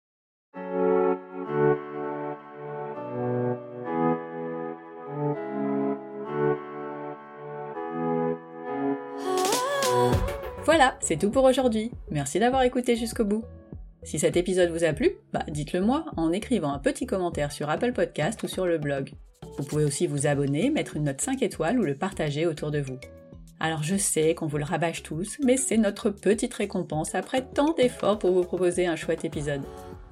Voilà, 10.65 10.97
c'est 11.01 11.17
tout 11.17 11.31
pour 11.31 11.45
aujourd'hui. 11.45 11.91
Merci 12.11 12.39
d'avoir 12.39 12.63
écouté 12.63 12.95
jusqu'au 12.95 13.25
bout. 13.25 13.43
Si 14.03 14.19
cet 14.19 14.37
épisode 14.37 14.71
vous 14.71 14.85
a 14.85 14.93
plu, 14.93 15.11
bah 15.33 15.45
dites-le 15.49 15.81
moi 15.81 16.05
en 16.17 16.33
écrivant 16.33 16.73
un 16.73 16.79
petit 16.79 17.07
commentaire 17.07 17.53
sur 17.53 17.69
Apple 17.69 17.93
Podcast 17.93 18.43
ou 18.43 18.49
sur 18.49 18.67
le 18.67 18.79
blog. 18.79 19.13
Vous 19.59 19.65
pouvez 19.65 19.85
aussi 19.85 20.07
vous 20.07 20.27
abonner, 20.27 20.71
mettre 20.71 20.97
une 20.97 21.05
note 21.05 21.21
5 21.21 21.43
étoiles 21.43 21.79
ou 21.79 21.83
le 21.83 21.95
partager 21.95 22.47
autour 22.47 22.71
de 22.71 22.81
vous. 22.81 22.99
Alors 23.61 23.83
je 23.83 23.97
sais 23.97 24.35
qu'on 24.35 24.47
vous 24.47 24.59
le 24.59 24.65
rabâche 24.65 25.03
tous, 25.03 25.37
mais 25.45 25.57
c'est 25.57 25.77
notre 25.77 26.11
petite 26.11 26.55
récompense 26.55 27.15
après 27.15 27.43
tant 27.43 27.73
d'efforts 27.73 28.19
pour 28.19 28.33
vous 28.33 28.45
proposer 28.45 28.87
un 28.87 28.95
chouette 28.95 29.25
épisode. 29.25 29.63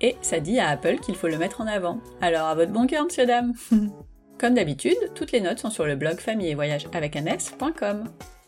Et 0.00 0.16
ça 0.20 0.40
dit 0.40 0.58
à 0.58 0.68
Apple 0.68 0.98
qu'il 0.98 1.14
faut 1.14 1.28
le 1.28 1.38
mettre 1.38 1.60
en 1.60 1.66
avant. 1.66 2.00
Alors 2.20 2.46
à 2.46 2.54
votre 2.54 2.72
bon 2.72 2.86
cœur, 2.86 3.04
monsieur 3.04 3.26
dame 3.26 3.52
Comme 4.38 4.54
d'habitude, 4.54 4.98
toutes 5.14 5.32
les 5.32 5.40
notes 5.40 5.60
sont 5.60 5.70
sur 5.70 5.86
le 5.86 5.96
blog 5.96 6.18
famille 6.18 6.50
et 6.50 6.54
voyage 6.54 6.86
avec 6.92 7.16
un. 7.16 7.24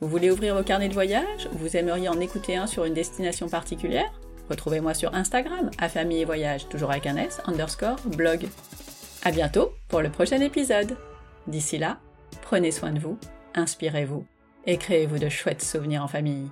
Vous 0.00 0.08
voulez 0.08 0.30
ouvrir 0.30 0.54
vos 0.54 0.62
carnets 0.62 0.88
de 0.88 0.94
voyage? 0.94 1.48
Vous 1.52 1.76
aimeriez 1.76 2.08
en 2.10 2.20
écouter 2.20 2.56
un 2.56 2.66
sur 2.66 2.84
une 2.84 2.92
destination 2.92 3.48
particulière? 3.48 4.12
Retrouvez-moi 4.50 4.94
sur 4.94 5.14
Instagram, 5.14 5.70
à 5.78 5.88
famille 5.88 6.20
et 6.20 6.24
voyage, 6.24 6.68
toujours 6.68 6.90
avec 6.90 7.06
un 7.06 7.16
S, 7.16 7.40
underscore, 7.46 7.98
blog. 8.16 8.48
À 9.24 9.30
bientôt 9.30 9.72
pour 9.88 10.00
le 10.00 10.10
prochain 10.10 10.40
épisode. 10.40 10.96
D'ici 11.46 11.78
là, 11.78 11.98
prenez 12.42 12.70
soin 12.70 12.92
de 12.92 12.98
vous, 12.98 13.18
inspirez-vous 13.54 14.24
et 14.66 14.76
créez-vous 14.76 15.18
de 15.18 15.28
chouettes 15.28 15.62
souvenirs 15.62 16.04
en 16.04 16.08
famille. 16.08 16.48